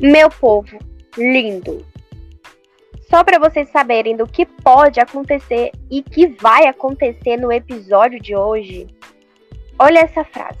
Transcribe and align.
Meu 0.00 0.28
povo 0.28 0.78
lindo, 1.16 1.84
só 3.08 3.24
para 3.24 3.38
vocês 3.38 3.68
saberem 3.70 4.14
do 4.14 4.26
que 4.26 4.44
pode 4.44 5.00
acontecer 5.00 5.72
e 5.90 6.02
que 6.02 6.26
vai 6.26 6.66
acontecer 6.66 7.38
no 7.38 7.50
episódio 7.50 8.20
de 8.20 8.36
hoje, 8.36 8.86
olha 9.78 10.00
essa 10.00 10.22
frase. 10.24 10.58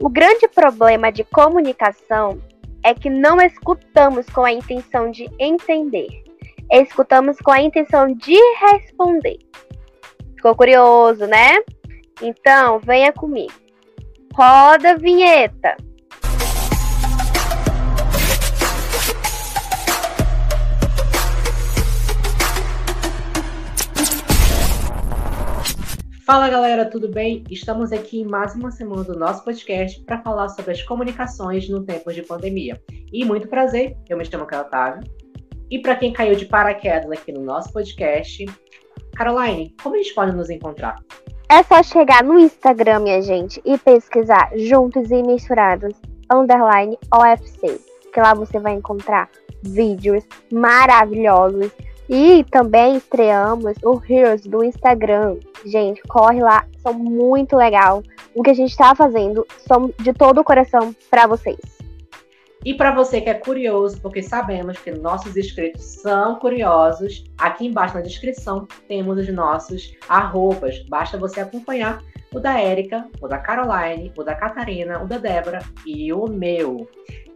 O 0.00 0.08
grande 0.08 0.48
problema 0.48 1.12
de 1.12 1.24
comunicação 1.24 2.40
é 2.82 2.94
que 2.94 3.10
não 3.10 3.38
escutamos 3.40 4.26
com 4.30 4.44
a 4.44 4.52
intenção 4.52 5.10
de 5.10 5.28
entender, 5.38 6.24
escutamos 6.70 7.38
com 7.38 7.50
a 7.50 7.60
intenção 7.60 8.14
de 8.14 8.38
responder. 8.60 9.38
Ficou 10.36 10.54
curioso, 10.56 11.26
né? 11.26 11.56
Então, 12.22 12.78
venha 12.78 13.12
comigo. 13.12 13.52
Roda 14.34 14.92
a 14.92 14.96
vinheta. 14.96 15.76
Fala 26.26 26.48
galera, 26.48 26.86
tudo 26.86 27.06
bem? 27.06 27.44
Estamos 27.50 27.92
aqui 27.92 28.20
em 28.22 28.24
mais 28.24 28.54
uma 28.54 28.70
semana 28.70 29.04
do 29.04 29.18
nosso 29.18 29.44
podcast 29.44 30.02
para 30.04 30.22
falar 30.22 30.48
sobre 30.48 30.72
as 30.72 30.82
comunicações 30.82 31.68
no 31.68 31.84
tempo 31.84 32.10
de 32.10 32.22
pandemia. 32.22 32.80
E 33.12 33.26
muito 33.26 33.46
prazer, 33.46 33.94
eu 34.08 34.16
me 34.16 34.24
chamo 34.24 34.46
Carla 34.46 34.66
Otávio. 34.66 35.02
E 35.70 35.80
para 35.80 35.96
quem 35.96 36.14
caiu 36.14 36.34
de 36.34 36.46
paraquedas 36.46 37.10
aqui 37.10 37.30
no 37.30 37.42
nosso 37.42 37.70
podcast, 37.74 38.46
Caroline, 39.14 39.74
como 39.82 39.96
a 39.96 39.98
gente 39.98 40.14
pode 40.14 40.34
nos 40.34 40.48
encontrar? 40.48 40.96
É 41.50 41.62
só 41.62 41.82
chegar 41.82 42.24
no 42.24 42.38
Instagram, 42.38 43.00
minha 43.00 43.20
gente, 43.20 43.60
e 43.62 43.76
pesquisar 43.76 44.50
Juntos 44.56 45.10
e 45.10 45.22
Misturados, 45.22 45.94
underline 46.32 46.98
OFC, 47.14 47.78
que 48.14 48.20
lá 48.20 48.32
você 48.32 48.58
vai 48.58 48.72
encontrar 48.72 49.28
vídeos 49.62 50.24
maravilhosos 50.50 51.70
e 52.08 52.44
também 52.44 52.96
estreamos 52.96 53.76
o 53.82 54.00
Heroes 54.08 54.42
do 54.42 54.62
Instagram. 54.62 55.36
Gente, 55.64 56.02
corre 56.02 56.40
lá, 56.40 56.66
são 56.82 56.92
muito 56.92 57.56
legal. 57.56 58.02
O 58.34 58.42
que 58.42 58.50
a 58.50 58.54
gente 58.54 58.70
está 58.70 58.94
fazendo, 58.94 59.46
são 59.66 59.92
de 59.98 60.12
todo 60.12 60.40
o 60.40 60.44
coração 60.44 60.94
para 61.10 61.26
vocês. 61.26 61.74
E 62.64 62.72
para 62.72 62.92
você 62.92 63.20
que 63.20 63.28
é 63.28 63.34
curioso, 63.34 64.00
porque 64.00 64.22
sabemos 64.22 64.78
que 64.78 64.90
nossos 64.90 65.36
inscritos 65.36 65.82
são 65.82 66.36
curiosos, 66.36 67.24
aqui 67.36 67.66
embaixo 67.66 67.94
na 67.94 68.00
descrição 68.00 68.66
temos 68.88 69.18
os 69.18 69.28
nossos 69.28 69.94
arrobas. 70.08 70.82
Basta 70.88 71.18
você 71.18 71.40
acompanhar 71.40 72.02
o 72.32 72.40
da 72.40 72.58
Érica, 72.58 73.06
o 73.20 73.28
da 73.28 73.38
Caroline, 73.38 74.10
o 74.16 74.24
da 74.24 74.34
Catarina, 74.34 75.02
o 75.02 75.06
da 75.06 75.18
Débora 75.18 75.58
e 75.84 76.10
o 76.10 76.26
meu. 76.26 76.88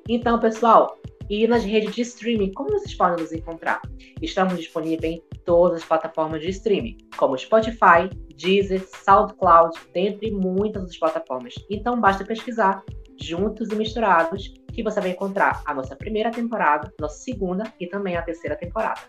Então, 0.08 0.40
pessoal, 0.40 0.96
e 1.28 1.46
nas 1.46 1.64
redes 1.64 1.94
de 1.94 2.02
streaming, 2.02 2.52
como 2.52 2.70
vocês 2.70 2.94
podem 2.94 3.22
nos 3.22 3.32
encontrar? 3.32 3.80
Estamos 4.22 4.56
disponíveis 4.56 5.14
em 5.14 5.22
todas 5.44 5.82
as 5.82 5.88
plataformas 5.88 6.40
de 6.40 6.48
streaming, 6.50 6.96
como 7.16 7.36
Spotify, 7.36 8.08
Deezer, 8.36 8.86
SoundCloud, 9.04 9.78
dentre 9.92 10.30
muitas 10.30 10.82
outras 10.82 10.98
plataformas. 10.98 11.54
Então 11.68 12.00
basta 12.00 12.24
pesquisar 12.24 12.82
Juntos 13.20 13.68
e 13.70 13.74
Misturados, 13.74 14.54
que 14.72 14.82
você 14.82 15.00
vai 15.00 15.10
encontrar 15.10 15.62
a 15.66 15.74
nossa 15.74 15.96
primeira 15.96 16.30
temporada, 16.30 16.92
nossa 17.00 17.18
segunda 17.18 17.64
e 17.80 17.86
também 17.86 18.16
a 18.16 18.22
terceira 18.22 18.56
temporada. 18.56 19.00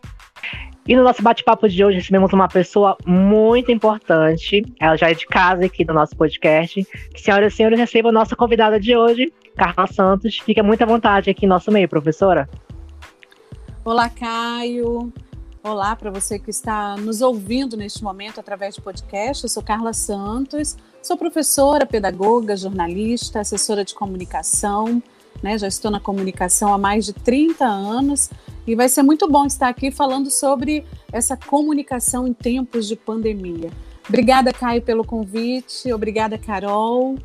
E 0.89 0.95
no 0.95 1.03
nosso 1.03 1.21
bate-papo 1.21 1.69
de 1.69 1.85
hoje 1.85 1.97
recebemos 1.99 2.33
uma 2.33 2.47
pessoa 2.47 2.97
muito 3.05 3.71
importante. 3.71 4.65
Ela 4.79 4.95
já 4.97 5.11
é 5.11 5.13
de 5.13 5.27
casa 5.27 5.63
aqui 5.63 5.85
do 5.85 5.93
nosso 5.93 6.17
podcast. 6.17 6.83
Senhoras 7.15 7.53
e 7.53 7.55
senhores, 7.55 7.77
receba 7.77 8.09
a 8.09 8.11
nossa 8.11 8.35
convidada 8.35 8.79
de 8.79 8.97
hoje, 8.97 9.31
Carla 9.55 9.85
Santos. 9.85 10.39
Fica 10.39 10.63
muito 10.63 10.81
à 10.81 10.87
vontade 10.87 11.29
aqui 11.29 11.45
em 11.45 11.47
nosso 11.47 11.71
meio, 11.71 11.87
professora. 11.87 12.49
Olá, 13.85 14.09
Caio. 14.09 15.13
Olá 15.63 15.95
para 15.95 16.09
você 16.09 16.39
que 16.39 16.49
está 16.49 16.95
nos 16.95 17.21
ouvindo 17.21 17.77
neste 17.77 18.03
momento 18.03 18.39
através 18.39 18.75
do 18.75 18.81
podcast. 18.81 19.43
Eu 19.43 19.49
sou 19.49 19.61
Carla 19.61 19.93
Santos, 19.93 20.75
sou 21.03 21.15
professora, 21.15 21.85
pedagoga, 21.85 22.57
jornalista, 22.57 23.41
assessora 23.41 23.85
de 23.85 23.93
comunicação. 23.93 25.03
Né? 25.43 25.55
Já 25.55 25.67
estou 25.67 25.91
na 25.91 25.99
comunicação 25.99 26.73
há 26.73 26.79
mais 26.79 27.05
de 27.05 27.13
30 27.13 27.63
anos 27.63 28.31
e 28.65 28.75
vai 28.75 28.87
ser 28.89 29.03
muito 29.03 29.27
bom 29.29 29.45
estar 29.45 29.67
aqui 29.67 29.91
falando 29.91 30.29
sobre 30.29 30.85
essa 31.11 31.35
comunicação 31.35 32.27
em 32.27 32.33
tempos 32.33 32.87
de 32.87 32.95
pandemia. 32.95 33.69
Obrigada, 34.07 34.51
Caio, 34.51 34.81
pelo 34.81 35.03
convite. 35.03 35.91
Obrigada, 35.93 36.37
Carol. 36.37 37.15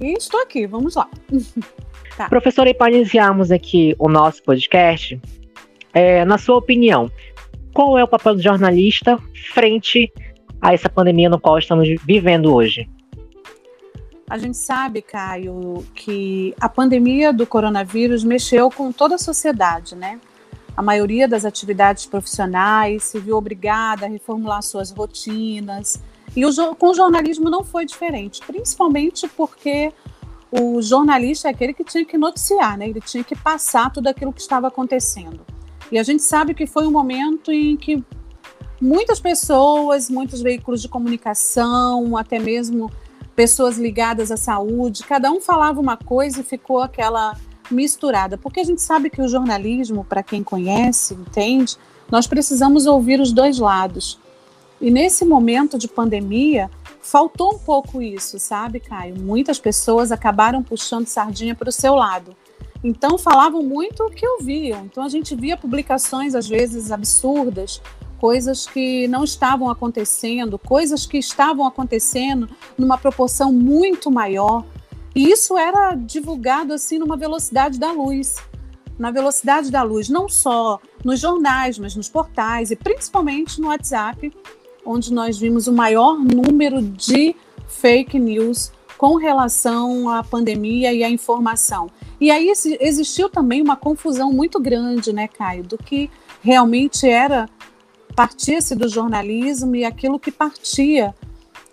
E 0.00 0.12
estou 0.12 0.40
aqui, 0.40 0.66
vamos 0.66 0.94
lá. 0.94 1.08
tá. 2.16 2.28
Professora, 2.28 2.70
e 2.70 2.74
para 2.74 2.92
iniciarmos 2.94 3.50
aqui 3.50 3.94
o 3.98 4.08
nosso 4.08 4.42
podcast, 4.42 5.20
é, 5.92 6.24
na 6.24 6.38
sua 6.38 6.56
opinião, 6.56 7.10
qual 7.74 7.98
é 7.98 8.04
o 8.04 8.08
papel 8.08 8.36
do 8.36 8.42
jornalista 8.42 9.18
frente 9.52 10.12
a 10.60 10.72
essa 10.72 10.88
pandemia 10.88 11.28
no 11.28 11.40
qual 11.40 11.58
estamos 11.58 11.88
vivendo 12.04 12.54
hoje? 12.54 12.88
A 14.28 14.38
gente 14.38 14.56
sabe, 14.56 15.02
Caio, 15.02 15.84
que 15.94 16.54
a 16.60 16.68
pandemia 16.68 17.32
do 17.32 17.44
coronavírus 17.44 18.22
mexeu 18.22 18.70
com 18.70 18.92
toda 18.92 19.16
a 19.16 19.18
sociedade, 19.18 19.96
né? 19.96 20.20
A 20.76 20.82
maioria 20.82 21.28
das 21.28 21.44
atividades 21.44 22.06
profissionais 22.06 23.04
se 23.04 23.18
viu 23.18 23.36
obrigada 23.36 24.06
a 24.06 24.08
reformular 24.08 24.62
suas 24.62 24.90
rotinas. 24.90 26.00
E 26.36 26.46
o, 26.46 26.74
com 26.76 26.90
o 26.90 26.94
jornalismo 26.94 27.50
não 27.50 27.64
foi 27.64 27.84
diferente, 27.84 28.40
principalmente 28.46 29.28
porque 29.28 29.92
o 30.50 30.80
jornalista 30.80 31.48
é 31.48 31.50
aquele 31.50 31.72
que 31.72 31.84
tinha 31.84 32.04
que 32.04 32.18
noticiar, 32.18 32.76
né? 32.76 32.88
ele 32.88 33.00
tinha 33.00 33.22
que 33.22 33.36
passar 33.36 33.90
tudo 33.92 34.08
aquilo 34.08 34.32
que 34.32 34.40
estava 34.40 34.68
acontecendo. 34.68 35.40
E 35.92 35.98
a 35.98 36.02
gente 36.02 36.22
sabe 36.22 36.54
que 36.54 36.66
foi 36.66 36.86
um 36.86 36.90
momento 36.90 37.50
em 37.50 37.76
que 37.76 38.02
muitas 38.80 39.20
pessoas, 39.20 40.08
muitos 40.08 40.40
veículos 40.40 40.80
de 40.80 40.88
comunicação, 40.88 42.16
até 42.16 42.38
mesmo 42.38 42.90
pessoas 43.34 43.76
ligadas 43.76 44.30
à 44.30 44.36
saúde, 44.36 45.02
cada 45.04 45.30
um 45.30 45.40
falava 45.40 45.80
uma 45.80 45.96
coisa 45.96 46.40
e 46.40 46.44
ficou 46.44 46.80
aquela 46.80 47.36
misturada, 47.70 48.36
porque 48.36 48.60
a 48.60 48.64
gente 48.64 48.82
sabe 48.82 49.10
que 49.10 49.22
o 49.22 49.28
jornalismo, 49.28 50.04
para 50.04 50.22
quem 50.22 50.42
conhece, 50.42 51.14
entende, 51.14 51.76
nós 52.10 52.26
precisamos 52.26 52.86
ouvir 52.86 53.20
os 53.20 53.32
dois 53.32 53.58
lados. 53.58 54.18
E 54.80 54.90
nesse 54.90 55.24
momento 55.24 55.78
de 55.78 55.86
pandemia, 55.86 56.70
faltou 57.02 57.54
um 57.54 57.58
pouco 57.58 58.00
isso, 58.00 58.38
sabe, 58.38 58.80
Caio? 58.80 59.16
Muitas 59.18 59.58
pessoas 59.58 60.10
acabaram 60.10 60.62
puxando 60.62 61.06
sardinha 61.06 61.54
para 61.54 61.68
o 61.68 61.72
seu 61.72 61.94
lado. 61.94 62.34
Então 62.82 63.18
falavam 63.18 63.62
muito 63.62 64.02
o 64.04 64.10
que 64.10 64.26
ouviam. 64.26 64.86
Então 64.86 65.04
a 65.04 65.08
gente 65.08 65.34
via 65.34 65.56
publicações 65.56 66.34
às 66.34 66.48
vezes 66.48 66.90
absurdas 66.90 67.80
coisas 68.20 68.66
que 68.66 69.08
não 69.08 69.24
estavam 69.24 69.70
acontecendo, 69.70 70.58
coisas 70.58 71.06
que 71.06 71.16
estavam 71.16 71.66
acontecendo 71.66 72.48
numa 72.76 72.98
proporção 72.98 73.50
muito 73.50 74.10
maior. 74.10 74.64
E 75.14 75.30
isso 75.30 75.56
era 75.58 75.94
divulgado 75.94 76.72
assim 76.72 76.98
numa 76.98 77.16
velocidade 77.16 77.78
da 77.78 77.92
luz. 77.92 78.36
Na 78.98 79.10
velocidade 79.10 79.70
da 79.70 79.82
luz, 79.82 80.08
não 80.08 80.28
só 80.28 80.78
nos 81.04 81.18
jornais, 81.20 81.78
mas 81.78 81.96
nos 81.96 82.08
portais 82.08 82.70
e 82.70 82.76
principalmente 82.76 83.60
no 83.60 83.68
WhatsApp, 83.68 84.32
onde 84.84 85.12
nós 85.12 85.38
vimos 85.38 85.66
o 85.66 85.72
maior 85.72 86.18
número 86.18 86.82
de 86.82 87.34
fake 87.66 88.18
news 88.18 88.72
com 88.98 89.16
relação 89.16 90.10
à 90.10 90.22
pandemia 90.22 90.92
e 90.92 91.02
à 91.02 91.08
informação. 91.08 91.88
E 92.20 92.30
aí 92.30 92.52
existiu 92.78 93.30
também 93.30 93.62
uma 93.62 93.76
confusão 93.76 94.30
muito 94.30 94.60
grande, 94.60 95.10
né, 95.10 95.26
Caio, 95.26 95.62
do 95.64 95.78
que 95.78 96.10
realmente 96.42 97.08
era 97.08 97.48
partisse 98.14 98.74
do 98.74 98.88
jornalismo 98.88 99.74
e 99.74 99.84
aquilo 99.84 100.20
que 100.20 100.30
partia 100.30 101.14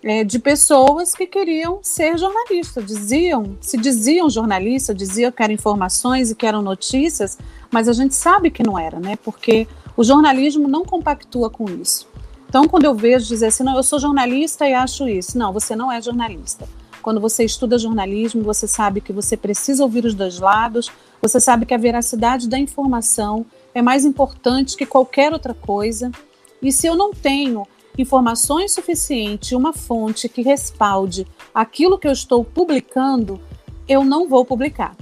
é, 0.02 0.22
de 0.24 0.38
pessoas 0.38 1.14
que 1.14 1.26
queriam 1.26 1.80
ser 1.82 2.16
jornalistas, 2.16 2.84
diziam, 2.84 3.56
se 3.60 3.76
diziam 3.76 4.30
jornalistas, 4.30 4.96
diziam 4.96 5.32
que 5.32 5.42
eram 5.42 5.54
informações 5.54 6.30
e 6.30 6.34
que 6.34 6.46
eram 6.46 6.62
notícias, 6.62 7.38
mas 7.70 7.88
a 7.88 7.92
gente 7.92 8.14
sabe 8.14 8.50
que 8.50 8.62
não 8.62 8.78
era, 8.78 9.00
né? 9.00 9.16
Porque 9.16 9.66
o 9.96 10.04
jornalismo 10.04 10.68
não 10.68 10.84
compactua 10.84 11.50
com 11.50 11.68
isso. 11.68 12.06
Então, 12.48 12.66
quando 12.66 12.84
eu 12.84 12.94
vejo 12.94 13.26
dizer 13.26 13.46
assim, 13.46 13.62
não, 13.62 13.76
eu 13.76 13.82
sou 13.82 13.98
jornalista 13.98 14.66
e 14.66 14.72
acho 14.72 15.06
isso, 15.08 15.36
não, 15.36 15.52
você 15.52 15.76
não 15.76 15.92
é 15.92 16.00
jornalista. 16.00 16.66
Quando 17.02 17.20
você 17.20 17.44
estuda 17.44 17.78
jornalismo, 17.78 18.42
você 18.42 18.66
sabe 18.66 19.00
que 19.00 19.12
você 19.12 19.36
precisa 19.36 19.82
ouvir 19.82 20.04
os 20.04 20.14
dois 20.14 20.38
lados, 20.38 20.90
você 21.20 21.40
sabe 21.40 21.66
que 21.66 21.74
a 21.74 21.78
veracidade 21.78 22.48
da 22.48 22.58
informação 22.58 23.44
é 23.74 23.82
mais 23.82 24.04
importante 24.04 24.76
que 24.76 24.86
qualquer 24.86 25.32
outra 25.32 25.52
coisa 25.52 26.10
e 26.62 26.72
se 26.72 26.86
eu 26.86 26.96
não 26.96 27.12
tenho 27.12 27.66
informações 28.02 28.72
suficientes, 28.72 29.52
uma 29.52 29.72
fonte 29.72 30.28
que 30.28 30.42
respalde 30.42 31.26
aquilo 31.54 31.98
que 31.98 32.06
eu 32.06 32.12
estou 32.12 32.44
publicando, 32.44 33.40
eu 33.88 34.04
não 34.04 34.28
vou 34.28 34.44
publicar. 34.44 34.96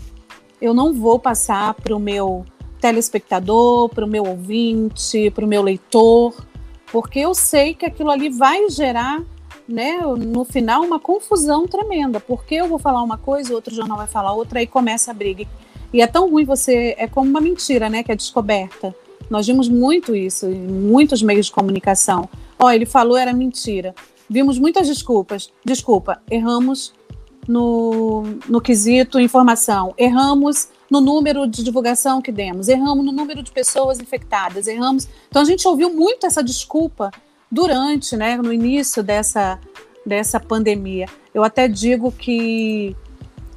Eu 0.60 0.72
não 0.72 0.93
vou 0.93 1.19
passar 1.19 1.75
para 1.75 1.94
o 1.94 2.00
meu 2.00 2.44
telespectador, 2.81 3.88
para 3.88 4.04
o 4.04 4.08
meu 4.08 4.25
ouvinte, 4.25 5.31
para 5.31 5.44
o 5.44 5.48
meu 5.48 5.62
leitor, 5.62 6.34
porque 6.90 7.19
eu 7.19 7.34
sei 7.34 7.75
que 7.75 7.84
aquilo 7.84 8.10
ali 8.10 8.31
vai 8.31 8.70
gerar, 8.70 9.22
né, 9.69 9.98
no 10.00 10.44
final, 10.44 10.82
uma 10.82 10.98
confusão 10.98 11.66
tremenda, 11.66 12.20
porque 12.20 12.54
eu 12.54 12.69
vou 12.69 12.78
falar 12.78 13.02
uma 13.02 13.19
coisa, 13.19 13.54
outro 13.54 13.75
jornal 13.75 13.96
vai 13.96 14.06
falar 14.06 14.32
outra, 14.32 14.60
aí 14.60 14.66
começa 14.66 15.10
a 15.10 15.14
briga. 15.14 15.44
E 15.93 16.00
é 16.00 16.06
tão 16.06 16.31
ruim 16.31 16.44
você, 16.44 16.94
é 16.98 17.06
como 17.06 17.28
uma 17.28 17.40
mentira, 17.40 17.88
né, 17.88 18.02
que 18.02 18.12
é 18.12 18.16
descoberta. 18.16 18.94
Nós 19.28 19.46
vimos 19.46 19.69
muito 19.69 20.14
isso 20.14 20.46
em 20.46 20.54
muitos 20.54 21.22
meios 21.22 21.46
de 21.46 21.52
comunicação. 21.52 22.28
Ó, 22.58 22.67
oh, 22.67 22.70
ele 22.70 22.87
falou 22.87 23.17
era 23.17 23.32
mentira. 23.32 23.94
Vimos 24.29 24.58
muitas 24.58 24.87
desculpas. 24.87 25.50
Desculpa, 25.64 26.20
erramos 26.31 26.94
no, 27.47 28.23
no 28.49 28.61
quesito 28.61 29.20
informação, 29.20 29.94
erramos 29.97 30.69
no 30.91 31.00
número 31.00 31.47
de 31.47 31.62
divulgação 31.62 32.20
que 32.20 32.32
demos, 32.32 32.69
erramos 32.69 33.05
no 33.05 33.12
número 33.12 33.43
de 33.43 33.50
pessoas 33.50 34.00
infectadas, 34.00 34.67
erramos. 34.67 35.08
Então 35.29 35.43
a 35.43 35.44
gente 35.44 35.67
ouviu 35.67 35.93
muito 35.93 36.26
essa 36.26 36.43
desculpa 36.43 37.11
durante, 37.50 38.17
né, 38.17 38.37
no 38.37 38.53
início 38.53 39.03
dessa, 39.03 39.58
dessa 40.05 40.38
pandemia. 40.38 41.06
Eu 41.35 41.43
até 41.44 41.69
digo 41.69 42.11
que 42.12 42.97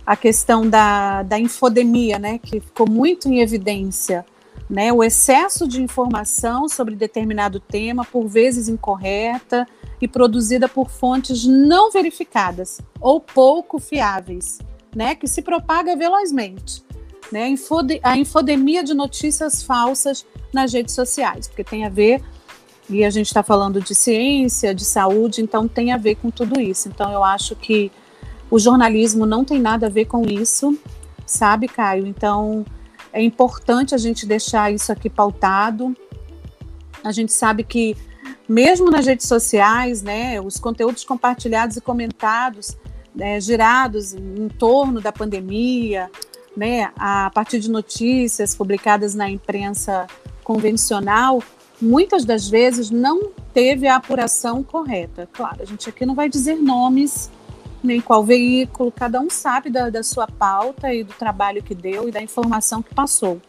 a 0.06 0.16
questão 0.16 0.68
da, 0.68 1.24
da 1.24 1.40
infodemia, 1.40 2.18
né, 2.18 2.40
que 2.40 2.60
ficou 2.60 2.90
muito 2.90 3.28
em 3.28 3.40
evidência, 3.40 4.26
né, 4.70 4.92
o 4.92 5.04
excesso 5.04 5.68
de 5.68 5.82
informação 5.82 6.68
sobre 6.68 6.96
determinado 6.96 7.60
tema, 7.60 8.04
por 8.06 8.28
vezes 8.28 8.68
incorreta 8.68 9.68
e 10.02 10.08
produzida 10.08 10.68
por 10.68 10.90
fontes 10.90 11.46
não 11.46 11.92
verificadas 11.92 12.80
ou 13.00 13.20
pouco 13.20 13.80
fiáveis, 13.80 14.60
né, 14.96 15.16
que 15.16 15.28
se 15.28 15.42
propaga 15.42 15.96
velozmente. 15.96 16.84
Né, 17.32 17.54
a 18.02 18.18
infodemia 18.18 18.84
de 18.84 18.96
notícias 18.96 19.62
falsas 19.62 20.26
nas 20.52 20.74
redes 20.74 20.96
sociais, 20.96 21.48
porque 21.48 21.64
tem 21.64 21.86
a 21.86 21.90
ver, 21.90 22.24
e 22.90 23.06
a 23.06 23.10
gente 23.12 23.28
está 23.28 23.44
falando 23.44 23.80
de 23.80 23.94
ciência, 23.94 24.74
de 24.74 24.84
saúde, 24.84 25.42
então 25.42 25.68
tem 25.68 25.92
a 25.92 25.98
ver 25.98 26.16
com 26.16 26.32
tudo 26.32 26.60
isso. 26.60 26.88
Então 26.88 27.12
eu 27.12 27.24
acho 27.24 27.56
que 27.56 27.92
o 28.50 28.58
jornalismo 28.58 29.28
não 29.28 29.46
tem 29.46 29.60
nada 29.60 29.86
a 29.86 29.90
ver 29.90 30.06
com 30.06 30.26
isso, 30.26 30.76
sabe, 31.26 31.68
Caio? 31.68 32.08
Então, 32.08 32.66
é 33.12 33.22
importante 33.22 33.96
a 33.96 33.98
gente 33.98 34.26
deixar 34.26 34.72
isso 34.72 34.92
aqui 34.92 35.10
pautado. 35.10 35.96
A 37.04 37.12
gente 37.12 37.32
sabe 37.32 37.64
que, 37.64 37.96
mesmo 38.48 38.92
nas 38.92 39.06
redes 39.06 39.28
sociais, 39.28 40.02
né, 40.02 40.40
os 40.42 40.58
conteúdos 40.58 41.04
compartilhados 41.04 41.78
e 41.78 41.82
comentados, 41.82 42.78
né, 43.16 43.40
girados 43.40 44.14
em 44.14 44.48
torno 44.48 45.02
da 45.02 45.12
pandemia, 45.12 46.10
né, 46.56 46.92
a 46.98 47.32
partir 47.34 47.60
de 47.60 47.70
notícias 47.70 48.56
publicadas 48.56 49.16
na 49.16 49.30
imprensa 49.30 50.08
convencional, 50.44 51.42
muitas 51.82 52.26
das 52.26 52.48
vezes 52.50 52.90
não 52.90 53.32
teve 53.54 53.88
a 53.88 53.96
apuração 53.96 54.62
correta. 54.62 55.28
Claro, 55.32 55.62
a 55.62 55.66
gente 55.66 55.90
aqui 55.90 56.06
não 56.06 56.16
vai 56.16 56.28
dizer 56.28 56.56
nomes 56.56 57.32
nem 57.84 58.02
qual 58.02 58.24
veículo, 58.24 58.92
cada 58.92 59.20
um 59.20 59.30
sabe 59.30 59.70
da, 59.70 59.90
da 59.90 60.04
sua 60.04 60.28
pauta 60.28 60.94
e 60.94 61.04
do 61.04 61.14
trabalho 61.14 61.64
que 61.64 61.74
deu 61.74 62.08
e 62.08 62.12
da 62.12 62.22
informação 62.22 62.82
que 62.82 62.94
passou. 62.94 63.40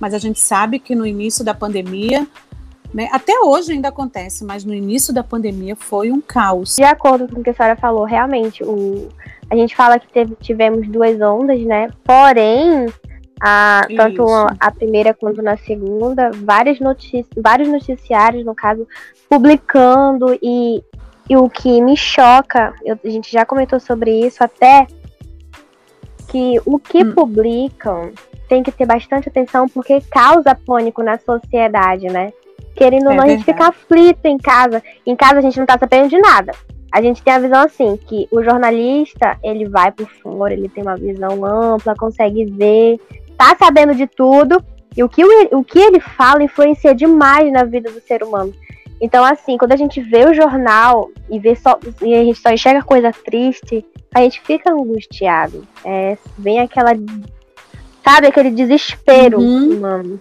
Mas 0.00 0.14
a 0.14 0.18
gente 0.18 0.38
sabe 0.38 0.78
que 0.78 0.94
no 0.94 1.06
início 1.06 1.44
da 1.44 1.54
pandemia, 1.54 2.26
né, 2.92 3.08
até 3.12 3.38
hoje 3.40 3.72
ainda 3.72 3.88
acontece, 3.88 4.44
mas 4.44 4.64
no 4.64 4.74
início 4.74 5.12
da 5.12 5.22
pandemia 5.22 5.76
foi 5.76 6.10
um 6.10 6.20
caos. 6.20 6.76
De 6.76 6.84
acordo 6.84 7.28
com 7.28 7.40
o 7.40 7.42
que 7.42 7.50
a 7.50 7.54
senhora 7.54 7.76
falou, 7.76 8.04
realmente, 8.04 8.62
o, 8.64 9.08
a 9.50 9.56
gente 9.56 9.74
fala 9.74 9.98
que 9.98 10.08
teve, 10.12 10.36
tivemos 10.36 10.86
duas 10.88 11.20
ondas, 11.20 11.60
né? 11.62 11.88
Porém, 12.04 12.86
a, 13.40 13.86
tanto 13.96 14.24
a 14.58 14.70
primeira 14.70 15.14
quanto 15.14 15.42
na 15.42 15.56
segunda, 15.56 16.30
várias 16.30 16.80
notícias, 16.80 17.26
vários 17.36 17.68
noticiários, 17.68 18.44
no 18.44 18.54
caso, 18.54 18.86
publicando 19.28 20.38
e 20.42 20.82
e 21.28 21.36
o 21.36 21.48
que 21.48 21.80
me 21.80 21.96
choca, 21.96 22.74
eu, 22.84 22.98
a 23.04 23.08
gente 23.08 23.30
já 23.30 23.44
comentou 23.44 23.78
sobre 23.78 24.10
isso 24.10 24.42
até, 24.42 24.86
que 26.28 26.60
o 26.64 26.78
que 26.78 27.04
hum. 27.04 27.14
publicam 27.14 28.12
tem 28.48 28.62
que 28.62 28.72
ter 28.72 28.86
bastante 28.86 29.28
atenção 29.28 29.68
porque 29.68 30.00
causa 30.10 30.54
pânico 30.54 31.02
na 31.02 31.18
sociedade, 31.18 32.06
né? 32.06 32.32
Querendo 32.74 33.06
ou 33.06 33.12
é 33.12 33.16
não, 33.16 33.24
a 33.24 33.28
gente 33.28 33.44
fica 33.44 33.68
aflito 33.68 34.24
em 34.24 34.38
casa. 34.38 34.82
Em 35.04 35.14
casa 35.14 35.38
a 35.38 35.42
gente 35.42 35.58
não 35.58 35.66
tá 35.66 35.76
sabendo 35.78 36.08
de 36.08 36.18
nada. 36.18 36.52
A 36.90 37.02
gente 37.02 37.22
tem 37.22 37.34
a 37.34 37.38
visão 37.38 37.62
assim, 37.62 37.98
que 37.98 38.26
o 38.30 38.42
jornalista, 38.42 39.36
ele 39.42 39.68
vai 39.68 39.92
por 39.92 40.08
fora, 40.22 40.54
ele 40.54 40.68
tem 40.68 40.82
uma 40.82 40.96
visão 40.96 41.44
ampla, 41.44 41.94
consegue 41.94 42.46
ver, 42.46 42.98
tá 43.36 43.54
sabendo 43.58 43.94
de 43.94 44.06
tudo, 44.06 44.64
e 44.96 45.04
o 45.04 45.08
que, 45.08 45.22
o, 45.22 45.58
o 45.58 45.64
que 45.64 45.78
ele 45.78 46.00
fala 46.00 46.42
influencia 46.42 46.94
demais 46.94 47.52
na 47.52 47.64
vida 47.64 47.90
do 47.90 48.00
ser 48.00 48.22
humano. 48.22 48.54
Então, 49.00 49.24
assim, 49.24 49.56
quando 49.56 49.72
a 49.72 49.76
gente 49.76 50.00
vê 50.00 50.24
o 50.24 50.34
jornal 50.34 51.10
e 51.30 51.38
vê 51.38 51.54
só 51.54 51.78
e 52.02 52.14
a 52.14 52.24
gente 52.24 52.40
só 52.40 52.50
enxerga 52.50 52.82
coisa 52.82 53.12
triste, 53.12 53.84
a 54.14 54.20
gente 54.20 54.40
fica 54.40 54.72
angustiado. 54.72 55.66
É, 55.84 56.18
vem 56.36 56.60
aquela. 56.60 56.90
Sabe, 58.04 58.26
aquele 58.26 58.50
desespero 58.50 59.38
uhum. 59.38 59.76
humano. 59.76 60.18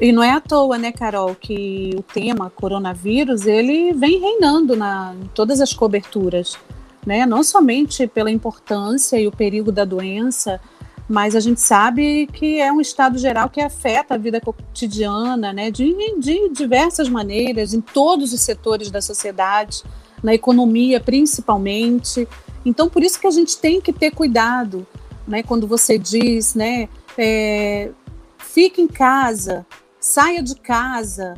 E 0.00 0.10
não 0.12 0.22
é 0.22 0.30
à 0.32 0.40
toa, 0.40 0.76
né, 0.78 0.90
Carol, 0.90 1.34
que 1.34 1.94
o 1.96 2.02
tema 2.02 2.50
coronavírus 2.50 3.46
ele 3.46 3.92
vem 3.92 4.18
reinando 4.18 4.76
na, 4.76 5.14
em 5.14 5.28
todas 5.28 5.60
as 5.60 5.72
coberturas, 5.72 6.58
né? 7.06 7.24
Não 7.24 7.42
somente 7.44 8.06
pela 8.06 8.30
importância 8.30 9.18
e 9.18 9.28
o 9.28 9.32
perigo 9.32 9.70
da 9.70 9.84
doença, 9.84 10.60
mas 11.12 11.36
a 11.36 11.40
gente 11.40 11.60
sabe 11.60 12.26
que 12.32 12.58
é 12.58 12.72
um 12.72 12.80
estado 12.80 13.18
geral 13.18 13.50
que 13.50 13.60
afeta 13.60 14.14
a 14.14 14.16
vida 14.16 14.40
cotidiana, 14.40 15.52
né, 15.52 15.70
de, 15.70 15.94
de 16.18 16.48
diversas 16.48 17.06
maneiras, 17.06 17.74
em 17.74 17.82
todos 17.82 18.32
os 18.32 18.40
setores 18.40 18.90
da 18.90 19.02
sociedade, 19.02 19.82
na 20.22 20.32
economia 20.32 20.98
principalmente. 20.98 22.26
Então, 22.64 22.88
por 22.88 23.02
isso 23.02 23.20
que 23.20 23.26
a 23.26 23.30
gente 23.30 23.58
tem 23.58 23.78
que 23.78 23.92
ter 23.92 24.12
cuidado, 24.12 24.86
né, 25.28 25.42
quando 25.42 25.66
você 25.66 25.98
diz, 25.98 26.54
né, 26.54 26.88
é, 27.18 27.90
fique 28.38 28.80
em 28.80 28.88
casa, 28.88 29.66
saia 30.00 30.42
de 30.42 30.54
casa, 30.54 31.34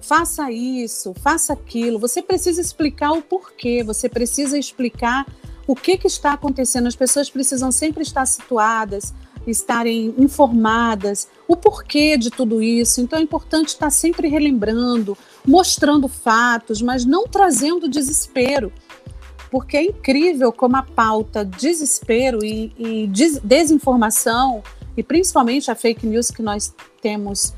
faça 0.00 0.50
isso, 0.50 1.12
faça 1.22 1.52
aquilo. 1.52 1.98
Você 1.98 2.22
precisa 2.22 2.62
explicar 2.62 3.12
o 3.12 3.20
porquê, 3.20 3.84
você 3.84 4.08
precisa 4.08 4.58
explicar 4.58 5.26
o 5.68 5.76
que, 5.76 5.98
que 5.98 6.06
está 6.06 6.32
acontecendo. 6.32 6.86
As 6.86 6.96
pessoas 6.96 7.28
precisam 7.28 7.70
sempre 7.70 8.02
estar 8.02 8.24
situadas, 8.24 9.12
estarem 9.46 10.14
informadas, 10.16 11.28
o 11.46 11.54
porquê 11.54 12.16
de 12.16 12.30
tudo 12.30 12.62
isso. 12.62 13.02
Então 13.02 13.18
é 13.18 13.22
importante 13.22 13.68
estar 13.68 13.90
sempre 13.90 14.28
relembrando, 14.28 15.16
mostrando 15.46 16.08
fatos, 16.08 16.80
mas 16.80 17.04
não 17.04 17.28
trazendo 17.28 17.86
desespero. 17.86 18.72
Porque 19.50 19.76
é 19.76 19.84
incrível 19.84 20.50
como 20.50 20.76
a 20.76 20.82
pauta 20.82 21.44
desespero 21.44 22.42
e, 22.42 22.72
e 22.78 23.06
des 23.06 23.38
desinformação, 23.38 24.62
e 24.96 25.02
principalmente 25.02 25.70
a 25.70 25.74
fake 25.74 26.06
news 26.06 26.30
que 26.30 26.42
nós 26.42 26.74
temos, 27.02 27.52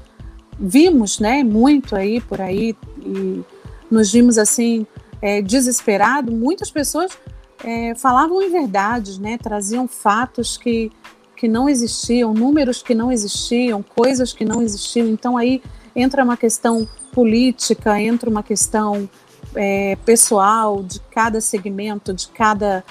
vimos 0.58 1.20
né, 1.20 1.44
muito 1.44 1.94
aí 1.94 2.20
por 2.20 2.40
aí, 2.40 2.76
e 3.04 3.42
nos 3.90 4.12
vimos 4.12 4.36
assim, 4.36 4.86
é, 5.22 5.40
desesperado, 5.40 6.30
muitas 6.30 6.70
pessoas 6.70 7.16
é, 7.64 7.94
falavam 7.94 8.42
em 8.42 8.50
verdades, 8.50 9.18
né? 9.18 9.38
Traziam 9.38 9.86
fatos 9.86 10.56
que, 10.56 10.90
que 11.36 11.48
não 11.48 11.68
existiam, 11.68 12.32
números 12.32 12.82
que 12.82 12.94
não 12.94 13.12
existiam, 13.12 13.82
coisas 13.82 14.32
que 14.32 14.44
não 14.44 14.62
existiam. 14.62 15.08
Então 15.08 15.36
aí 15.36 15.62
entra 15.94 16.24
uma 16.24 16.36
questão 16.36 16.88
política, 17.12 18.00
entra 18.00 18.30
uma 18.30 18.42
questão 18.42 19.08
é, 19.54 19.96
pessoal 20.04 20.82
de 20.82 21.00
cada 21.10 21.40
segmento, 21.40 22.12
de 22.12 22.28
cada 22.28 22.84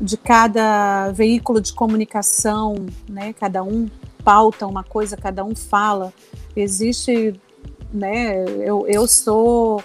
de 0.00 0.16
cada 0.16 1.10
veículo 1.10 1.60
de 1.60 1.72
comunicação, 1.72 2.76
né? 3.08 3.32
Cada 3.32 3.64
um 3.64 3.88
pauta 4.22 4.64
uma 4.64 4.84
coisa, 4.84 5.16
cada 5.16 5.44
um 5.44 5.56
fala. 5.56 6.12
Existe, 6.54 7.34
né? 7.92 8.44
Eu, 8.64 8.86
eu 8.86 9.08
sou 9.08 9.82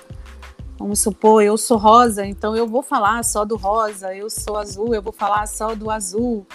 Vamos 0.83 0.99
supor, 0.99 1.41
eu 1.41 1.57
sou 1.57 1.77
rosa, 1.77 2.25
então 2.25 2.57
eu 2.57 2.67
vou 2.67 2.81
falar 2.81 3.23
só 3.23 3.45
do 3.45 3.55
rosa, 3.55 4.13
eu 4.13 4.29
sou 4.29 4.57
azul, 4.57 4.93
eu 4.93 5.01
vou 5.01 5.13
falar 5.13 5.47
só 5.47 5.73
do 5.73 5.89
azul, 5.89 6.45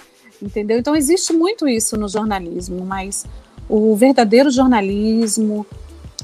entendeu? 0.43 0.79
Então 0.79 0.95
existe 0.95 1.33
muito 1.33 1.67
isso 1.67 1.97
no 1.97 2.07
jornalismo, 2.07 2.85
mas 2.85 3.25
o 3.67 3.97
verdadeiro 3.97 4.51
jornalismo 4.51 5.65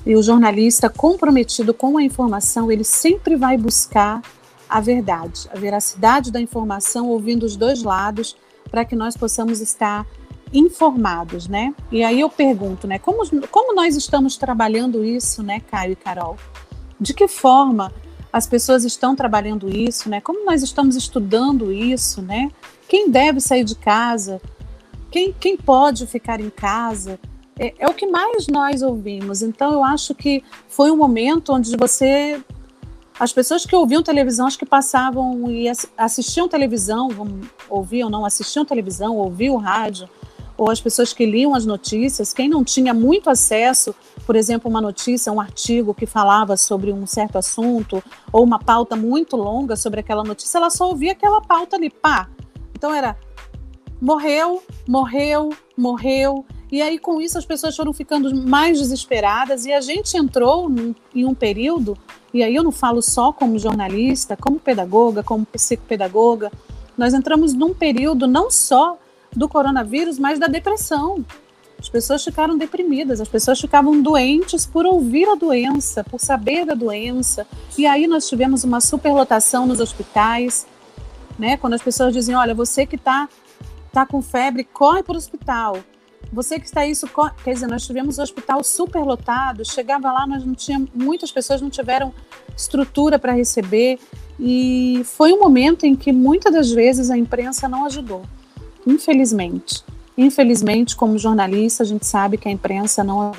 e 0.05 0.15
o 0.15 0.23
jornalista 0.23 0.91
comprometido 0.91 1.73
com 1.73 1.97
a 1.97 2.03
informação, 2.03 2.71
ele 2.71 2.85
sempre 2.85 3.37
vai 3.37 3.57
buscar 3.57 4.21
a 4.69 4.83
verdade, 4.83 5.49
a 5.51 5.59
veracidade 5.59 6.31
da 6.31 6.39
informação, 6.39 7.09
ouvindo 7.09 7.45
os 7.45 7.57
dois 7.57 7.83
lados, 7.83 8.37
para 8.71 8.85
que 8.85 8.95
nós 8.95 9.17
possamos 9.17 9.63
estar 9.63 10.07
informados, 10.53 11.49
né? 11.49 11.75
E 11.91 12.05
aí 12.05 12.21
eu 12.21 12.29
pergunto, 12.29 12.87
né, 12.87 12.99
como, 12.99 13.23
como 13.49 13.75
nós 13.75 13.97
estamos 13.97 14.37
trabalhando 14.37 15.03
isso, 15.03 15.43
né, 15.43 15.61
Caio 15.71 15.93
e 15.93 15.97
Carol? 15.97 16.37
De 17.05 17.13
que 17.13 17.29
forma 17.29 17.93
as 18.33 18.47
pessoas 18.47 18.85
estão 18.85 19.15
trabalhando 19.15 19.69
isso, 19.69 20.09
né? 20.09 20.21
Como 20.21 20.45
nós 20.45 20.63
estamos 20.63 20.97
estudando 20.97 21.71
isso, 21.71 22.21
né? 22.21 22.51
Quem 22.89 23.09
deve 23.09 23.41
sair 23.41 23.63
de 23.63 23.77
casa? 23.77 24.41
Quem, 25.11 25.33
quem 25.33 25.57
pode 25.57 26.07
ficar 26.07 26.41
em 26.41 26.51
casa? 26.51 27.21
É, 27.57 27.75
é, 27.79 27.87
o 27.87 27.95
que 27.95 28.07
mais 28.07 28.49
nós 28.49 28.83
ouvimos. 28.83 29.43
Então, 29.43 29.73
eu 29.73 29.85
acho 29.85 30.15
que 30.15 30.43
foi 30.67 30.91
um 30.91 30.97
momento 30.97 31.53
onde 31.53 31.77
você. 31.77 32.43
As 33.21 33.33
pessoas 33.33 33.65
que 33.65 33.77
ouviam 33.77 34.03
televisão, 34.03 34.47
acho 34.47 34.59
que 34.59 34.67
passavam 34.67 35.49
e 35.49 35.67
assistiam 35.97 36.49
televisão, 36.49 37.09
ouviam, 37.69 38.11
não 38.11 38.25
assistiam 38.25 38.65
televisão, 38.65 39.17
ouviam 39.17 39.57
rádio, 39.57 40.09
ou 40.57 40.71
as 40.71 40.81
pessoas 40.81 41.13
que 41.13 41.27
liam 41.27 41.55
as 41.55 41.67
notícias, 41.67 42.33
quem 42.33 42.49
não 42.49 42.65
tinha 42.65 42.95
muito 42.95 43.29
acesso, 43.29 43.95
por 44.27 44.37
exemplo, 44.37 44.71
uma 44.71 44.81
notícia, 44.81 45.33
um 45.33 45.41
artigo 45.41 45.95
que 45.95 46.07
falava 46.07 46.57
sobre 46.57 46.93
um 46.93 47.07
certo 47.07 47.37
assunto, 47.39 48.03
ou 48.33 48.45
uma 48.45 48.59
pauta 48.59 48.95
muito 48.95 49.37
longa 49.37 49.77
sobre 49.77 50.01
aquela 50.01 50.23
notícia, 50.23 50.59
ela 50.59 50.71
só 50.71 50.89
ouvia 50.89 51.13
aquela 51.13 51.41
pauta 51.41 51.77
ali, 51.77 51.91
pá. 51.91 52.29
Então 52.75 52.93
era 52.93 53.17
morreu, 54.01 54.63
morreu, 54.87 55.51
morreu. 55.77 56.45
E 56.71 56.83
aí, 56.83 56.99
com 56.99 57.21
isso, 57.21 57.39
as 57.39 57.47
pessoas 57.47 57.77
foram 57.77 57.93
ficando 57.93 58.35
mais 58.35 58.79
desesperadas 58.79 59.65
e 59.65 59.73
a 59.73 59.81
gente 59.81 60.17
entrou 60.17 60.69
num, 60.69 60.95
em 61.15 61.25
um 61.25 61.35
período, 61.35 61.97
e 62.33 62.43
aí 62.43 62.55
eu 62.55 62.65
não 62.65 62.73
falo 62.73 63.01
só 63.01 63.33
como 63.33 63.59
jornalista, 63.59 64.37
como 64.37 64.59
pedagoga, 64.59 65.23
como 65.23 65.47
psicopedagoga, 65.47 66.51
nós 66.99 67.15
entramos 67.15 67.55
num 67.55 67.73
período 67.73 68.27
não 68.27 68.51
só 68.51 68.99
do 69.35 69.49
coronavírus, 69.49 70.19
mas 70.19 70.39
da 70.39 70.47
depressão. 70.47 71.25
As 71.79 71.89
pessoas 71.89 72.25
ficaram 72.25 72.57
deprimidas, 72.57 73.21
as 73.21 73.29
pessoas 73.29 73.61
ficavam 73.61 74.01
doentes 74.01 74.65
por 74.65 74.87
ouvir 74.87 75.29
a 75.29 75.35
doença, 75.35 76.03
por 76.03 76.19
saber 76.19 76.65
da 76.65 76.75
doença. 76.75 77.47
E 77.77 77.87
aí 77.87 78.07
nós 78.07 78.29
tivemos 78.29 78.65
uma 78.65 78.81
superlotação 78.81 79.67
nos 79.67 79.81
hospitais, 79.81 80.67
né? 81.39 81.57
Quando 81.57 81.75
as 81.75 81.83
pessoas 81.83 82.15
dizem, 82.15 82.35
olha, 82.35 82.55
você 82.55 82.87
que 82.87 82.97
está 82.97 83.29
tá 83.93 84.07
com 84.07 84.23
febre, 84.23 84.65
corre 84.65 85.03
para 85.03 85.15
o 85.15 85.19
hospital. 85.19 85.77
Você 86.33 86.59
que 86.59 86.67
está 86.67 86.87
isso, 86.87 87.07
corre... 87.09 87.33
quer 87.45 87.55
dizer, 87.55 87.67
nós 87.67 87.87
tivemos 87.87 88.19
o 88.19 88.23
hospital 88.23 88.65
superlotado, 88.65 89.65
chegava 89.65 90.11
lá, 90.11 90.27
nós 90.27 90.45
não 90.45 90.55
tínhamos, 90.55 90.91
muitas 90.95 91.31
pessoas 91.31 91.61
não 91.61 91.71
tiveram 91.71 92.13
estrutura 92.57 93.19
para 93.19 93.33
receber. 93.33 93.99
E 94.39 95.03
foi 95.05 95.33
um 95.33 95.39
momento 95.39 95.85
em 95.85 95.95
que 95.95 96.13
muitas 96.13 96.53
das 96.53 96.73
vezes 96.73 97.11
a 97.11 97.17
imprensa 97.17 97.69
não 97.69 97.85
ajudou, 97.85 98.23
infelizmente. 98.87 99.85
Infelizmente, 100.17 100.95
como 100.95 101.19
jornalista, 101.19 101.83
a 101.83 101.87
gente 101.87 102.07
sabe 102.07 102.39
que 102.39 102.49
a 102.49 102.53
imprensa 102.53 103.03
não. 103.03 103.33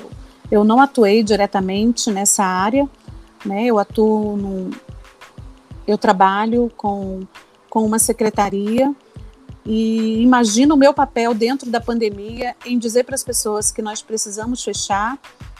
Eu 0.50 0.62
não 0.62 0.80
atuei 0.80 1.22
diretamente 1.22 2.10
nessa 2.10 2.44
área, 2.44 2.88
né? 3.44 3.64
Eu 3.64 3.78
atuo 3.78 4.36
no, 4.36 4.70
eu 5.86 5.96
trabalho 5.96 6.70
com, 6.76 7.20
com 7.70 7.84
uma 7.84 7.98
secretaria 7.98 8.94
e 9.64 10.22
imagino 10.22 10.74
o 10.74 10.78
meu 10.78 10.92
papel 10.92 11.32
dentro 11.32 11.70
da 11.70 11.80
pandemia 11.80 12.54
em 12.64 12.78
dizer 12.78 13.04
para 13.04 13.14
as 13.14 13.24
pessoas 13.24 13.70
que 13.70 13.82
nós 13.82 14.02
precisamos 14.02 14.62
fechar. 14.62 15.18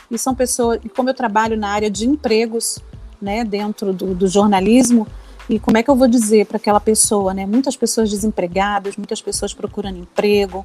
E 0.09 0.17
são 0.17 0.35
pessoas, 0.35 0.81
e 0.85 0.89
como 0.89 1.11
eu 1.11 1.15
trabalho 1.15 1.57
na 1.57 1.69
área 1.71 1.91
de 1.91 2.07
empregos, 2.07 2.79
né, 3.21 3.45
dentro 3.45 3.93
do, 3.93 4.15
do 4.15 4.29
jornalismo, 4.29 5.07
e 5.49 5.59
como 5.59 5.79
é 5.79 5.83
que 5.83 5.91
eu 5.91 5.95
vou 5.95 6.09
dizer 6.09 6.47
para 6.47 6.57
aquela 6.57 6.81
pessoa, 6.81 7.33
né? 7.33 7.47
Muitas 7.47 7.77
pessoas 7.77 8.11
desempregadas, 8.11 8.97
muitas 8.97 9.23
pessoas 9.23 9.55
procurando 9.55 9.99
emprego, 9.99 10.65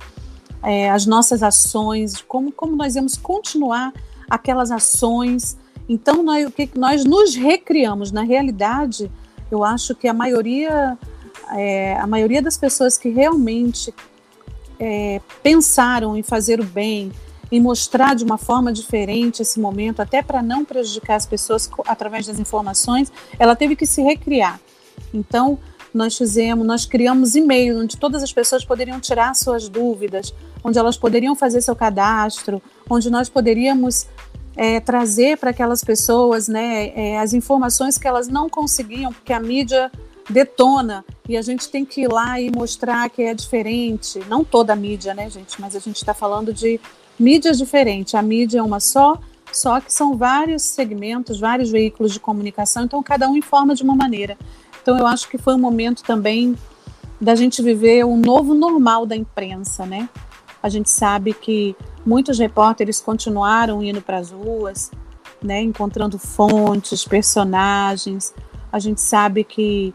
é, 0.64 0.90
as 0.90 1.06
nossas 1.06 1.44
ações, 1.44 2.22
como, 2.22 2.52
como 2.52 2.76
nós 2.76 2.96
vamos 2.96 3.16
continuar 3.16 3.94
aquelas 4.30 4.72
ações. 4.72 5.58
Então, 5.88 6.24
nós, 6.24 6.48
o 6.48 6.52
que 6.52 6.70
nós 6.76 7.04
nos 7.06 7.36
recriamos. 7.36 8.12
Na 8.12 8.24
realidade, 8.24 9.12
eu 9.52 9.64
acho 9.64 9.94
que 9.94 10.08
a 10.08 10.14
maioria, 10.14 10.98
é, 11.52 11.96
a 11.98 12.08
maioria 12.08 12.42
das 12.42 12.58
pessoas 12.58 12.98
que 12.98 13.10
realmente 13.10 13.94
é, 14.80 15.22
pensaram 15.44 16.18
em 16.18 16.24
fazer 16.24 16.60
o 16.60 16.66
bem, 16.66 17.12
em 17.52 17.60
mostrar 17.60 18.16
de 18.16 18.24
uma 18.24 18.38
forma 18.38 18.72
diferente 18.72 19.42
esse 19.42 19.60
momento, 19.60 20.02
até 20.02 20.22
para 20.22 20.42
não 20.42 20.64
prejudicar 20.64 21.16
as 21.16 21.26
pessoas 21.26 21.70
através 21.86 22.26
das 22.26 22.40
informações, 22.40 23.12
ela 23.38 23.56
teve 23.56 23.76
que 23.76 23.86
se 23.86 24.02
recriar. 24.02 24.60
Então, 25.14 25.60
nós 25.94 26.18
fizemos, 26.18 26.66
nós 26.66 26.86
criamos 26.86 27.36
e-mail 27.36 27.82
onde 27.82 27.98
todas 27.98 28.24
as 28.24 28.32
pessoas 28.32 28.64
poderiam 28.64 29.00
tirar 29.00 29.36
suas 29.36 29.68
dúvidas, 29.68 30.34
onde 30.64 30.80
elas 30.80 30.98
poderiam 30.98 31.36
fazer 31.36 31.62
seu 31.62 31.76
cadastro, 31.76 32.62
onde 32.90 33.10
nós 33.10 33.28
poderíamos 33.30 34.08
é, 34.56 34.80
trazer 34.80 35.38
para 35.38 35.50
aquelas 35.50 35.84
pessoas 35.84 36.48
né, 36.48 36.94
é, 36.96 37.20
as 37.20 37.34
informações 37.34 37.98
que 37.98 38.08
elas 38.08 38.28
não 38.28 38.50
conseguiam, 38.50 39.12
porque 39.12 39.34
a 39.34 39.40
mídia 39.40 39.92
detona 40.30 41.04
e 41.28 41.36
a 41.36 41.42
gente 41.42 41.70
tem 41.70 41.84
que 41.84 42.02
ir 42.02 42.08
lá 42.08 42.40
e 42.40 42.50
mostrar 42.50 43.10
que 43.10 43.24
é 43.24 43.34
diferente. 43.34 44.20
Não 44.30 44.44
toda 44.44 44.74
a 44.74 44.76
mídia, 44.76 45.14
né, 45.14 45.30
gente? 45.30 45.60
Mas 45.60 45.76
a 45.76 45.80
gente 45.80 45.98
está 45.98 46.14
falando 46.14 46.54
de 46.54 46.80
mídias 47.22 47.58
diferentes. 47.58 48.16
A 48.16 48.22
mídia 48.22 48.60
é 48.60 48.64
uma 48.64 48.80
só, 48.80 49.18
só 49.54 49.80
que 49.80 49.94
são 49.94 50.18
vários 50.18 50.64
segmentos, 50.64 51.40
vários 51.40 51.70
veículos 51.70 52.12
de 52.12 52.20
comunicação, 52.20 52.84
então 52.84 53.02
cada 53.04 53.30
um 53.30 53.38
informa 53.38 53.76
de 53.76 53.84
uma 53.84 53.96
maneira. 53.96 54.38
Então 54.82 54.98
eu 54.98 55.06
acho 55.06 55.30
que 55.30 55.38
foi 55.38 55.54
um 55.54 55.60
momento 55.60 56.04
também 56.04 56.58
da 57.20 57.36
gente 57.36 57.62
viver 57.62 58.04
um 58.04 58.18
novo 58.18 58.56
normal 58.56 59.06
da 59.06 59.16
imprensa, 59.16 59.86
né? 59.86 60.10
A 60.64 60.70
gente 60.70 60.90
sabe 60.90 61.34
que 61.34 61.76
muitos 62.06 62.40
repórteres 62.40 63.00
continuaram 63.00 63.84
indo 63.84 64.02
para 64.02 64.18
as 64.18 64.32
ruas, 64.32 64.92
né, 65.42 65.62
encontrando 65.62 66.18
fontes, 66.18 67.06
personagens. 67.06 68.34
A 68.72 68.80
gente 68.80 69.02
sabe 69.02 69.44
que 69.44 69.94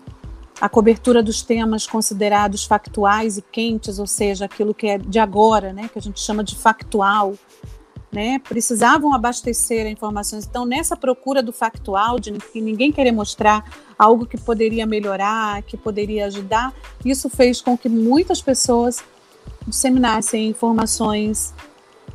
a 0.61 0.69
cobertura 0.69 1.23
dos 1.23 1.43
temas 1.43 1.87
considerados 1.87 2.65
factuais 2.65 3.37
e 3.37 3.43
quentes, 3.43 3.99
ou 3.99 4.07
seja, 4.07 4.47
aquilo 4.47 4.75
que 4.75 4.87
é 4.87 4.99
de 4.99 5.19
agora, 5.19 5.73
né, 5.73 5.89
que 5.93 5.99
a 5.99 6.03
gente 6.03 6.21
chama 6.21 6.43
de 6.43 6.57
factual, 6.57 7.35
né, 8.11 8.39
precisavam 8.39 9.13
abastecer 9.13 9.87
informações. 9.87 10.47
Então, 10.47 10.65
nessa 10.65 10.97
procura 10.97 11.43
do 11.43 11.53
factual, 11.53 12.19
de 12.19 12.33
ninguém 12.55 12.91
querer 12.91 13.13
mostrar 13.13 13.65
algo 13.99 14.25
que 14.25 14.41
poderia 14.41 14.87
melhorar, 14.87 15.63
que 15.63 15.77
poderia 15.77 16.27
ajudar, 16.27 16.73
isso 17.05 17.29
fez 17.29 17.61
com 17.61 17.77
que 17.77 17.89
muitas 17.89 18.41
pessoas 18.41 19.05
disseminassem 19.67 20.49
informações 20.49 21.53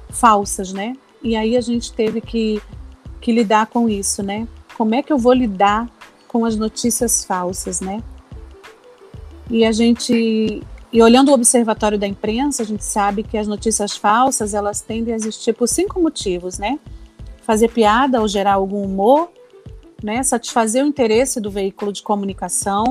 falsas, 0.10 0.74
né? 0.74 0.96
E 1.22 1.36
aí 1.36 1.56
a 1.56 1.62
gente 1.62 1.94
teve 1.94 2.22
que, 2.22 2.62
que 3.20 3.32
lidar 3.32 3.68
com 3.68 3.88
isso, 3.88 4.24
né? 4.24 4.48
Como 4.76 4.96
é 4.96 5.04
que 5.04 5.14
eu 5.14 5.18
vou 5.18 5.34
lidar 5.34 5.88
com 6.28 6.46
as 6.46 6.56
notícias 6.56 7.24
falsas, 7.24 7.82
né? 7.82 8.02
E 9.52 9.66
a 9.66 9.72
gente 9.72 10.64
e 10.94 11.02
olhando 11.02 11.30
o 11.30 11.34
observatório 11.34 11.98
da 11.98 12.06
imprensa, 12.06 12.64
a 12.64 12.66
gente 12.66 12.84
sabe 12.84 13.24
que 13.24 13.38
as 13.38 13.48
notícias 13.48 13.96
falsas, 13.96 14.54
elas 14.54 14.82
tendem 14.82 15.14
a 15.14 15.18
existir 15.18 15.54
por 15.54 15.68
cinco 15.68 16.02
motivos, 16.02 16.58
né? 16.58 16.80
Fazer 17.44 17.70
piada 17.70 18.20
ou 18.20 18.28
gerar 18.28 18.54
algum 18.54 18.84
humor, 18.84 19.30
né? 20.04 20.22
Satisfazer 20.22 20.84
o 20.84 20.88
interesse 20.88 21.40
do 21.40 21.50
veículo 21.50 21.94
de 21.94 22.02
comunicação, 22.02 22.84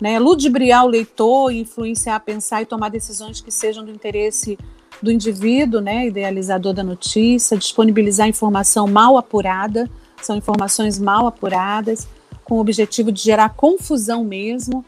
né? 0.00 0.18
Ludibriar 0.18 0.84
o 0.84 0.88
leitor, 0.88 1.52
influenciar 1.52 2.16
a 2.16 2.20
pensar 2.20 2.62
e 2.62 2.66
tomar 2.66 2.88
decisões 2.88 3.40
que 3.40 3.50
sejam 3.52 3.84
do 3.84 3.92
interesse 3.92 4.58
do 5.00 5.12
indivíduo, 5.12 5.80
né? 5.80 6.06
Idealizador 6.06 6.72
da 6.72 6.82
notícia, 6.82 7.56
disponibilizar 7.56 8.28
informação 8.28 8.88
mal 8.88 9.16
apurada, 9.16 9.88
são 10.20 10.36
informações 10.36 10.98
mal 10.98 11.28
apuradas, 11.28 12.08
com 12.44 12.56
o 12.56 12.60
objetivo 12.60 13.12
de 13.12 13.22
gerar 13.22 13.50
confusão 13.50 14.24
mesmo, 14.24 14.84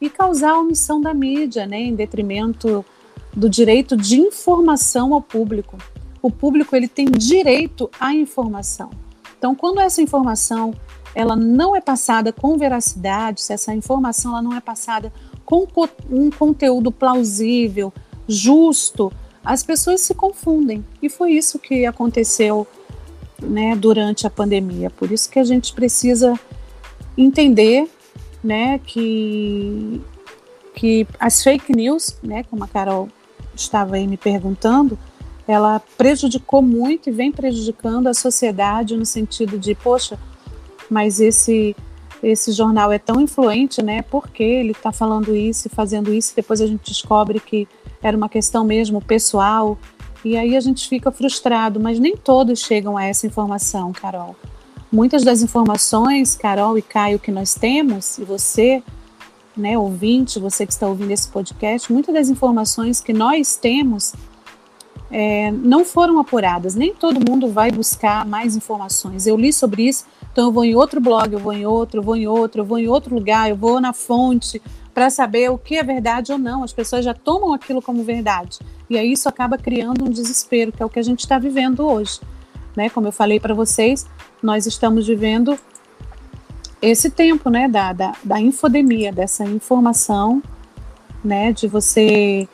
e 0.00 0.10
causar 0.10 0.52
a 0.52 0.60
omissão 0.60 1.00
da 1.00 1.14
mídia, 1.14 1.66
né, 1.66 1.80
em 1.80 1.94
detrimento 1.94 2.84
do 3.34 3.48
direito 3.48 3.96
de 3.96 4.20
informação 4.20 5.14
ao 5.14 5.20
público. 5.20 5.76
O 6.22 6.30
público 6.30 6.74
ele 6.74 6.88
tem 6.88 7.06
direito 7.06 7.90
à 8.00 8.14
informação. 8.14 8.90
Então, 9.38 9.54
quando 9.54 9.80
essa 9.80 10.00
informação 10.00 10.74
ela 11.14 11.34
não 11.34 11.74
é 11.74 11.80
passada 11.80 12.30
com 12.30 12.58
veracidade, 12.58 13.40
se 13.40 13.52
essa 13.52 13.72
informação 13.72 14.32
ela 14.32 14.42
não 14.42 14.54
é 14.54 14.60
passada 14.60 15.10
com 15.46 15.66
um 16.10 16.30
conteúdo 16.30 16.92
plausível, 16.92 17.90
justo, 18.28 19.10
as 19.42 19.62
pessoas 19.62 20.02
se 20.02 20.12
confundem. 20.12 20.84
E 21.00 21.08
foi 21.08 21.32
isso 21.32 21.58
que 21.58 21.86
aconteceu 21.86 22.66
né, 23.40 23.74
durante 23.76 24.26
a 24.26 24.30
pandemia. 24.30 24.90
Por 24.90 25.10
isso 25.10 25.30
que 25.30 25.38
a 25.38 25.44
gente 25.44 25.72
precisa 25.72 26.38
entender 27.16 27.88
né, 28.46 28.78
que, 28.78 30.00
que 30.74 31.06
as 31.18 31.42
fake 31.42 31.74
news, 31.74 32.16
né, 32.22 32.44
como 32.44 32.64
a 32.64 32.68
Carol 32.68 33.08
estava 33.54 33.96
aí 33.96 34.06
me 34.06 34.16
perguntando, 34.16 34.98
ela 35.46 35.80
prejudicou 35.96 36.62
muito 36.62 37.08
e 37.08 37.12
vem 37.12 37.30
prejudicando 37.30 38.06
a 38.06 38.14
sociedade 38.14 38.96
no 38.96 39.06
sentido 39.06 39.58
de, 39.58 39.74
poxa, 39.74 40.18
mas 40.90 41.20
esse 41.20 41.74
esse 42.22 42.50
jornal 42.50 42.90
é 42.90 42.98
tão 42.98 43.20
influente, 43.20 43.82
né? 43.82 44.02
Porque 44.02 44.42
ele 44.42 44.72
está 44.72 44.90
falando 44.90 45.36
isso 45.36 45.68
e 45.68 45.70
fazendo 45.70 46.12
isso, 46.12 46.32
e 46.32 46.36
depois 46.36 46.60
a 46.60 46.66
gente 46.66 46.90
descobre 46.90 47.38
que 47.38 47.68
era 48.02 48.16
uma 48.16 48.28
questão 48.28 48.64
mesmo 48.64 49.00
pessoal, 49.00 49.78
e 50.24 50.36
aí 50.36 50.56
a 50.56 50.60
gente 50.60 50.88
fica 50.88 51.12
frustrado, 51.12 51.78
mas 51.78 51.98
nem 51.98 52.16
todos 52.16 52.60
chegam 52.60 52.96
a 52.96 53.04
essa 53.04 53.26
informação, 53.26 53.92
Carol. 53.92 54.34
Muitas 54.90 55.24
das 55.24 55.42
informações, 55.42 56.36
Carol 56.36 56.78
e 56.78 56.82
Caio, 56.82 57.18
que 57.18 57.30
nós 57.30 57.54
temos, 57.54 58.18
e 58.18 58.24
você, 58.24 58.82
né, 59.56 59.76
ouvinte, 59.76 60.38
você 60.38 60.64
que 60.64 60.72
está 60.72 60.86
ouvindo 60.86 61.10
esse 61.10 61.28
podcast, 61.28 61.92
muitas 61.92 62.14
das 62.14 62.28
informações 62.28 63.00
que 63.00 63.12
nós 63.12 63.56
temos 63.56 64.14
é, 65.10 65.50
não 65.50 65.84
foram 65.84 66.18
apuradas. 66.18 66.74
Nem 66.74 66.94
todo 66.94 67.20
mundo 67.28 67.48
vai 67.48 67.70
buscar 67.70 68.24
mais 68.24 68.56
informações. 68.56 69.26
Eu 69.26 69.36
li 69.36 69.52
sobre 69.52 69.88
isso, 69.88 70.04
então 70.32 70.46
eu 70.46 70.52
vou 70.52 70.64
em 70.64 70.74
outro 70.74 71.00
blog, 71.00 71.32
eu 71.32 71.38
vou 71.38 71.52
em 71.52 71.66
outro, 71.66 72.00
eu 72.00 72.04
vou 72.04 72.16
em 72.16 72.26
outro, 72.26 72.60
eu 72.60 72.64
vou 72.64 72.78
em 72.78 72.88
outro 72.88 73.14
lugar, 73.14 73.48
eu 73.50 73.56
vou 73.56 73.80
na 73.80 73.92
fonte, 73.92 74.60
para 74.94 75.10
saber 75.10 75.50
o 75.50 75.58
que 75.58 75.76
é 75.76 75.82
verdade 75.82 76.32
ou 76.32 76.38
não. 76.38 76.62
As 76.62 76.72
pessoas 76.72 77.04
já 77.04 77.12
tomam 77.12 77.52
aquilo 77.52 77.82
como 77.82 78.02
verdade. 78.02 78.58
E 78.88 78.96
aí 78.96 79.12
isso 79.12 79.28
acaba 79.28 79.58
criando 79.58 80.04
um 80.04 80.10
desespero, 80.10 80.72
que 80.72 80.82
é 80.82 80.86
o 80.86 80.88
que 80.88 80.98
a 80.98 81.02
gente 81.02 81.20
está 81.20 81.38
vivendo 81.38 81.86
hoje. 81.86 82.20
Né? 82.74 82.88
Como 82.88 83.06
eu 83.06 83.12
falei 83.12 83.40
para 83.40 83.54
vocês, 83.54 84.06
nós 84.46 84.64
estamos 84.64 85.08
vivendo 85.08 85.58
esse 86.80 87.10
tempo 87.10 87.50
né, 87.50 87.68
da, 87.68 87.92
da, 87.92 88.14
da 88.22 88.40
infodemia, 88.40 89.12
dessa 89.12 89.42
informação, 89.44 90.40
né, 91.22 91.52
de 91.52 91.66
você 91.66 92.48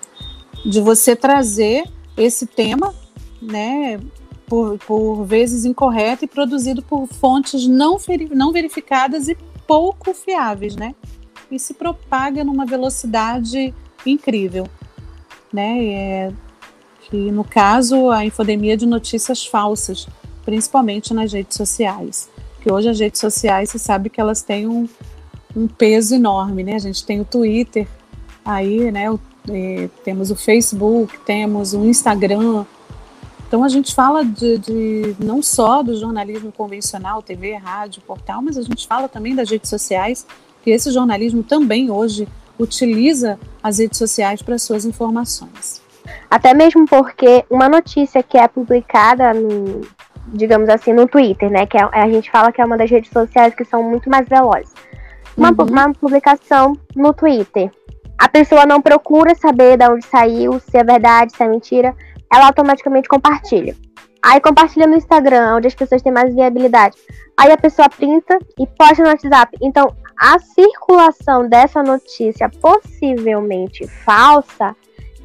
de 0.64 0.80
você 0.80 1.14
trazer 1.14 1.84
esse 2.16 2.46
tema, 2.46 2.94
né, 3.42 4.00
por, 4.46 4.78
por 4.78 5.24
vezes 5.24 5.64
incorreto 5.64 6.24
e 6.24 6.28
produzido 6.28 6.80
por 6.82 7.06
fontes 7.08 7.66
não, 7.66 7.98
não 8.30 8.52
verificadas 8.52 9.28
e 9.28 9.36
pouco 9.66 10.14
fiáveis, 10.14 10.76
né? 10.76 10.94
E 11.50 11.58
se 11.58 11.74
propaga 11.74 12.44
numa 12.44 12.64
velocidade 12.64 13.74
incrível, 14.06 14.68
né? 15.52 15.84
É, 15.84 16.32
que 17.02 17.32
no 17.32 17.42
caso 17.42 18.08
a 18.10 18.24
infodemia 18.24 18.76
de 18.76 18.86
notícias 18.86 19.44
falsas, 19.44 20.06
principalmente 20.44 21.12
nas 21.14 21.32
redes 21.32 21.56
sociais. 21.56 22.28
Que 22.60 22.72
hoje 22.72 22.88
as 22.88 22.98
redes 22.98 23.20
sociais, 23.20 23.70
se 23.70 23.78
sabe 23.78 24.08
que 24.08 24.20
elas 24.20 24.42
têm 24.42 24.66
um, 24.68 24.88
um 25.56 25.66
peso 25.66 26.14
enorme, 26.14 26.62
né? 26.62 26.74
A 26.74 26.78
gente 26.78 27.04
tem 27.04 27.20
o 27.20 27.24
Twitter, 27.24 27.86
aí, 28.44 28.90
né? 28.90 29.10
O, 29.10 29.18
é, 29.50 29.88
temos 30.04 30.30
o 30.30 30.36
Facebook, 30.36 31.18
temos 31.20 31.74
o 31.74 31.84
Instagram, 31.84 32.64
então 33.52 33.62
a 33.62 33.68
gente 33.68 33.94
fala 33.94 34.24
de, 34.24 34.56
de, 34.56 35.16
não 35.22 35.42
só 35.42 35.82
do 35.82 35.94
jornalismo 35.94 36.50
convencional, 36.50 37.20
TV, 37.20 37.54
rádio, 37.54 38.00
portal, 38.00 38.40
mas 38.40 38.56
a 38.56 38.62
gente 38.62 38.86
fala 38.86 39.10
também 39.10 39.34
das 39.34 39.50
redes 39.50 39.68
sociais, 39.68 40.26
que 40.64 40.70
esse 40.70 40.90
jornalismo 40.90 41.42
também 41.42 41.90
hoje 41.90 42.26
utiliza 42.58 43.38
as 43.62 43.76
redes 43.76 43.98
sociais 43.98 44.40
para 44.40 44.56
suas 44.56 44.86
informações. 44.86 45.82
Até 46.30 46.54
mesmo 46.54 46.86
porque 46.86 47.44
uma 47.50 47.68
notícia 47.68 48.22
que 48.22 48.38
é 48.38 48.48
publicada 48.48 49.34
no, 49.34 49.82
digamos 50.28 50.68
assim, 50.68 50.92
no 50.92 51.06
Twitter, 51.06 51.50
né? 51.50 51.66
Que 51.66 51.76
é, 51.76 51.82
a 51.92 52.08
gente 52.08 52.30
fala 52.30 52.52
que 52.52 52.60
é 52.60 52.64
uma 52.64 52.76
das 52.76 52.90
redes 52.90 53.10
sociais 53.10 53.54
que 53.54 53.64
são 53.64 53.82
muito 53.82 54.08
mais 54.10 54.28
velozes. 54.28 54.72
Uma, 55.36 55.50
uhum. 55.50 55.66
uma 55.70 55.92
publicação 55.92 56.74
no 56.94 57.12
Twitter. 57.12 57.70
A 58.18 58.28
pessoa 58.28 58.66
não 58.66 58.80
procura 58.80 59.34
saber 59.34 59.76
de 59.76 59.88
onde 59.88 60.06
saiu, 60.06 60.60
se 60.60 60.76
é 60.76 60.84
verdade, 60.84 61.34
se 61.34 61.42
é 61.42 61.48
mentira 61.48 61.94
ela 62.32 62.46
automaticamente 62.46 63.08
compartilha. 63.08 63.76
Aí 64.24 64.40
compartilha 64.40 64.86
no 64.86 64.96
Instagram, 64.96 65.56
onde 65.56 65.66
as 65.66 65.74
pessoas 65.74 66.00
têm 66.00 66.12
mais 66.12 66.34
viabilidade. 66.34 66.96
Aí 67.36 67.50
a 67.50 67.56
pessoa 67.56 67.88
printa 67.88 68.38
e 68.58 68.66
posta 68.66 69.02
no 69.02 69.08
WhatsApp. 69.08 69.56
Então, 69.60 69.94
a 70.18 70.38
circulação 70.38 71.48
dessa 71.48 71.82
notícia 71.82 72.48
possivelmente 72.48 73.86
falsa, 73.88 74.74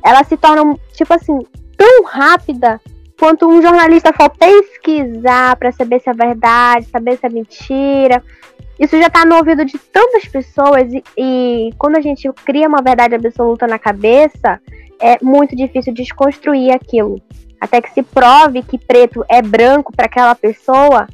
ela 0.03 0.23
se 0.23 0.35
torna, 0.35 0.75
tipo 0.93 1.13
assim, 1.13 1.39
tão 1.77 2.03
rápida 2.03 2.81
quanto 3.19 3.47
um 3.47 3.61
jornalista 3.61 4.13
for 4.13 4.29
pesquisar 4.29 5.55
para 5.55 5.71
saber 5.71 5.99
se 5.99 6.09
é 6.09 6.13
verdade, 6.13 6.85
saber 6.85 7.17
se 7.17 7.25
é 7.25 7.29
mentira. 7.29 8.23
Isso 8.79 8.97
já 8.97 9.07
está 9.07 9.25
no 9.25 9.35
ouvido 9.35 9.65
de 9.65 9.77
tantas 9.77 10.25
pessoas 10.25 10.93
e, 10.93 11.03
e 11.17 11.69
quando 11.77 11.97
a 11.97 12.01
gente 12.01 12.31
cria 12.45 12.67
uma 12.67 12.81
verdade 12.81 13.15
absoluta 13.15 13.65
na 13.65 13.79
cabeça, 13.79 14.61
é 14.99 15.17
muito 15.21 15.55
difícil 15.55 15.93
desconstruir 15.93 16.71
aquilo. 16.71 17.19
Até 17.59 17.81
que 17.81 17.91
se 17.91 18.03
prove 18.03 18.61
que 18.61 18.77
preto 18.77 19.25
é 19.27 19.41
branco 19.41 19.91
para 19.95 20.05
aquela 20.05 20.35
pessoa, 20.35 21.07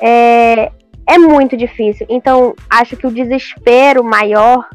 é, 0.00 0.72
é 1.06 1.18
muito 1.18 1.56
difícil. 1.56 2.04
Então, 2.10 2.54
acho 2.68 2.96
que 2.96 3.06
o 3.06 3.12
desespero 3.12 4.02
maior 4.02 4.68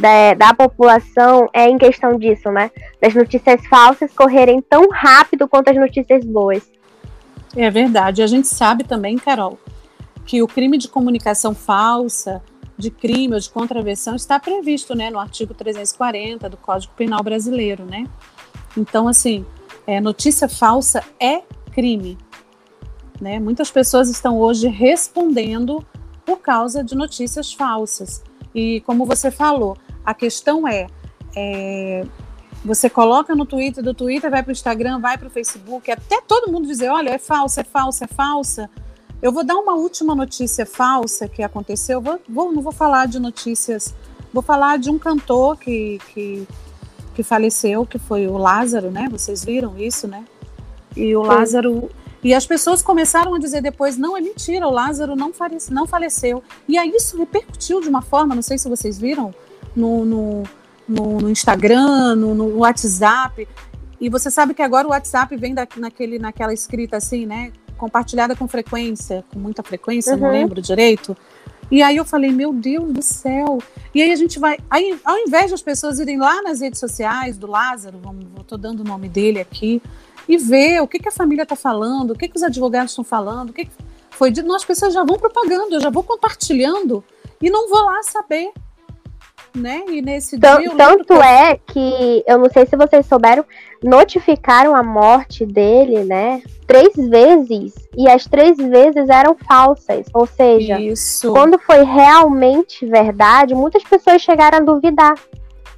da, 0.00 0.34
da 0.34 0.54
população 0.54 1.48
é 1.52 1.68
em 1.68 1.78
questão 1.78 2.18
disso, 2.18 2.50
né? 2.50 2.70
Das 3.00 3.14
notícias 3.14 3.64
falsas 3.66 4.12
correrem 4.12 4.60
tão 4.60 4.88
rápido 4.90 5.46
quanto 5.46 5.68
as 5.68 5.76
notícias 5.76 6.24
boas. 6.24 6.62
É 7.56 7.70
verdade. 7.70 8.22
A 8.22 8.26
gente 8.26 8.48
sabe 8.48 8.84
também, 8.84 9.16
Carol, 9.16 9.58
que 10.24 10.42
o 10.42 10.48
crime 10.48 10.78
de 10.78 10.88
comunicação 10.88 11.54
falsa, 11.54 12.42
de 12.76 12.90
crime 12.90 13.34
ou 13.34 13.40
de 13.40 13.50
contravenção 13.50 14.16
está 14.16 14.40
previsto 14.40 14.94
né, 14.94 15.10
no 15.10 15.18
artigo 15.18 15.52
340 15.52 16.48
do 16.48 16.56
Código 16.56 16.92
Penal 16.96 17.22
Brasileiro. 17.22 17.84
Né? 17.84 18.06
Então, 18.76 19.06
assim, 19.06 19.44
é, 19.86 20.00
notícia 20.00 20.48
falsa 20.48 21.04
é 21.18 21.42
crime. 21.72 22.16
Né? 23.20 23.38
Muitas 23.38 23.70
pessoas 23.70 24.08
estão 24.08 24.38
hoje 24.38 24.68
respondendo 24.68 25.84
por 26.24 26.38
causa 26.38 26.82
de 26.82 26.94
notícias 26.94 27.52
falsas. 27.52 28.22
E 28.54 28.80
como 28.82 29.04
você 29.04 29.30
falou, 29.30 29.76
a 30.04 30.14
questão 30.14 30.66
é, 30.66 30.86
é 31.36 32.04
você 32.64 32.90
coloca 32.90 33.34
no 33.34 33.46
Twitter, 33.46 33.82
do 33.82 33.94
Twitter 33.94 34.30
vai 34.30 34.42
para 34.42 34.50
o 34.50 34.52
Instagram, 34.52 35.00
vai 35.00 35.16
para 35.16 35.28
o 35.28 35.30
Facebook, 35.30 35.90
até 35.90 36.20
todo 36.20 36.52
mundo 36.52 36.66
dizer, 36.66 36.90
olha, 36.90 37.10
é 37.10 37.18
falsa, 37.18 37.62
é 37.62 37.64
falsa, 37.64 38.04
é 38.04 38.08
falsa. 38.08 38.70
Eu 39.22 39.32
vou 39.32 39.44
dar 39.44 39.56
uma 39.56 39.74
última 39.74 40.14
notícia 40.14 40.64
falsa 40.64 41.28
que 41.28 41.42
aconteceu. 41.42 42.00
Vou, 42.00 42.18
vou, 42.28 42.52
não 42.52 42.62
vou 42.62 42.72
falar 42.72 43.06
de 43.06 43.18
notícias, 43.18 43.94
vou 44.32 44.42
falar 44.42 44.78
de 44.78 44.90
um 44.90 44.98
cantor 44.98 45.58
que, 45.58 45.98
que, 46.12 46.46
que 47.14 47.22
faleceu, 47.22 47.84
que 47.84 47.98
foi 47.98 48.26
o 48.26 48.36
Lázaro, 48.36 48.90
né? 48.90 49.08
Vocês 49.10 49.44
viram 49.44 49.78
isso, 49.78 50.06
né? 50.06 50.24
E 50.96 51.14
o. 51.14 51.22
Lázaro. 51.22 51.90
E 52.22 52.34
as 52.34 52.46
pessoas 52.46 52.82
começaram 52.82 53.34
a 53.34 53.38
dizer 53.38 53.62
depois: 53.62 53.96
não, 53.96 54.16
é 54.16 54.20
mentira, 54.20 54.66
o 54.66 54.70
Lázaro 54.70 55.16
não, 55.16 55.32
falece, 55.32 55.72
não 55.72 55.86
faleceu. 55.86 56.42
E 56.68 56.76
aí 56.76 56.90
isso 56.94 57.16
repercutiu 57.16 57.80
de 57.80 57.88
uma 57.88 58.02
forma, 58.02 58.34
não 58.34 58.42
sei 58.42 58.58
se 58.58 58.68
vocês 58.68 58.98
viram, 58.98 59.34
no, 59.74 60.04
no, 60.04 60.42
no, 60.88 61.20
no 61.20 61.30
Instagram, 61.30 62.14
no, 62.16 62.34
no 62.34 62.58
WhatsApp. 62.58 63.48
E 64.00 64.08
você 64.08 64.30
sabe 64.30 64.54
que 64.54 64.62
agora 64.62 64.86
o 64.86 64.90
WhatsApp 64.90 65.36
vem 65.36 65.54
da, 65.54 65.66
naquele, 65.76 66.18
naquela 66.18 66.52
escrita 66.52 66.96
assim, 66.96 67.26
né? 67.26 67.52
compartilhada 67.80 68.36
com 68.36 68.46
frequência, 68.46 69.24
com 69.32 69.38
muita 69.38 69.62
frequência, 69.62 70.12
uhum. 70.12 70.20
não 70.20 70.30
lembro 70.30 70.60
direito. 70.60 71.16
E 71.70 71.82
aí 71.82 71.96
eu 71.96 72.04
falei, 72.04 72.30
meu 72.30 72.52
Deus 72.52 72.92
do 72.92 73.00
céu. 73.02 73.58
E 73.94 74.02
aí 74.02 74.12
a 74.12 74.16
gente 74.16 74.38
vai. 74.38 74.58
Aí, 74.68 74.98
ao 75.02 75.16
invés 75.18 75.50
das 75.50 75.62
pessoas 75.62 75.98
irem 75.98 76.18
lá 76.18 76.42
nas 76.42 76.60
redes 76.60 76.78
sociais 76.78 77.38
do 77.38 77.46
Lázaro, 77.46 77.98
vamos, 78.02 78.26
estou 78.38 78.58
dando 78.58 78.80
o 78.80 78.84
nome 78.84 79.08
dele 79.08 79.40
aqui, 79.40 79.80
e 80.28 80.36
ver 80.36 80.80
o 80.80 80.88
que, 80.88 80.98
que 80.98 81.08
a 81.08 81.12
família 81.12 81.42
está 81.42 81.56
falando, 81.56 82.12
o 82.12 82.18
que, 82.18 82.28
que 82.28 82.36
os 82.36 82.42
advogados 82.42 82.92
estão 82.92 83.04
falando, 83.04 83.50
o 83.50 83.52
que, 83.52 83.64
que 83.64 83.72
foi 84.10 84.30
dito, 84.30 84.52
as 84.52 84.64
pessoas 84.64 84.92
já 84.92 85.04
vão 85.04 85.18
propagando, 85.18 85.74
eu 85.74 85.80
já 85.80 85.90
vou 85.90 86.02
compartilhando 86.02 87.02
e 87.40 87.50
não 87.50 87.68
vou 87.68 87.84
lá 87.84 88.02
saber 88.02 88.52
né? 89.54 89.82
E 89.88 90.02
nesse 90.02 90.38
dia. 90.38 90.70
Tanto 90.76 91.14
que... 91.14 91.22
é 91.22 91.56
que, 91.56 92.24
eu 92.26 92.38
não 92.38 92.48
sei 92.50 92.66
se 92.66 92.76
vocês 92.76 93.06
souberam, 93.06 93.44
notificaram 93.82 94.74
a 94.74 94.82
morte 94.82 95.44
dele, 95.44 96.04
né? 96.04 96.42
Três 96.66 96.94
vezes. 96.94 97.74
E 97.96 98.08
as 98.08 98.26
três 98.26 98.56
vezes 98.56 99.08
eram 99.08 99.36
falsas. 99.48 100.06
Ou 100.14 100.26
seja, 100.26 100.78
Isso. 100.80 101.32
quando 101.32 101.58
foi 101.58 101.82
realmente 101.82 102.86
verdade, 102.86 103.54
muitas 103.54 103.82
pessoas 103.82 104.22
chegaram 104.22 104.58
a 104.58 104.62
duvidar. 104.62 105.14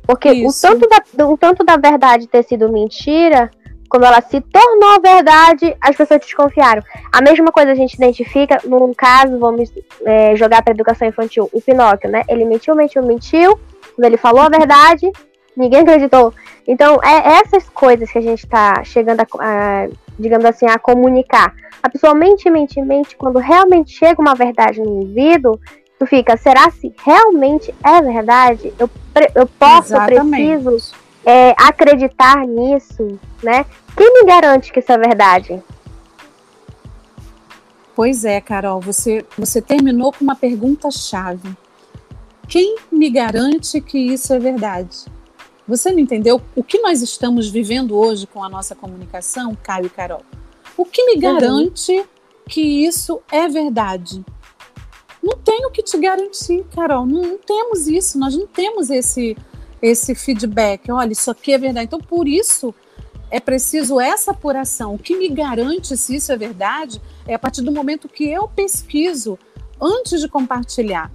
Porque 0.02 0.44
o 0.44 0.52
tanto, 0.52 0.88
da, 0.88 1.26
o 1.26 1.38
tanto 1.38 1.64
da 1.64 1.76
verdade 1.76 2.26
ter 2.26 2.42
sido 2.42 2.70
mentira 2.70 3.50
quando 3.92 4.05
ela 4.05 4.22
se 4.22 4.40
tornou 4.40 5.02
verdade, 5.02 5.76
as 5.78 5.94
pessoas 5.94 6.20
desconfiaram. 6.20 6.83
A 7.12 7.20
mesma 7.20 7.52
coisa 7.52 7.72
a 7.72 7.74
gente 7.74 7.92
identifica 7.92 8.59
num 8.64 8.94
caso, 8.94 9.38
vamos 9.38 9.70
é, 10.07 10.35
jogar 10.35 10.62
para 10.62 10.72
educação 10.72 11.07
infantil, 11.07 11.50
o 11.52 11.61
Pinóquio, 11.61 12.09
né? 12.09 12.22
Ele 12.26 12.46
mentiu, 12.46 12.74
mentiu, 12.74 13.02
mentiu. 13.05 13.61
Quando 13.94 14.07
ele 14.07 14.16
falou 14.16 14.40
a 14.40 14.48
verdade, 14.48 15.12
ninguém 15.55 15.81
acreditou. 15.81 16.33
Então, 16.66 17.00
é 17.05 17.35
essas 17.35 17.68
coisas 17.68 18.11
que 18.11 18.16
a 18.16 18.22
gente 18.22 18.46
está 18.46 18.83
chegando 18.83 19.20
a, 19.20 19.26
a, 19.38 19.88
digamos 20.18 20.46
assim, 20.46 20.64
a 20.64 20.78
comunicar. 20.78 21.55
A 21.83 21.90
pessoa 21.90 22.14
mente, 22.14 22.48
mente, 22.48 22.81
mente. 22.81 23.14
Quando 23.14 23.38
realmente 23.40 23.92
chega 23.92 24.22
uma 24.22 24.35
verdade 24.35 24.81
no 24.81 24.88
ouvido, 24.88 25.61
tu 25.98 26.07
fica, 26.07 26.35
será 26.38 26.70
se 26.70 26.94
realmente 27.05 27.74
é 27.85 28.00
verdade? 28.00 28.72
Eu, 28.78 28.88
eu 29.35 29.46
posso, 29.46 29.92
Exatamente. 29.92 30.50
eu 30.50 30.61
preciso 30.62 31.02
é, 31.24 31.50
acreditar 31.58 32.46
nisso, 32.46 33.18
né? 33.42 33.64
Quem 33.96 34.12
me 34.12 34.24
garante 34.24 34.72
que 34.72 34.80
isso 34.80 34.92
é 34.92 34.98
verdade? 34.98 35.62
Pois 37.94 38.24
é, 38.24 38.40
Carol, 38.40 38.80
você, 38.80 39.24
você 39.37 39.61
terminou 39.61 40.12
com 40.12 40.24
uma 40.24 40.35
pergunta 40.35 40.90
chave. 40.90 41.56
Quem 42.48 42.76
me 42.90 43.11
garante 43.11 43.80
que 43.80 43.98
isso 43.98 44.32
é 44.32 44.38
verdade? 44.38 45.06
Você 45.68 45.92
não 45.92 45.98
entendeu 45.98 46.40
o 46.56 46.64
que 46.64 46.80
nós 46.80 47.02
estamos 47.02 47.48
vivendo 47.48 47.96
hoje 47.96 48.26
com 48.26 48.42
a 48.42 48.48
nossa 48.48 48.74
comunicação, 48.74 49.56
Caio 49.62 49.87
e 49.87 49.90
Carol? 49.90 50.22
O 50.76 50.85
que 50.85 51.04
me 51.04 51.14
uhum. 51.14 51.20
garante 51.20 51.92
uhum. 51.92 52.04
que 52.48 52.61
isso 52.61 53.20
é 53.30 53.48
verdade? 53.48 54.24
Não 55.22 55.37
tenho 55.37 55.70
que 55.70 55.82
te 55.82 55.96
garantir, 55.98 56.64
Carol. 56.74 57.06
Não, 57.06 57.22
não, 57.22 57.38
temos 57.38 57.87
isso. 57.87 58.18
Nós 58.18 58.37
não 58.37 58.46
temos 58.46 58.90
esse 58.90 59.37
esse 59.83 60.14
feedback. 60.14 60.90
Olha, 60.90 61.12
isso 61.12 61.31
aqui 61.31 61.53
é 61.53 61.59
verdade. 61.59 61.87
Então, 61.87 62.01
por 62.01 62.29
isso 62.29 62.73
é 63.31 63.40
preciso 63.40 64.01
essa 64.01 64.31
apuração. 64.31 64.95
O 64.95 64.99
que 64.99 65.16
me 65.16 65.29
garante 65.29 65.97
se 65.97 66.14
isso 66.14 66.31
é 66.31 66.37
verdade 66.37 67.03
é 67.27 67.35
a 67.35 67.38
partir 67.38 67.62
do 67.62 67.73
momento 67.73 68.09
que 68.09 68.25
eu 68.25 68.47
pesquiso 68.47 69.38
antes 69.81 70.21
de 70.21 70.29
compartilhar. 70.29 71.11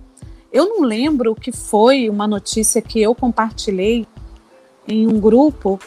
Eu 0.52 0.68
não 0.68 0.82
lembro 0.82 1.32
o 1.32 1.36
que 1.36 1.52
foi 1.52 2.10
uma 2.10 2.28
notícia 2.28 2.82
que 2.82 3.02
eu 3.02 3.16
compartilhei 3.16 4.06
em 4.88 5.08
um 5.08 5.20
grupo 5.20 5.80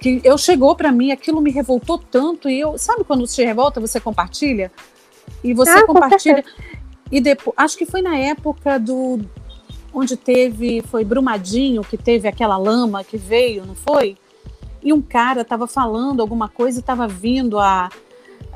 que 0.00 0.20
eu 0.22 0.38
chegou 0.38 0.76
para 0.76 0.92
mim, 0.92 1.10
aquilo 1.10 1.40
me 1.40 1.50
revoltou 1.50 1.98
tanto 1.98 2.48
e 2.48 2.60
eu, 2.60 2.78
sabe 2.78 3.02
quando 3.02 3.26
você 3.26 3.44
revolta, 3.44 3.80
você 3.80 3.98
compartilha 3.98 4.70
e 5.42 5.52
você 5.52 5.70
ah, 5.70 5.86
compartilha 5.86 6.44
e 7.10 7.20
depois, 7.20 7.54
acho 7.56 7.76
que 7.76 7.86
foi 7.86 8.02
na 8.02 8.16
época 8.16 8.78
do 8.78 9.20
onde 9.92 10.16
teve, 10.16 10.82
foi 10.82 11.04
Brumadinho, 11.04 11.82
que 11.82 11.96
teve 11.96 12.28
aquela 12.28 12.56
lama 12.56 13.02
que 13.02 13.16
veio, 13.16 13.64
não 13.66 13.74
foi? 13.74 14.16
E 14.82 14.92
um 14.92 15.02
cara 15.02 15.42
estava 15.42 15.66
falando 15.66 16.20
alguma 16.20 16.48
coisa 16.48 16.78
e 16.78 16.80
estava 16.80 17.08
vindo 17.08 17.58
a 17.58 17.90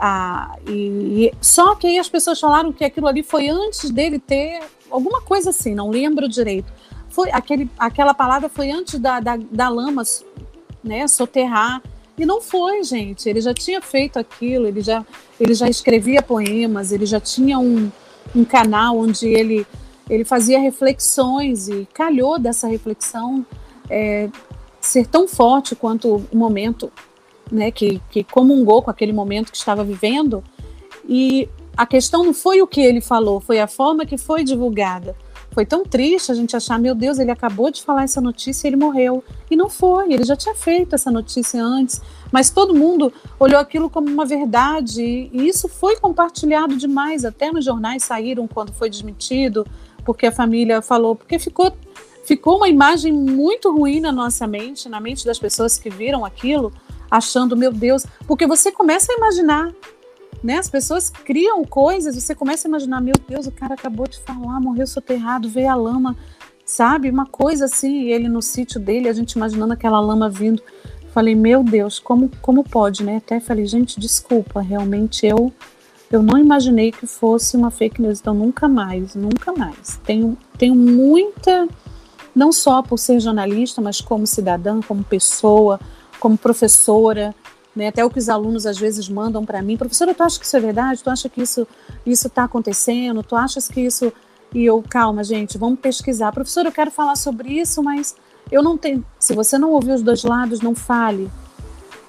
a, 0.05 0.57
e, 0.66 1.27
e, 1.27 1.35
só 1.40 1.75
que 1.75 1.87
aí 1.87 1.99
as 1.99 2.09
pessoas 2.09 2.40
falaram 2.40 2.73
que 2.73 2.85
aquilo 2.85 3.07
ali 3.07 3.23
foi 3.23 3.49
antes 3.49 3.88
dele 3.90 4.18
ter 4.18 4.61
alguma 4.90 5.21
coisa 5.21 5.51
assim, 5.51 5.75
não 5.75 5.90
lembro 5.90 6.29
direito. 6.29 6.73
Foi 7.09 7.31
aquele, 7.31 7.71
aquela 7.79 8.12
palavra 8.12 8.49
foi 8.49 8.71
antes 8.71 8.99
da, 8.99 9.21
da, 9.21 9.37
da 9.37 9.68
lama, 9.68 10.03
né, 10.83 11.07
soterrar. 11.07 11.83
E 12.18 12.27
não 12.27 12.40
foi, 12.40 12.83
gente. 12.83 13.29
Ele 13.29 13.40
já 13.40 13.55
tinha 13.55 13.81
feito 13.81 14.18
aquilo, 14.18 14.66
ele 14.66 14.81
já, 14.81 15.05
ele 15.38 15.55
já 15.55 15.68
escrevia 15.68 16.23
poemas, 16.23 16.90
ele 16.90 17.07
já 17.07 17.21
tinha 17.21 17.59
um, 17.59 17.90
um 18.35 18.45
canal 18.45 18.99
onde 18.99 19.29
ele, 19.29 19.66
ele 20.09 20.25
fazia 20.25 20.59
reflexões 20.59 21.69
e 21.69 21.87
calhou 21.93 22.38
dessa 22.38 22.67
reflexão 22.67 23.45
é, 23.88 24.29
ser 24.81 25.07
tão 25.07 25.29
forte 25.29 25.75
quanto 25.77 26.27
o 26.31 26.37
momento 26.37 26.93
né, 27.51 27.71
que, 27.71 28.01
que 28.11 28.25
comungou 28.25 28.83
com 28.83 28.91
aquele 28.91 29.12
momento 29.12 29.51
que 29.51 29.57
estava 29.57 29.85
vivendo. 29.85 30.43
E 31.09 31.49
a 31.77 31.87
questão 31.87 32.25
não 32.25 32.35
foi 32.35 32.61
o 32.62 32.67
que 32.67 32.81
ele 32.81 33.01
falou, 33.01 33.41
foi 33.41 33.61
a 33.61 33.67
forma 33.67 34.05
que 34.05 34.19
foi 34.19 34.45
divulgada. 34.45 35.17
Foi 35.53 35.67
tão 35.67 35.85
triste 35.85 36.33
a 36.33 36.35
gente 36.35 36.57
achar, 36.57 36.79
meu 36.79 36.95
Deus, 36.95 37.19
ele 37.19 37.31
acabou 37.31 37.71
de 37.71 37.83
falar 37.83 38.05
essa 38.05 38.23
notícia 38.23 38.67
e 38.67 38.71
ele 38.71 38.77
morreu. 38.77 39.23
E 39.51 39.57
não 39.57 39.69
foi, 39.69 40.11
ele 40.11 40.25
já 40.25 40.35
tinha 40.35 40.55
feito 40.55 40.95
essa 40.95 41.11
notícia 41.11 41.62
antes, 41.62 42.01
mas 42.33 42.49
todo 42.49 42.75
mundo 42.75 43.12
olhou 43.38 43.61
aquilo 43.61 43.91
como 43.91 44.09
uma 44.09 44.25
verdade 44.25 45.03
e 45.03 45.47
isso 45.47 45.69
foi 45.69 45.97
compartilhado 45.97 46.75
demais. 46.75 47.27
Até 47.27 47.53
nos 47.53 47.67
jornais 47.67 48.03
saíram 48.03 48.49
quando 48.49 48.73
foi 48.73 48.88
desmentido, 48.88 49.67
porque 50.05 50.27
a 50.27 50.33
família 50.33 50.83
falou, 50.83 51.17
porque 51.17 51.38
ficou 51.38 51.73
ficou 52.25 52.59
uma 52.59 52.69
imagem 52.69 53.12
muito 53.12 53.73
ruim 53.73 53.99
na 53.99 54.12
nossa 54.12 54.47
mente, 54.47 54.88
na 54.88 55.01
mente 55.01 55.27
das 55.27 55.41
pessoas 55.41 55.77
que 55.77 55.91
viram 55.91 56.25
aquilo, 56.25 56.73
achando, 57.11 57.57
meu 57.57 57.73
Deus, 57.73 58.07
porque 58.29 58.47
você 58.47 58.71
começa 58.71 59.12
a 59.12 59.17
imaginar 59.17 59.73
né? 60.43 60.59
As 60.59 60.69
pessoas 60.69 61.09
criam 61.09 61.65
coisas, 61.65 62.17
você 62.17 62.35
começa 62.35 62.67
a 62.67 62.69
imaginar, 62.69 63.01
meu 63.01 63.15
Deus, 63.29 63.47
o 63.47 63.53
cara 63.53 63.75
acabou 63.75 64.09
de 64.09 64.19
falar, 64.21 64.61
morreu 64.61 64.87
soterrado, 64.87 65.49
veio 65.49 65.71
a 65.71 65.75
lama, 65.75 66.17
sabe? 66.65 67.09
Uma 67.09 67.27
coisa 67.27 67.67
assim, 67.67 68.09
ele 68.09 68.29
no 68.29 68.43
sítio 68.43 68.81
dele, 68.81 69.09
a 69.09 69.12
gente 69.12 69.33
imaginando 69.33 69.73
aquela 69.73 70.01
lama 70.01 70.29
vindo. 70.29 70.62
Falei, 71.12 71.35
meu 71.35 71.62
Deus, 71.62 71.99
como, 71.99 72.31
como 72.41 72.65
pode, 72.65 73.05
né? 73.05 73.19
Até 73.19 73.38
falei, 73.38 73.67
gente, 73.67 74.01
desculpa, 74.01 74.61
realmente 74.61 75.27
eu 75.27 75.53
eu 76.12 76.22
não 76.22 76.38
imaginei 76.38 76.92
que 76.92 77.07
fosse 77.07 77.57
uma 77.57 77.70
fake 77.70 78.01
news, 78.01 78.20
então 78.20 78.35
nunca 78.35 78.68
mais, 78.68 79.14
nunca 79.14 79.51
mais. 79.53 79.98
Tenho, 80.05 80.37
tenho 80.59 80.75
muita, 80.75 81.66
não 82.35 82.53
só 82.53 82.83
por 82.83 82.98
ser 82.98 83.18
jornalista, 83.18 83.81
mas 83.81 84.01
como 84.03 84.27
cidadã, 84.27 84.81
como 84.83 85.03
pessoa, 85.03 85.81
como 86.20 86.37
professora, 86.37 87.35
né? 87.75 87.88
Até 87.88 88.05
o 88.05 88.11
que 88.11 88.18
os 88.18 88.29
alunos 88.29 88.66
às 88.66 88.79
vezes 88.79 89.09
mandam 89.09 89.42
para 89.42 89.62
mim, 89.62 89.79
professora, 89.79 90.14
tu 90.14 90.22
acha 90.22 90.38
que 90.38 90.44
isso 90.44 90.57
é 90.57 90.61
verdade? 90.61 91.03
Tu 91.03 91.09
acha 91.09 91.29
que 91.31 91.40
isso 91.40 91.66
isso 92.05 92.27
está 92.27 92.44
acontecendo? 92.44 93.22
Tu 93.22 93.35
achas 93.35 93.66
que 93.66 93.81
isso 93.81 94.12
e 94.55 94.66
eu 94.66 94.85
calma, 94.87 95.25
gente, 95.25 95.57
vamos 95.57 95.81
pesquisar. 95.81 96.31
Professora, 96.31 96.68
eu 96.68 96.72
quero 96.72 96.90
falar 96.90 97.16
sobre 97.16 97.59
isso, 97.59 97.83
mas 97.83 98.14
eu 98.51 98.62
não 98.62 98.77
tenho. 98.77 99.03
Se 99.18 99.35
você 99.35 99.57
não 99.57 99.70
ouviu 99.70 99.94
os 99.94 100.03
dois 100.03 100.22
lados, 100.25 100.61
não 100.61 100.75
fale. 100.75 101.31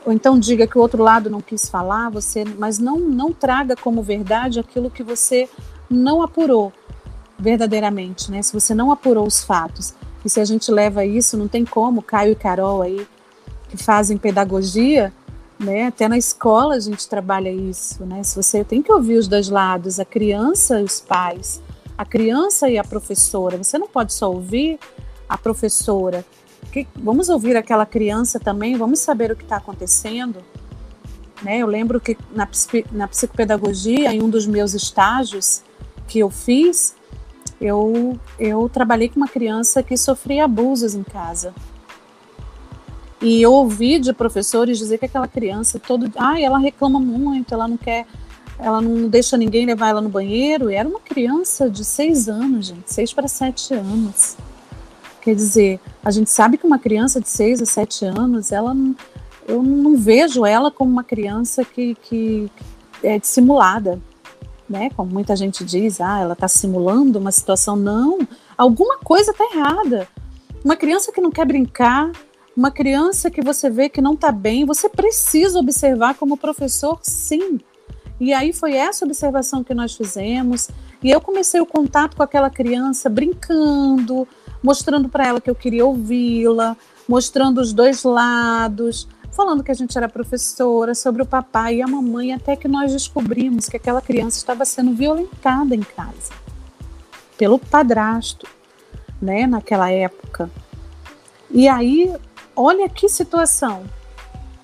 Ou 0.06 0.12
então 0.12 0.38
diga 0.38 0.68
que 0.68 0.78
o 0.78 0.82
outro 0.82 1.02
lado 1.02 1.30
não 1.30 1.42
quis 1.42 1.70
falar, 1.70 2.10
você, 2.10 2.44
mas 2.44 2.78
não 2.80 3.00
não 3.00 3.32
traga 3.32 3.76
como 3.76 4.02
verdade 4.02 4.60
aquilo 4.60 4.90
que 4.90 5.04
você 5.04 5.50
não 5.90 6.22
apurou 6.22 6.74
verdadeiramente, 7.40 8.32
né? 8.32 8.42
Se 8.42 8.54
você 8.54 8.74
não 8.74 8.92
apurou 8.92 9.26
os 9.26 9.44
fatos. 9.44 9.94
E 10.24 10.30
se 10.30 10.40
a 10.40 10.46
gente 10.46 10.72
leva 10.72 11.06
isso, 11.06 11.38
não 11.38 11.48
tem 11.48 11.66
como, 11.66 12.02
Caio 12.02 12.32
e 12.32 12.36
Carol 12.36 12.82
aí 12.82 13.06
que 13.70 13.78
fazem 13.78 14.18
pedagogia, 14.18 15.12
né? 15.60 15.88
Até 15.88 16.08
na 16.08 16.18
escola 16.18 16.76
a 16.76 16.80
gente 16.80 17.08
trabalha 17.08 17.52
isso, 17.52 18.06
né? 18.06 18.24
Se 18.24 18.36
você 18.36 18.64
tem 18.64 18.82
que 18.82 18.92
ouvir 18.92 19.18
os 19.18 19.28
dois 19.28 19.50
lados, 19.50 20.00
a 20.00 20.06
criança 20.06 20.80
e 20.80 20.84
os 20.84 21.00
pais, 21.00 21.62
a 21.98 22.06
criança 22.06 22.70
e 22.70 22.78
a 22.78 22.84
professora. 22.84 23.58
Você 23.58 23.78
não 23.78 23.88
pode 23.88 24.14
só 24.14 24.32
ouvir 24.32 24.80
a 25.28 25.38
professora. 25.38 26.24
Que, 26.72 26.88
vamos 26.96 27.30
ouvir 27.30 27.56
aquela 27.56 27.86
criança 27.86 28.40
também, 28.40 28.76
vamos 28.76 29.00
saber 29.00 29.32
o 29.32 29.36
que 29.36 29.44
está 29.44 29.58
acontecendo. 29.58 30.44
Né? 31.42 31.58
Eu 31.58 31.68
lembro 31.68 32.00
que 32.00 32.18
na, 32.34 32.48
na 32.92 33.08
psicopedagogia, 33.08 34.14
em 34.14 34.22
um 34.22 34.30
dos 34.30 34.46
meus 34.46 34.74
estágios 34.74 35.62
que 36.08 36.20
eu 36.20 36.30
fiz, 36.30 36.96
eu, 37.60 38.20
eu 38.40 38.70
trabalhei 38.70 39.10
com 39.10 39.18
uma 39.18 39.28
criança 39.28 39.84
que 39.84 39.96
sofria 39.98 40.46
abusos 40.46 40.96
em 40.96 41.04
casa. 41.04 41.54
E 43.22 43.42
eu 43.42 43.54
ouvi 43.54 44.00
de 44.00 44.12
professores 44.12 44.78
dizer 44.78 44.98
que 44.98 45.06
aquela 45.06 45.28
criança 45.28 45.80
todo, 45.80 46.12
ah, 46.18 46.40
ela 46.40 46.58
reclama 46.58 47.00
muito, 47.00 47.54
ela 47.54 47.70
não 47.70 47.78
quer, 47.78 48.06
ela 48.60 48.82
não 48.82 49.08
deixa 49.08 49.38
ninguém 49.38 49.66
levar 49.66 49.90
ela 49.90 50.02
no 50.02 50.10
banheiro. 50.10 50.70
E 50.70 50.76
era 50.76 50.88
uma 50.88 51.00
criança 51.00 51.70
de 51.70 51.86
seis 51.86 52.28
anos, 52.28 52.68
gente, 52.68 52.92
seis 52.92 53.14
para 53.14 53.30
sete 53.30 53.74
anos. 53.74 54.36
Quer 55.24 55.36
dizer, 55.36 55.80
a 56.04 56.12
gente 56.12 56.30
sabe 56.30 56.58
que 56.58 56.68
uma 56.68 56.78
criança 56.78 57.22
de 57.22 57.30
seis 57.30 57.62
a 57.62 57.66
sete 57.66 58.04
anos, 58.04 58.52
ela 58.52 58.76
eu 59.48 59.64
não 59.64 59.96
vejo 59.96 60.46
ela 60.46 60.70
como 60.70 60.92
uma 60.92 61.04
criança 61.04 61.64
que, 61.64 61.96
que 61.96 62.52
é 63.02 63.18
dissimulada, 63.18 64.02
né? 64.70 64.90
Como 64.96 65.12
muita 65.12 65.34
gente 65.36 65.64
diz, 65.64 66.02
ah, 66.02 66.20
ela 66.20 66.34
está 66.34 66.48
simulando 66.50 67.20
uma 67.20 67.32
situação. 67.32 67.78
Não, 67.78 68.20
alguma 68.58 68.98
coisa 68.98 69.32
está 69.32 69.46
errada. 69.46 70.08
Uma 70.64 70.76
criança 70.76 71.12
que 71.12 71.22
não 71.22 71.32
quer 71.32 71.46
brincar, 71.46 72.12
uma 72.56 72.70
criança 72.70 73.32
que 73.32 73.42
você 73.42 73.70
vê 73.70 73.88
que 73.88 74.02
não 74.02 74.14
está 74.14 74.32
bem, 74.32 74.66
você 74.66 74.90
precisa 74.90 75.58
observar 75.58 76.16
como 76.16 76.38
professor, 76.38 77.00
sim. 77.02 77.60
E 78.20 78.34
aí 78.34 78.52
foi 78.54 78.74
essa 78.74 79.06
observação 79.06 79.64
que 79.64 79.74
nós 79.74 79.96
fizemos. 79.96 80.70
E 81.02 81.12
eu 81.12 81.20
comecei 81.20 81.60
o 81.60 81.66
contato 81.66 82.16
com 82.16 82.24
aquela 82.24 82.50
criança 82.50 83.10
brincando, 83.10 84.28
mostrando 84.64 85.10
para 85.10 85.28
ela 85.28 85.42
que 85.42 85.50
eu 85.50 85.56
queria 85.56 85.86
ouvi-la, 85.86 86.78
mostrando 87.08 87.60
os 87.60 87.74
dois 87.74 88.04
lados, 88.04 89.08
falando 89.32 89.64
que 89.64 89.72
a 89.72 89.76
gente 89.76 89.98
era 89.98 90.08
professora, 90.08 90.96
sobre 90.96 91.22
o 91.22 91.26
papai 91.26 91.76
e 91.76 91.82
a 91.82 91.88
mamãe, 91.88 92.34
até 92.34 92.56
que 92.56 92.68
nós 92.68 92.92
descobrimos 92.94 93.68
que 93.68 93.78
aquela 93.78 94.02
criança 94.02 94.38
estava 94.38 94.64
sendo 94.64 94.94
violentada 94.94 95.76
em 95.76 95.82
casa 95.82 96.32
pelo 97.38 97.60
padrasto, 97.60 98.48
né, 99.22 99.46
naquela 99.46 99.92
época. 99.92 100.50
E 101.50 101.68
aí 101.68 102.14
Olha 102.56 102.88
que 102.88 103.10
situação. 103.10 103.84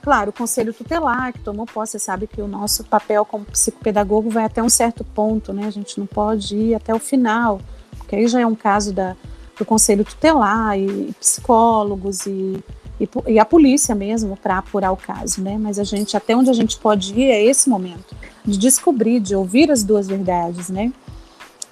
Claro, 0.01 0.29
o 0.29 0.33
conselho 0.33 0.73
tutelar 0.73 1.33
que 1.33 1.39
tomou 1.39 1.65
posse, 1.65 1.99
sabe 1.99 2.27
que 2.27 2.41
o 2.41 2.47
nosso 2.47 2.83
papel 2.83 3.25
como 3.25 3.45
psicopedagogo 3.45 4.29
vai 4.29 4.45
até 4.45 4.61
um 4.61 4.69
certo 4.69 5.03
ponto, 5.03 5.51
né? 5.51 5.65
A 5.65 5.71
gente 5.71 5.99
não 5.99 6.05
pode 6.05 6.55
ir 6.55 6.75
até 6.75 6.93
o 6.93 6.99
final, 6.99 7.59
porque 7.97 8.15
aí 8.15 8.27
já 8.27 8.39
é 8.39 8.45
um 8.45 8.55
caso 8.55 8.93
da, 8.93 9.17
do 9.59 9.65
conselho 9.65 10.05
tutelar 10.05 10.79
e 10.79 11.13
psicólogos 11.19 12.25
e, 12.25 12.63
e, 12.99 13.09
e 13.27 13.37
a 13.37 13.45
polícia 13.45 13.93
mesmo 13.93 14.37
para 14.37 14.57
apurar 14.57 14.91
o 14.91 14.97
caso, 14.97 15.41
né? 15.41 15.57
Mas 15.59 15.77
a 15.77 15.83
gente, 15.83 16.15
até 16.15 16.35
onde 16.35 16.49
a 16.49 16.53
gente 16.53 16.79
pode 16.79 17.13
ir 17.13 17.29
é 17.29 17.43
esse 17.43 17.69
momento 17.69 18.15
de 18.43 18.57
descobrir, 18.57 19.19
de 19.19 19.35
ouvir 19.35 19.69
as 19.69 19.83
duas 19.83 20.07
verdades, 20.07 20.69
né? 20.69 20.91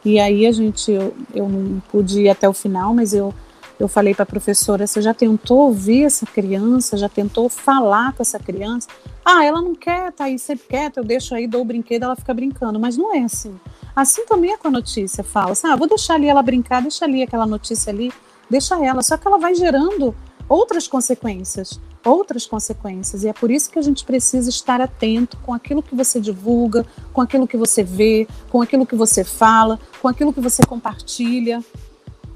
E 0.03 0.19
aí 0.19 0.45
a 0.45 0.51
gente, 0.51 0.91
eu, 0.91 1.15
eu 1.33 1.49
não 1.49 1.81
pude 1.89 2.21
ir 2.21 2.29
até 2.29 2.47
o 2.47 2.53
final, 2.53 2.93
mas 2.93 3.13
eu 3.13 3.33
eu 3.79 3.87
falei 3.87 4.13
para 4.13 4.23
a 4.23 4.25
professora: 4.25 4.87
você 4.87 5.01
já 5.01 5.13
tentou 5.13 5.59
ouvir 5.59 6.03
essa 6.03 6.25
criança? 6.25 6.97
Já 6.97 7.07
tentou 7.07 7.47
falar 7.47 8.13
com 8.13 8.21
essa 8.23 8.39
criança? 8.39 8.87
Ah, 9.23 9.45
ela 9.45 9.61
não 9.61 9.75
quer, 9.75 10.11
tá 10.11 10.25
aí 10.25 10.39
sempre 10.39 10.65
quieta, 10.67 10.99
eu 10.99 11.03
deixo 11.03 11.35
aí, 11.35 11.47
dou 11.47 11.61
o 11.61 11.65
brinquedo, 11.65 12.03
ela 12.03 12.15
fica 12.15 12.33
brincando. 12.33 12.79
Mas 12.79 12.97
não 12.97 13.13
é 13.13 13.19
assim. 13.19 13.55
Assim 13.97 14.27
também 14.27 14.51
é 14.51 14.57
com 14.57 14.67
a 14.67 14.71
notícia. 14.71 15.23
Fala 15.23 15.53
assim: 15.53 15.65
ah, 15.65 15.75
vou 15.75 15.87
deixar 15.87 16.13
ali 16.13 16.27
ela 16.27 16.43
brincar, 16.43 16.83
deixa 16.83 17.03
ali 17.03 17.23
aquela 17.23 17.47
notícia 17.47 17.91
ali, 17.91 18.13
deixa 18.47 18.75
ela. 18.85 19.01
Só 19.01 19.17
que 19.17 19.27
ela 19.27 19.39
vai 19.39 19.55
gerando 19.55 20.15
outras 20.47 20.87
consequências. 20.87 21.79
Outras 22.05 22.45
consequências. 22.45 23.23
E 23.23 23.27
é 23.27 23.33
por 23.33 23.49
isso 23.49 23.71
que 23.71 23.79
a 23.79 23.81
gente 23.81 24.05
precisa 24.05 24.51
estar 24.51 24.79
atento 24.79 25.35
com 25.37 25.51
aquilo 25.51 25.81
que 25.81 25.95
você 25.95 26.19
divulga, 26.19 26.85
com 27.11 27.21
aquilo 27.21 27.47
que 27.47 27.57
você 27.57 27.83
vê, 27.83 28.27
com 28.51 28.61
aquilo 28.61 28.85
que 28.85 28.95
você 28.95 29.23
fala, 29.23 29.79
com 29.99 30.07
aquilo 30.07 30.31
que 30.31 30.39
você 30.39 30.61
compartilha. 30.63 31.59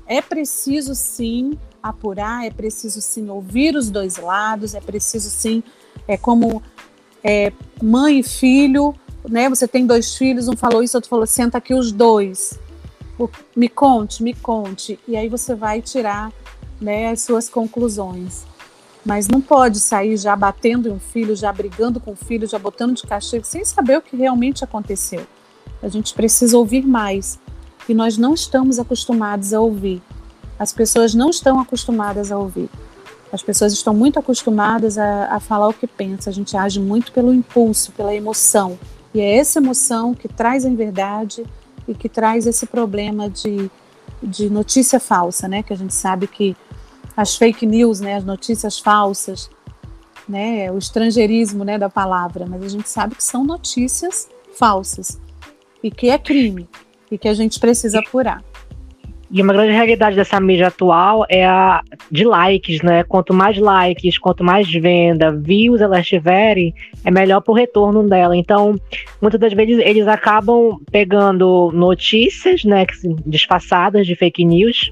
É 0.08 0.20
preciso 0.20 0.96
sim 0.96 1.60
apurar, 1.82 2.44
é 2.44 2.50
preciso 2.50 3.00
sim 3.02 3.30
ouvir 3.30 3.76
os 3.76 3.92
dois 3.92 4.18
lados, 4.18 4.74
é 4.74 4.82
preciso 4.82 5.30
sim, 5.30 5.62
é 6.08 6.18
como 6.18 6.62
é, 7.24 7.54
mãe 7.82 8.20
e 8.20 8.24
filho, 8.24 8.96
né? 9.30 9.50
Você 9.50 9.68
tem 9.68 9.86
dois 9.86 10.16
filhos, 10.16 10.48
um 10.48 10.56
falou 10.56 10.84
isso, 10.84 10.98
outro 10.98 11.10
falou, 11.10 11.26
senta 11.26 11.58
aqui 11.58 11.74
os 11.74 11.92
dois. 11.92 12.60
me 13.56 13.70
conte, 13.70 14.24
me 14.24 14.34
conte, 14.34 15.00
e 15.08 15.16
aí 15.16 15.30
você 15.30 15.54
vai 15.54 15.82
tirar 15.82 16.32
né, 16.80 17.10
as 17.10 17.22
suas 17.22 17.50
conclusões. 17.50 18.46
Mas 19.06 19.28
não 19.28 19.42
pode 19.42 19.80
sair 19.80 20.16
já 20.18 20.36
batendo 20.36 20.88
em 20.88 20.92
um 20.92 21.00
filho, 21.00 21.36
já 21.36 21.52
brigando 21.52 22.00
com 22.00 22.12
o 22.12 22.16
filho, 22.16 22.48
já 22.48 22.60
botando 22.60 22.96
de 22.96 23.04
castigo, 23.04 23.46
sem 23.46 23.66
saber 23.66 23.98
o 23.98 24.02
que 24.02 24.16
realmente 24.16 24.64
aconteceu. 24.64 25.26
A 25.82 25.88
gente 25.88 26.14
precisa 26.14 26.58
ouvir 26.58 26.86
mais. 26.86 27.40
E 27.90 27.94
nós 27.94 28.18
não 28.18 28.36
estamos 28.36 28.78
acostumados 28.78 29.54
a 29.54 29.60
ouvir. 29.60 30.02
As 30.60 30.72
pessoas 30.72 31.16
não 31.16 31.32
estão 31.32 31.60
acostumadas 31.60 32.32
a 32.32 32.38
ouvir. 32.38 32.70
As 33.32 33.42
pessoas 33.42 33.74
estão 33.74 33.94
muito 33.94 34.20
acostumadas 34.20 34.98
a, 34.98 35.36
a 35.36 35.40
falar 35.40 35.70
o 35.70 35.74
que 35.74 35.88
pensa. 35.88 36.30
A 36.30 36.34
gente 36.34 36.56
age 36.56 36.80
muito 36.80 37.12
pelo 37.12 37.34
impulso, 37.34 37.92
pela 37.94 38.14
emoção. 38.14 38.78
E 39.14 39.20
é 39.20 39.38
essa 39.38 39.60
emoção 39.60 40.14
que 40.14 40.28
traz 40.28 40.66
a 40.66 40.70
verdade 40.70 41.46
e 41.88 41.94
que 41.94 42.08
traz 42.08 42.48
esse 42.48 42.66
problema 42.66 43.30
de, 43.30 43.70
de 44.22 44.50
notícia 44.50 45.00
falsa, 45.00 45.48
né? 45.48 45.64
Que 45.64 45.74
a 45.74 45.78
gente 45.78 45.94
sabe 45.94 46.28
que 46.28 46.56
as 47.16 47.36
fake 47.36 47.66
news, 47.66 48.00
né, 48.00 48.16
as 48.16 48.24
notícias 48.24 48.80
falsas, 48.80 49.50
né, 50.28 50.72
o 50.72 50.78
estrangeirismo, 50.78 51.64
né, 51.64 51.78
da 51.78 51.90
palavra, 51.90 52.46
mas 52.48 52.64
a 52.64 52.70
gente 52.70 52.90
sabe 52.90 53.16
que 53.16 53.24
são 53.24 53.44
notícias 53.44 54.30
falsas 54.58 55.20
e 55.84 55.92
que 55.92 56.10
é 56.10 56.18
crime 56.18 56.70
e 57.10 57.18
que 57.18 57.28
a 57.28 57.34
gente 57.34 57.60
precisa 57.60 58.00
apurar. 58.00 58.44
E 59.34 59.42
uma 59.42 59.54
grande 59.54 59.72
realidade 59.72 60.18
dessa 60.18 60.42
mídia 60.42 60.68
atual 60.68 61.26
é 61.30 61.46
a 61.46 61.82
de 62.12 62.26
likes, 62.26 62.82
né? 62.82 63.04
Quanto 63.04 63.34
mais 63.34 63.58
likes, 63.58 64.18
quanto 64.18 64.44
mais 64.44 64.70
venda, 64.70 65.32
views 65.32 65.80
elas 65.80 66.06
tiverem, 66.06 66.74
é 67.06 67.10
melhor 67.10 67.40
pro 67.40 67.54
retorno 67.54 68.08
dela. 68.10 68.36
Então, 68.36 68.76
muitas 69.22 69.40
das 69.40 69.54
vezes 69.54 69.80
eles 69.80 70.06
acabam 70.06 70.78
pegando 70.92 71.72
notícias, 71.74 72.66
né, 72.66 72.86
disfarçadas 73.26 74.06
de 74.06 74.16
fake 74.16 74.44
news, 74.44 74.92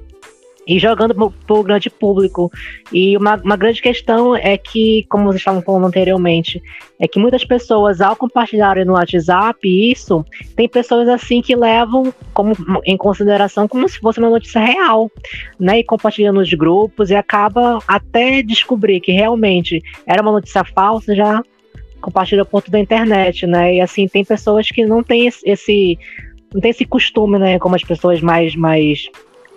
e 0.70 0.78
jogando 0.78 1.16
para 1.16 1.56
o 1.56 1.64
grande 1.64 1.90
público. 1.90 2.52
E 2.94 3.18
uma, 3.18 3.36
uma 3.38 3.58
grande 3.58 3.82
questão 3.82 4.36
é 4.36 4.56
que, 4.56 5.04
como 5.10 5.24
vocês 5.26 5.42
estavam 5.42 5.64
falando 5.64 5.88
anteriormente, 5.88 6.62
é 7.00 7.08
que 7.08 7.18
muitas 7.18 7.44
pessoas, 7.44 8.00
ao 8.00 8.16
compartilharem 8.16 8.86
no 8.86 8.94
WhatsApp 8.94 9.58
isso, 9.92 10.24
tem 10.56 10.70
pessoas 10.70 11.10
assim 11.10 11.42
que 11.42 11.56
levam 11.56 12.14
como, 12.36 12.54
em 12.86 12.96
consideração 12.96 13.68
como 13.68 13.90
se 13.90 14.00
fosse 14.00 14.20
uma 14.20 14.30
notícia 14.30 14.62
real, 14.62 15.10
né? 15.60 15.80
E 15.80 15.84
compartilham 15.84 16.34
nos 16.34 16.54
grupos 16.54 17.10
e 17.10 17.16
acaba 17.16 17.80
até 17.88 18.44
descobrir 18.44 19.00
que 19.00 19.12
realmente 19.12 19.82
era 20.06 20.22
uma 20.22 20.32
notícia 20.32 20.64
falsa, 20.64 21.16
já 21.16 21.42
compartilha 22.00 22.46
por 22.46 22.62
toda 22.62 22.78
a 22.78 22.82
internet, 22.82 23.48
né? 23.48 23.76
E 23.76 23.82
assim, 23.82 24.08
tem 24.08 24.24
pessoas 24.24 24.68
que 24.68 24.86
não 24.86 25.02
têm 25.02 25.32
esse. 25.44 25.98
Não 26.54 26.62
tem 26.62 26.72
esse 26.72 26.86
costume, 26.86 27.40
né? 27.40 27.58
Como 27.58 27.76
as 27.76 27.84
pessoas 27.84 28.22
mais, 28.22 28.56
mais 28.56 29.10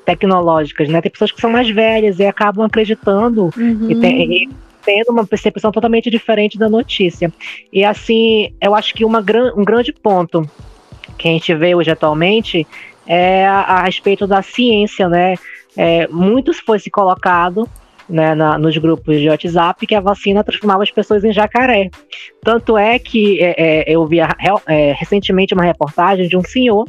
tecnológicas, 0.04 0.88
né? 0.88 1.00
Tem 1.00 1.10
pessoas 1.10 1.32
que 1.32 1.40
são 1.40 1.50
mais 1.50 1.68
velhas 1.70 2.18
e 2.18 2.24
acabam 2.24 2.64
acreditando 2.64 3.50
uhum. 3.56 3.90
e, 3.90 3.96
tem, 3.96 4.32
e 4.32 4.48
tendo 4.84 5.10
uma 5.10 5.26
percepção 5.26 5.70
totalmente 5.70 6.10
diferente 6.10 6.58
da 6.58 6.68
notícia. 6.68 7.32
E 7.72 7.84
assim, 7.84 8.52
eu 8.60 8.74
acho 8.74 8.94
que 8.94 9.04
uma 9.04 9.22
gran, 9.22 9.52
um 9.56 9.64
grande 9.64 9.92
ponto 9.92 10.48
que 11.16 11.28
a 11.28 11.30
gente 11.30 11.54
vê 11.54 11.74
hoje 11.74 11.90
atualmente 11.90 12.66
é 13.06 13.46
a, 13.46 13.60
a 13.60 13.82
respeito 13.84 14.26
da 14.26 14.42
ciência, 14.42 15.08
né? 15.08 15.34
É, 15.76 16.06
muitos 16.08 16.58
foi 16.58 16.78
se 16.78 16.90
colocado 16.90 17.68
né, 18.08 18.34
na, 18.34 18.58
nos 18.58 18.76
grupos 18.76 19.18
de 19.18 19.28
WhatsApp 19.28 19.86
que 19.86 19.94
a 19.94 20.00
vacina 20.00 20.44
transformava 20.44 20.82
as 20.82 20.90
pessoas 20.90 21.24
em 21.24 21.32
jacaré. 21.32 21.90
Tanto 22.42 22.76
é 22.76 22.98
que 22.98 23.42
é, 23.42 23.54
é, 23.56 23.84
eu 23.86 24.06
vi 24.06 24.20
é, 24.20 24.92
recentemente 24.92 25.54
uma 25.54 25.64
reportagem 25.64 26.28
de 26.28 26.36
um 26.36 26.42
senhor 26.42 26.86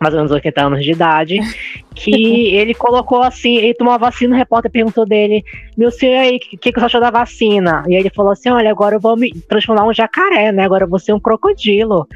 mais 0.00 0.14
ou 0.14 0.20
menos 0.20 0.32
80 0.32 0.62
anos 0.62 0.84
de 0.84 0.92
idade, 0.92 1.38
que 1.94 2.54
ele 2.54 2.74
colocou 2.74 3.22
assim, 3.22 3.56
ele 3.56 3.74
tomou 3.74 3.94
a 3.94 3.98
vacina, 3.98 4.34
o 4.34 4.38
repórter 4.38 4.70
perguntou 4.70 5.06
dele, 5.06 5.44
meu 5.76 5.90
senhor 5.90 6.18
aí, 6.18 6.36
o 6.36 6.40
que, 6.40 6.72
que 6.72 6.78
você 6.78 6.86
achou 6.86 7.00
da 7.00 7.10
vacina? 7.10 7.82
E 7.86 7.94
aí 7.94 8.00
ele 8.00 8.10
falou 8.10 8.32
assim, 8.32 8.50
olha, 8.50 8.70
agora 8.70 8.96
eu 8.96 9.00
vou 9.00 9.16
me 9.16 9.32
transformar 9.32 9.86
um 9.86 9.94
jacaré, 9.94 10.52
né, 10.52 10.64
agora 10.64 10.84
eu 10.84 10.88
vou 10.88 10.98
ser 10.98 11.12
um 11.12 11.20
crocodilo. 11.20 12.06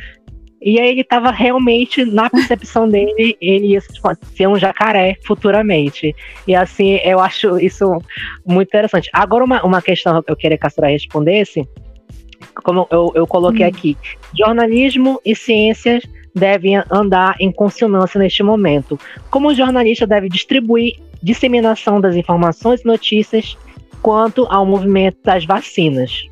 E 0.60 0.80
aí 0.80 0.88
ele 0.88 1.02
estava 1.02 1.30
realmente, 1.30 2.04
na 2.04 2.28
percepção 2.28 2.88
dele, 2.88 3.36
ele 3.40 3.68
ia 3.68 3.80
ser 3.80 4.48
um 4.48 4.58
jacaré 4.58 5.16
futuramente. 5.24 6.14
E 6.48 6.54
assim, 6.54 6.98
eu 7.04 7.20
acho 7.20 7.58
isso 7.60 8.02
muito 8.44 8.68
interessante. 8.68 9.08
Agora, 9.12 9.44
uma, 9.44 9.64
uma 9.64 9.80
questão 9.80 10.20
que 10.20 10.32
eu 10.32 10.36
queria 10.36 10.58
que 10.58 10.66
a 10.66 10.70
senhora 10.70 10.92
respondesse, 10.92 11.66
como 12.64 12.88
eu, 12.90 13.12
eu 13.14 13.26
coloquei 13.26 13.66
hum. 13.66 13.68
aqui, 13.68 13.96
jornalismo 14.36 15.20
e 15.24 15.34
ciências 15.36 16.02
devem 16.38 16.82
andar 16.90 17.36
em 17.40 17.52
consonância 17.52 18.18
neste 18.18 18.42
momento. 18.42 18.98
Como 19.30 19.48
o 19.48 19.54
jornalista 19.54 20.06
deve 20.06 20.28
distribuir 20.28 20.94
disseminação 21.22 22.00
das 22.00 22.14
informações 22.14 22.80
e 22.80 22.86
notícias 22.86 23.58
quanto 24.00 24.46
ao 24.46 24.64
movimento 24.64 25.18
das 25.24 25.44
vacinas. 25.44 26.28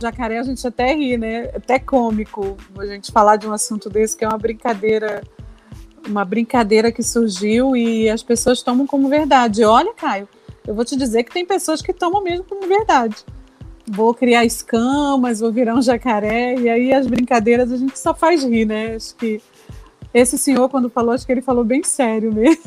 Jacaré 0.00 0.38
a 0.38 0.42
gente 0.42 0.66
até 0.66 0.94
ri, 0.94 1.16
né? 1.16 1.50
Até 1.54 1.78
cômico 1.78 2.56
a 2.78 2.86
gente 2.86 3.12
falar 3.12 3.36
de 3.36 3.46
um 3.46 3.52
assunto 3.52 3.88
desse 3.88 4.16
que 4.16 4.24
é 4.24 4.28
uma 4.28 4.38
brincadeira, 4.38 5.22
uma 6.06 6.24
brincadeira 6.24 6.90
que 6.90 7.02
surgiu 7.02 7.76
e 7.76 8.08
as 8.08 8.22
pessoas 8.22 8.62
tomam 8.62 8.86
como 8.86 9.08
verdade. 9.08 9.64
Olha, 9.64 9.94
Caio, 9.94 10.28
eu 10.66 10.74
vou 10.74 10.84
te 10.84 10.96
dizer 10.96 11.24
que 11.24 11.32
tem 11.32 11.46
pessoas 11.46 11.80
que 11.80 11.92
tomam 11.92 12.22
mesmo 12.22 12.44
como 12.44 12.66
verdade 12.66 13.24
vou 13.86 14.12
criar 14.14 14.44
escamas, 14.44 15.40
vou 15.40 15.52
virar 15.52 15.74
um 15.74 15.82
jacaré, 15.82 16.54
e 16.58 16.68
aí 16.68 16.92
as 16.92 17.06
brincadeiras 17.06 17.70
a 17.70 17.76
gente 17.76 17.98
só 17.98 18.14
faz 18.14 18.42
rir, 18.42 18.64
né? 18.64 18.96
Acho 18.96 19.14
que 19.14 19.40
esse 20.12 20.36
senhor, 20.38 20.68
quando 20.68 20.90
falou, 20.90 21.14
acho 21.14 21.26
que 21.26 21.32
ele 21.32 21.42
falou 21.42 21.64
bem 21.64 21.82
sério 21.82 22.32
mesmo. 22.32 22.64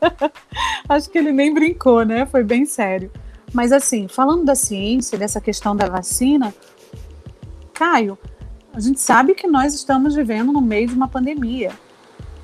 acho 0.88 1.10
que 1.10 1.18
ele 1.18 1.32
nem 1.32 1.52
brincou, 1.52 2.04
né? 2.04 2.26
Foi 2.26 2.42
bem 2.42 2.64
sério. 2.64 3.10
Mas 3.52 3.72
assim, 3.72 4.08
falando 4.08 4.44
da 4.44 4.54
ciência, 4.54 5.18
dessa 5.18 5.40
questão 5.40 5.74
da 5.74 5.88
vacina, 5.88 6.54
Caio, 7.72 8.18
a 8.72 8.80
gente 8.80 9.00
sabe 9.00 9.34
que 9.34 9.46
nós 9.46 9.74
estamos 9.74 10.14
vivendo 10.14 10.52
no 10.52 10.60
meio 10.60 10.88
de 10.88 10.94
uma 10.94 11.08
pandemia. 11.08 11.72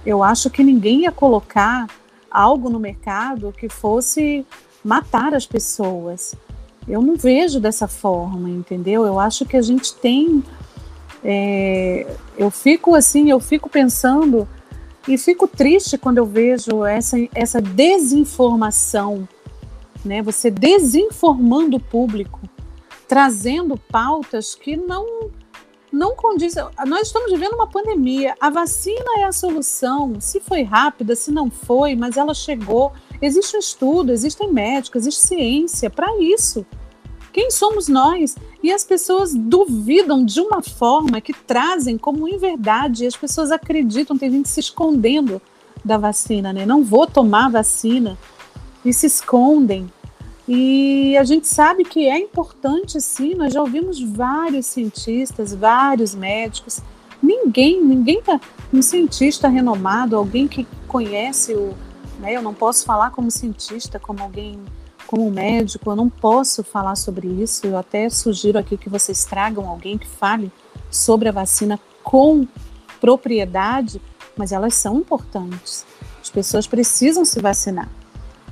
Eu 0.05 0.23
acho 0.23 0.51
que 0.51 0.63
ninguém 0.63 1.03
ia 1.03 1.13
colocar 1.13 1.87
algo 2.31 2.69
no 2.69 2.79
mercado 2.79 3.53
que 3.53 3.69
fosse 3.69 4.45
matar 4.85 5.35
as 5.35 5.47
pessoas. 5.47 6.35
Eu 6.87 7.01
não 7.01 7.17
vejo 7.17 7.59
dessa 7.61 7.89
forma, 7.89 8.49
entendeu? 8.51 9.07
Eu 9.07 9.19
acho 9.19 9.45
que 9.45 9.57
a 9.57 9.63
gente 9.63 9.95
tem. 9.95 10.43
É, 11.23 12.07
eu 12.37 12.51
fico 12.51 12.95
assim, 12.95 13.31
eu 13.31 13.41
fico 13.41 13.69
pensando 13.71 14.47
e 15.09 15.17
fico 15.17 15.47
triste 15.49 15.97
quando 15.97 16.19
eu 16.19 16.27
vejo 16.27 16.85
essa, 16.85 17.17
essa 17.35 17.61
desinformação, 17.61 19.27
né? 20.05 20.23
Você 20.23 20.51
desinformando 20.51 21.77
o 21.79 21.81
público, 21.81 22.41
trazendo 23.09 23.77
pautas 23.77 24.55
que 24.55 24.77
não 24.77 25.31
não 25.95 26.17
condiz. 26.17 26.55
Nós 26.87 27.07
estamos 27.07 27.31
vivendo 27.31 27.55
uma 27.55 27.69
pandemia. 27.69 28.35
A 28.41 28.51
vacina 28.51 29.19
é 29.19 29.25
a 29.25 29.33
solução. 29.33 30.21
Se 30.21 30.41
foi 30.41 30.63
rápida, 30.63 31.15
se 31.15 31.31
não 31.31 31.49
foi, 31.49 31.95
mas 31.95 32.17
ela 32.17 32.35
chegou. 32.35 32.93
Existe 33.25 33.57
um 33.57 33.61
estudo, 33.61 34.13
existem 34.13 34.53
médicos, 34.53 35.01
existe 35.01 35.27
ciência 35.27 35.89
para 35.89 36.21
isso. 36.21 36.67
Quem 37.33 37.51
somos 37.51 37.89
nós? 37.89 38.37
E 38.63 38.71
as 38.71 38.85
pessoas 38.85 39.35
duvidam 39.35 40.25
de 40.25 40.41
uma 40.41 40.63
forma 40.63 41.23
que 41.23 41.33
trazem 41.33 41.97
como 41.97 42.29
em 42.29 42.37
verdade, 42.37 43.07
as 43.07 43.17
pessoas 43.17 43.51
acreditam, 43.51 44.19
tem 44.19 44.31
gente 44.31 44.49
se 44.51 44.61
escondendo 44.61 45.41
da 45.83 45.97
vacina, 45.97 46.53
né? 46.53 46.67
Não 46.67 46.85
vou 46.85 47.07
tomar 47.07 47.51
vacina 47.51 48.19
e 48.85 48.93
se 48.93 49.07
escondem. 49.07 49.91
E 50.47 51.17
a 51.17 51.25
gente 51.25 51.49
sabe 51.49 51.83
que 51.83 52.07
é 52.07 52.19
importante 52.19 53.01
sim, 53.01 53.35
nós 53.35 53.55
já 53.55 53.63
ouvimos 53.63 54.03
vários 54.03 54.67
cientistas, 54.67 55.55
vários 55.55 56.15
médicos. 56.15 56.81
Ninguém, 57.23 57.83
ninguém 57.83 58.21
tá 58.21 58.39
um 58.71 58.83
cientista 58.83 59.49
renomado, 59.49 60.15
alguém 60.15 60.47
que 60.47 60.67
conhece 60.87 61.55
o, 61.55 61.75
né, 62.19 62.33
eu 62.33 62.43
não 62.43 62.55
posso 62.55 62.85
falar 62.85 63.11
como 63.11 63.31
cientista, 63.31 63.99
como 63.99 64.23
alguém 64.23 64.59
como 65.07 65.31
médico, 65.31 65.91
eu 65.91 65.97
não 65.97 66.09
posso 66.09 66.65
falar 66.65 66.97
sobre 66.97 67.29
isso. 67.29 67.67
Eu 67.67 67.77
até 67.77 68.09
sugiro 68.09 68.59
aqui 68.59 68.77
que 68.77 68.89
vocês 68.89 69.25
tragam 69.25 69.69
alguém 69.69 69.99
que 69.99 70.09
fale 70.09 70.51
sobre 70.91 71.29
a 71.29 71.33
vacina 71.33 71.79
com 72.03 72.47
propriedade, 73.01 74.01
mas 74.37 74.51
elas 74.51 74.75
são 74.75 74.99
importantes. 74.99 75.85
As 76.23 76.31
pessoas 76.31 76.67
precisam 76.67 77.25
se 77.25 77.41
vacinar, 77.41 77.89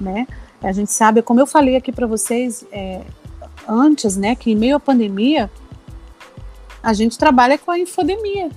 né? 0.01 0.27
A 0.63 0.73
gente 0.73 0.93
sabe, 0.93 1.23
como 1.23 1.41
eu 1.41 1.47
falei 1.47 1.75
aqui 1.75 1.91
para 1.91 2.07
vocês 2.07 2.65
é, 2.71 3.03
antes, 3.67 4.17
né, 4.17 4.37
que 4.37 4.53
em 4.53 4.57
meio 4.57 4.77
à 4.77 4.81
pandemia 4.81 5.51
a 6.83 6.93
gente 6.93 7.19
trabalha 7.19 7.59
com 7.59 7.71
a 7.71 7.79
infodemia, 7.79 8.51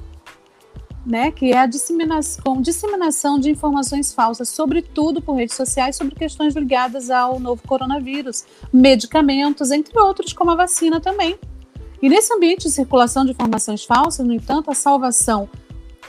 né, 1.06 1.32
que 1.32 1.52
é 1.52 1.58
a 1.58 1.66
disseminação, 1.66 2.62
disseminação 2.62 3.40
de 3.40 3.52
informações 3.52 4.12
falsas, 4.12 4.50
sobretudo 4.50 5.22
por 5.22 5.36
redes 5.36 5.56
sociais, 5.56 5.96
sobre 5.96 6.16
questões 6.16 6.56
ligadas 6.56 7.12
ao 7.12 7.40
novo 7.40 7.62
coronavírus, 7.68 8.44
medicamentos, 8.74 9.70
entre 9.70 9.98
outros, 10.00 10.34
como 10.34 10.52
a 10.52 10.56
vacina 10.56 11.00
também. 11.00 11.38
E 12.02 12.10
nesse 12.10 12.34
ambiente 12.34 12.64
de 12.64 12.72
circulação 12.72 13.24
de 13.24 13.32
informações 13.32 13.86
falsas, 13.86 14.26
no 14.26 14.34
entanto, 14.34 14.72
a 14.72 14.74
salvação 14.74 15.48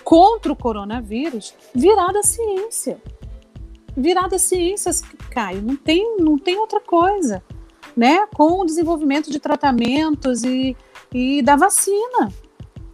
contra 0.03 0.53
o 0.53 0.57
coronavírus 0.57 1.55
virada 1.75 2.23
ciência. 2.23 3.01
Virada 3.97 4.39
ciências, 4.39 5.03
Caio, 5.31 5.63
não 5.63 5.77
tem, 5.77 6.17
não 6.19 6.39
tem 6.39 6.59
outra 6.59 6.81
coisa, 6.81 7.43
né? 7.97 8.27
Com 8.35 8.61
o 8.61 8.67
desenvolvimento 8.67 9.31
de 9.31 9.39
tratamentos 9.39 10.45
e, 10.45 10.77
e 11.13 11.43
da 11.43 11.57
vacina, 11.57 12.31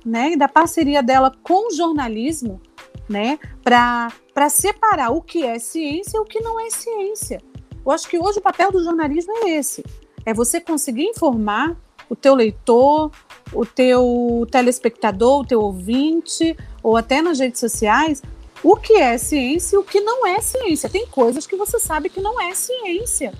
né? 0.05 0.37
Da 0.37 0.49
parceria 0.49 1.03
dela 1.03 1.33
com 1.43 1.69
o 1.69 1.75
jornalismo, 1.75 2.61
né? 3.09 3.39
Para 3.63 4.49
separar 4.49 5.11
o 5.11 5.23
que 5.23 5.45
é 5.45 5.59
ciência 5.59 6.17
e 6.17 6.21
o 6.21 6.25
que 6.25 6.41
não 6.41 6.61
é 6.61 6.71
ciência. 6.71 7.43
Eu 7.85 7.91
acho 7.91 8.09
que 8.09 8.19
hoje 8.19 8.39
o 8.39 8.43
papel 8.43 8.71
do 8.71 8.83
jornalismo 8.83 9.33
é 9.39 9.51
esse: 9.51 9.85
é 10.25 10.33
você 10.33 10.61
conseguir 10.61 11.05
informar 11.05 11.77
o 12.09 12.17
teu 12.17 12.35
leitor, 12.35 13.11
o 13.53 13.65
teu 13.65 14.47
telespectador, 14.51 15.41
o 15.41 15.47
teu 15.47 15.61
ouvinte, 15.61 16.57
ou 16.83 16.97
até 16.97 17.23
nas 17.23 17.39
redes 17.39 17.61
sociais, 17.61 18.23
o 18.63 18.77
que 18.77 18.95
é 18.95 19.17
ciência 19.19 19.77
e 19.77 19.79
o 19.79 19.83
que 19.83 20.01
não 20.01 20.27
é 20.27 20.41
ciência. 20.41 20.89
Tem 20.89 21.07
coisas 21.07 21.47
que 21.47 21.57
você 21.57 21.79
sabe 21.79 22.09
que 22.09 22.21
não 22.21 22.41
é 22.41 22.55
ciência. 22.55 23.33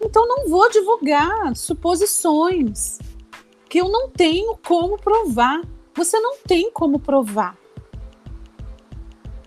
Então 0.00 0.26
não 0.26 0.48
vou 0.48 0.70
divulgar 0.70 1.54
suposições 1.56 2.98
que 3.68 3.78
eu 3.78 3.88
não 3.88 4.08
tenho 4.08 4.56
como 4.66 4.98
provar. 4.98 5.60
Você 5.94 6.18
não 6.18 6.36
tem 6.38 6.70
como 6.70 6.98
provar. 6.98 7.56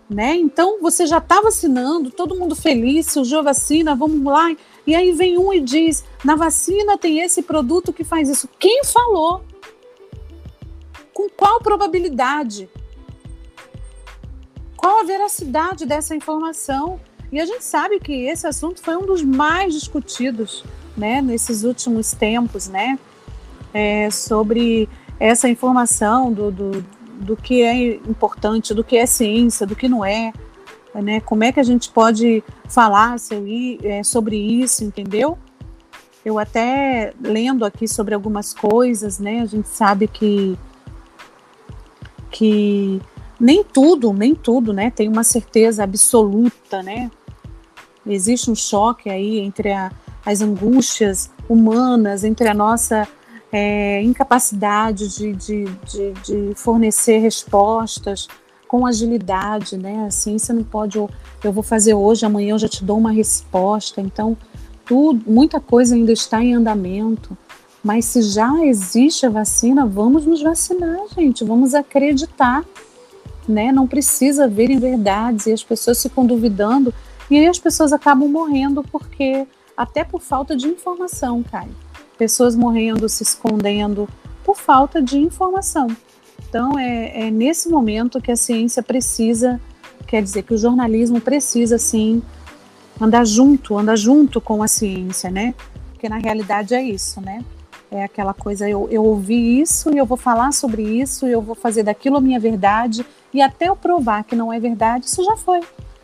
Né? 0.08 0.36
Então 0.36 0.80
você 0.80 1.06
já 1.06 1.18
está 1.18 1.40
vacinando, 1.40 2.10
todo 2.10 2.38
mundo 2.38 2.54
feliz, 2.54 3.06
surgiu 3.06 3.42
vacina, 3.42 3.94
vamos 3.94 4.22
lá. 4.22 4.54
E 4.86 4.94
aí 4.94 5.12
vem 5.12 5.38
um 5.38 5.52
e 5.52 5.60
diz: 5.60 6.04
na 6.22 6.36
vacina 6.36 6.98
tem 6.98 7.20
esse 7.20 7.42
produto 7.42 7.92
que 7.92 8.04
faz 8.04 8.28
isso. 8.28 8.48
Quem 8.58 8.84
falou? 8.84 9.42
Com 11.14 11.28
qual 11.30 11.60
probabilidade? 11.60 12.68
Qual 14.76 15.00
a 15.00 15.04
veracidade 15.04 15.86
dessa 15.86 16.14
informação? 16.14 17.00
E 17.30 17.40
a 17.40 17.46
gente 17.46 17.64
sabe 17.64 17.98
que 17.98 18.26
esse 18.26 18.46
assunto 18.46 18.82
foi 18.82 18.96
um 18.96 19.06
dos 19.06 19.22
mais 19.22 19.72
discutidos, 19.72 20.62
né, 20.94 21.22
nesses 21.22 21.64
últimos 21.64 22.12
tempos, 22.12 22.68
né, 22.68 22.98
é, 23.72 24.10
sobre 24.10 24.88
essa 25.18 25.48
informação 25.48 26.32
do, 26.32 26.50
do 26.50 26.84
do 27.22 27.36
que 27.36 27.62
é 27.62 27.94
importante, 27.94 28.74
do 28.74 28.82
que 28.82 28.96
é 28.96 29.06
ciência, 29.06 29.66
do 29.66 29.76
que 29.76 29.88
não 29.88 30.04
é, 30.04 30.32
né? 30.94 31.20
Como 31.20 31.44
é 31.44 31.52
que 31.52 31.60
a 31.60 31.62
gente 31.62 31.90
pode 31.90 32.42
falar 32.68 33.16
é, 33.84 34.02
sobre 34.02 34.36
isso, 34.36 34.84
entendeu? 34.84 35.38
Eu 36.24 36.38
até 36.38 37.14
lendo 37.20 37.64
aqui 37.64 37.88
sobre 37.88 38.14
algumas 38.14 38.52
coisas, 38.52 39.18
né? 39.18 39.40
A 39.40 39.46
gente 39.46 39.68
sabe 39.68 40.08
que 40.08 40.58
que 42.30 43.00
nem 43.38 43.62
tudo, 43.62 44.12
nem 44.12 44.34
tudo, 44.34 44.72
né? 44.72 44.90
Tem 44.90 45.08
uma 45.08 45.24
certeza 45.24 45.84
absoluta, 45.84 46.82
né? 46.82 47.10
Existe 48.06 48.50
um 48.50 48.54
choque 48.54 49.08
aí 49.08 49.38
entre 49.38 49.72
a, 49.72 49.92
as 50.24 50.40
angústias 50.40 51.30
humanas, 51.48 52.24
entre 52.24 52.48
a 52.48 52.54
nossa 52.54 53.06
é, 53.52 54.02
incapacidade 54.02 55.08
de, 55.14 55.32
de, 55.34 55.64
de, 55.64 56.12
de, 56.24 56.54
fornecer 56.54 57.18
respostas 57.18 58.26
com 58.66 58.86
agilidade, 58.86 59.76
né? 59.76 60.06
A 60.06 60.10
ciência 60.10 60.54
não 60.54 60.64
pode, 60.64 60.96
eu, 60.96 61.10
eu 61.44 61.52
vou 61.52 61.62
fazer 61.62 61.92
hoje, 61.92 62.24
amanhã 62.24 62.54
eu 62.54 62.58
já 62.58 62.68
te 62.68 62.82
dou 62.82 62.96
uma 62.96 63.12
resposta. 63.12 64.00
Então, 64.00 64.34
tudo, 64.86 65.22
muita 65.30 65.60
coisa 65.60 65.94
ainda 65.94 66.10
está 66.10 66.42
em 66.42 66.54
andamento. 66.54 67.36
Mas 67.84 68.06
se 68.06 68.22
já 68.22 68.64
existe 68.64 69.26
a 69.26 69.30
vacina, 69.30 69.84
vamos 69.84 70.24
nos 70.24 70.40
vacinar, 70.40 71.00
gente. 71.14 71.44
Vamos 71.44 71.74
acreditar, 71.74 72.64
né? 73.46 73.70
Não 73.70 73.86
precisa 73.86 74.48
verem 74.48 74.78
verdades 74.78 75.46
e 75.46 75.52
as 75.52 75.62
pessoas 75.62 76.02
ficam 76.02 76.24
duvidando 76.24 76.94
e 77.30 77.36
aí 77.36 77.46
as 77.46 77.58
pessoas 77.58 77.92
acabam 77.92 78.28
morrendo 78.28 78.82
porque 78.84 79.46
até 79.76 80.04
por 80.04 80.22
falta 80.22 80.56
de 80.56 80.68
informação, 80.68 81.42
Caio 81.42 81.81
pessoas 82.22 82.54
morrendo, 82.54 83.08
se 83.08 83.24
escondendo 83.24 84.08
por 84.44 84.56
falta 84.56 85.02
de 85.02 85.18
informação. 85.18 85.88
Então, 86.48 86.78
é, 86.78 87.26
é 87.26 87.30
nesse 87.32 87.68
momento 87.68 88.20
que 88.20 88.30
a 88.30 88.36
ciência 88.36 88.80
precisa, 88.80 89.60
quer 90.06 90.22
dizer, 90.22 90.44
que 90.44 90.54
o 90.54 90.56
jornalismo 90.56 91.20
precisa, 91.20 91.78
sim, 91.78 92.22
andar 93.00 93.26
junto, 93.26 93.76
andar 93.76 93.96
junto 93.96 94.40
com 94.40 94.62
a 94.62 94.68
ciência, 94.68 95.32
né? 95.32 95.52
Porque 95.90 96.08
na 96.08 96.18
realidade 96.18 96.76
é 96.76 96.82
isso, 96.82 97.20
né? 97.20 97.44
É 97.90 98.04
aquela 98.04 98.32
coisa, 98.32 98.68
eu, 98.68 98.88
eu 98.88 99.02
ouvi 99.04 99.60
isso 99.60 99.92
e 99.92 99.98
eu 99.98 100.06
vou 100.06 100.16
falar 100.16 100.52
sobre 100.52 100.80
isso, 100.80 101.26
eu 101.26 101.42
vou 101.42 101.56
fazer 101.56 101.82
daquilo 101.82 102.18
a 102.18 102.20
minha 102.20 102.38
verdade, 102.38 103.04
e 103.34 103.42
até 103.42 103.68
eu 103.68 103.74
provar 103.74 104.22
que 104.22 104.36
não 104.36 104.52
é 104.52 104.60
verdade, 104.60 105.06
isso 105.06 105.24
já 105.24 105.36
foi. 105.36 105.58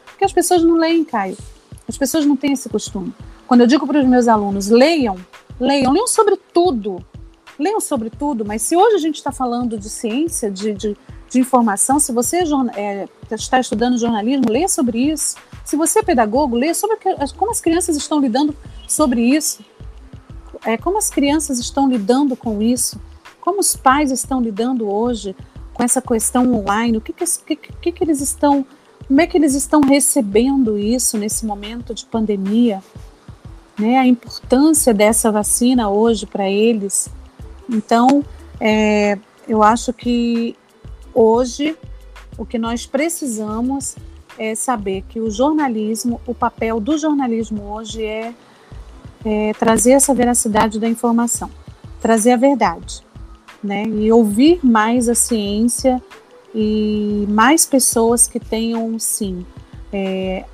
Porque 0.06 0.24
as 0.24 0.32
pessoas 0.32 0.64
não 0.64 0.74
leem, 0.74 1.04
Caio. 1.04 1.36
As 1.88 1.96
pessoas 1.96 2.26
não 2.26 2.34
têm 2.34 2.54
esse 2.54 2.68
costume. 2.68 3.14
Quando 3.46 3.60
eu 3.60 3.68
digo 3.68 3.86
para 3.86 4.00
os 4.00 4.04
meus 4.04 4.26
alunos, 4.26 4.68
leiam, 4.68 5.16
Leiam, 5.60 5.92
leiam 5.92 6.06
sobre 6.06 6.36
tudo. 6.52 7.04
Leiam 7.58 7.80
sobre 7.80 8.08
tudo, 8.08 8.44
mas 8.44 8.62
se 8.62 8.76
hoje 8.76 8.94
a 8.94 8.98
gente 8.98 9.16
está 9.16 9.32
falando 9.32 9.76
de 9.76 9.90
ciência, 9.90 10.48
de, 10.48 10.72
de, 10.72 10.96
de 11.28 11.40
informação, 11.40 11.98
se 11.98 12.12
você 12.12 12.44
é, 12.76 13.08
está 13.32 13.58
estudando 13.58 13.98
jornalismo, 13.98 14.48
leia 14.48 14.68
sobre 14.68 15.10
isso. 15.10 15.36
Se 15.64 15.76
você 15.76 15.98
é 15.98 16.02
pedagogo, 16.02 16.56
leia 16.56 16.74
sobre 16.74 16.96
como 17.36 17.50
as 17.50 17.60
crianças 17.60 17.96
estão 17.96 18.20
lidando 18.20 18.56
sobre 18.86 19.20
isso. 19.22 19.64
É, 20.64 20.76
como 20.76 20.98
as 20.98 21.10
crianças 21.10 21.58
estão 21.58 21.88
lidando 21.88 22.36
com 22.36 22.62
isso. 22.62 23.00
Como 23.40 23.60
os 23.60 23.74
pais 23.74 24.12
estão 24.12 24.40
lidando 24.40 24.88
hoje 24.88 25.34
com 25.74 25.82
essa 25.82 26.00
questão 26.00 26.54
online. 26.54 26.98
O 26.98 27.00
que, 27.00 27.12
que, 27.12 27.56
que, 27.56 27.92
que 27.92 28.04
eles 28.04 28.20
estão. 28.20 28.64
Como 29.06 29.20
é 29.20 29.26
que 29.26 29.36
eles 29.36 29.54
estão 29.54 29.80
recebendo 29.80 30.78
isso 30.78 31.18
nesse 31.18 31.44
momento 31.44 31.92
de 31.92 32.06
pandemia? 32.06 32.82
Né, 33.78 33.98
a 33.98 34.06
importância 34.06 34.92
dessa 34.92 35.30
vacina 35.30 35.88
hoje 35.88 36.26
para 36.26 36.50
eles. 36.50 37.08
Então, 37.70 38.24
é, 38.60 39.18
eu 39.46 39.62
acho 39.62 39.92
que 39.92 40.56
hoje 41.14 41.76
o 42.36 42.44
que 42.44 42.58
nós 42.58 42.86
precisamos 42.86 43.96
é 44.38 44.54
saber 44.54 45.04
que 45.08 45.20
o 45.20 45.30
jornalismo, 45.30 46.20
o 46.26 46.34
papel 46.34 46.80
do 46.80 46.96
jornalismo 46.96 47.72
hoje 47.72 48.04
é, 48.04 48.34
é 49.24 49.52
trazer 49.54 49.92
essa 49.92 50.14
veracidade 50.14 50.78
da 50.78 50.88
informação, 50.88 51.50
trazer 52.00 52.32
a 52.32 52.36
verdade, 52.36 53.02
né, 53.62 53.84
e 53.84 54.10
ouvir 54.12 54.64
mais 54.64 55.08
a 55.08 55.14
ciência 55.14 56.02
e 56.54 57.26
mais 57.28 57.66
pessoas 57.66 58.28
que 58.28 58.38
tenham, 58.38 58.98
sim, 58.98 59.44
é, 59.92 60.44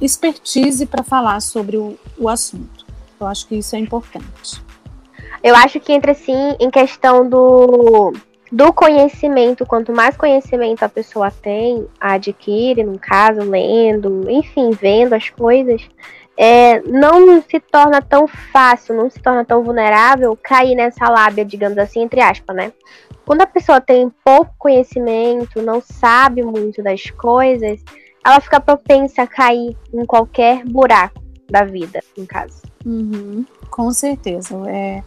expertise 0.00 0.86
para 0.86 1.02
falar 1.02 1.40
sobre 1.40 1.76
o, 1.76 1.98
o 2.18 2.28
assunto. 2.28 2.86
Eu 3.18 3.26
acho 3.26 3.46
que 3.46 3.56
isso 3.56 3.74
é 3.74 3.78
importante. 3.78 4.62
Eu 5.42 5.54
acho 5.54 5.80
que 5.80 5.92
entra 5.92 6.14
sim 6.14 6.56
em 6.58 6.70
questão 6.70 7.28
do, 7.28 8.12
do 8.50 8.72
conhecimento. 8.72 9.64
Quanto 9.66 9.92
mais 9.92 10.16
conhecimento 10.16 10.82
a 10.82 10.88
pessoa 10.88 11.30
tem, 11.30 11.86
adquire, 12.00 12.82
no 12.82 12.98
caso, 12.98 13.40
lendo, 13.40 14.30
enfim, 14.30 14.70
vendo 14.70 15.14
as 15.14 15.30
coisas, 15.30 15.82
é, 16.36 16.80
não 16.82 17.40
se 17.42 17.58
torna 17.60 18.02
tão 18.02 18.26
fácil, 18.28 18.94
não 18.94 19.08
se 19.08 19.20
torna 19.20 19.44
tão 19.44 19.62
vulnerável 19.62 20.38
cair 20.42 20.74
nessa 20.74 21.08
lábia, 21.08 21.44
digamos 21.44 21.78
assim, 21.78 22.02
entre 22.02 22.20
aspas, 22.20 22.54
né? 22.54 22.72
Quando 23.24 23.40
a 23.40 23.46
pessoa 23.46 23.80
tem 23.80 24.12
pouco 24.24 24.54
conhecimento, 24.58 25.62
não 25.62 25.80
sabe 25.80 26.42
muito 26.42 26.82
das 26.82 27.10
coisas, 27.10 27.82
ela 28.26 28.40
fica 28.40 28.60
propensa 28.60 29.22
a 29.22 29.26
cair 29.26 29.76
em 29.94 30.04
qualquer 30.04 30.64
buraco 30.64 31.22
da 31.48 31.64
vida, 31.64 32.02
no 32.18 32.26
caso. 32.26 32.60
Uhum, 32.84 33.44
com 33.70 33.92
certeza. 33.92 34.56
É, 34.68 35.02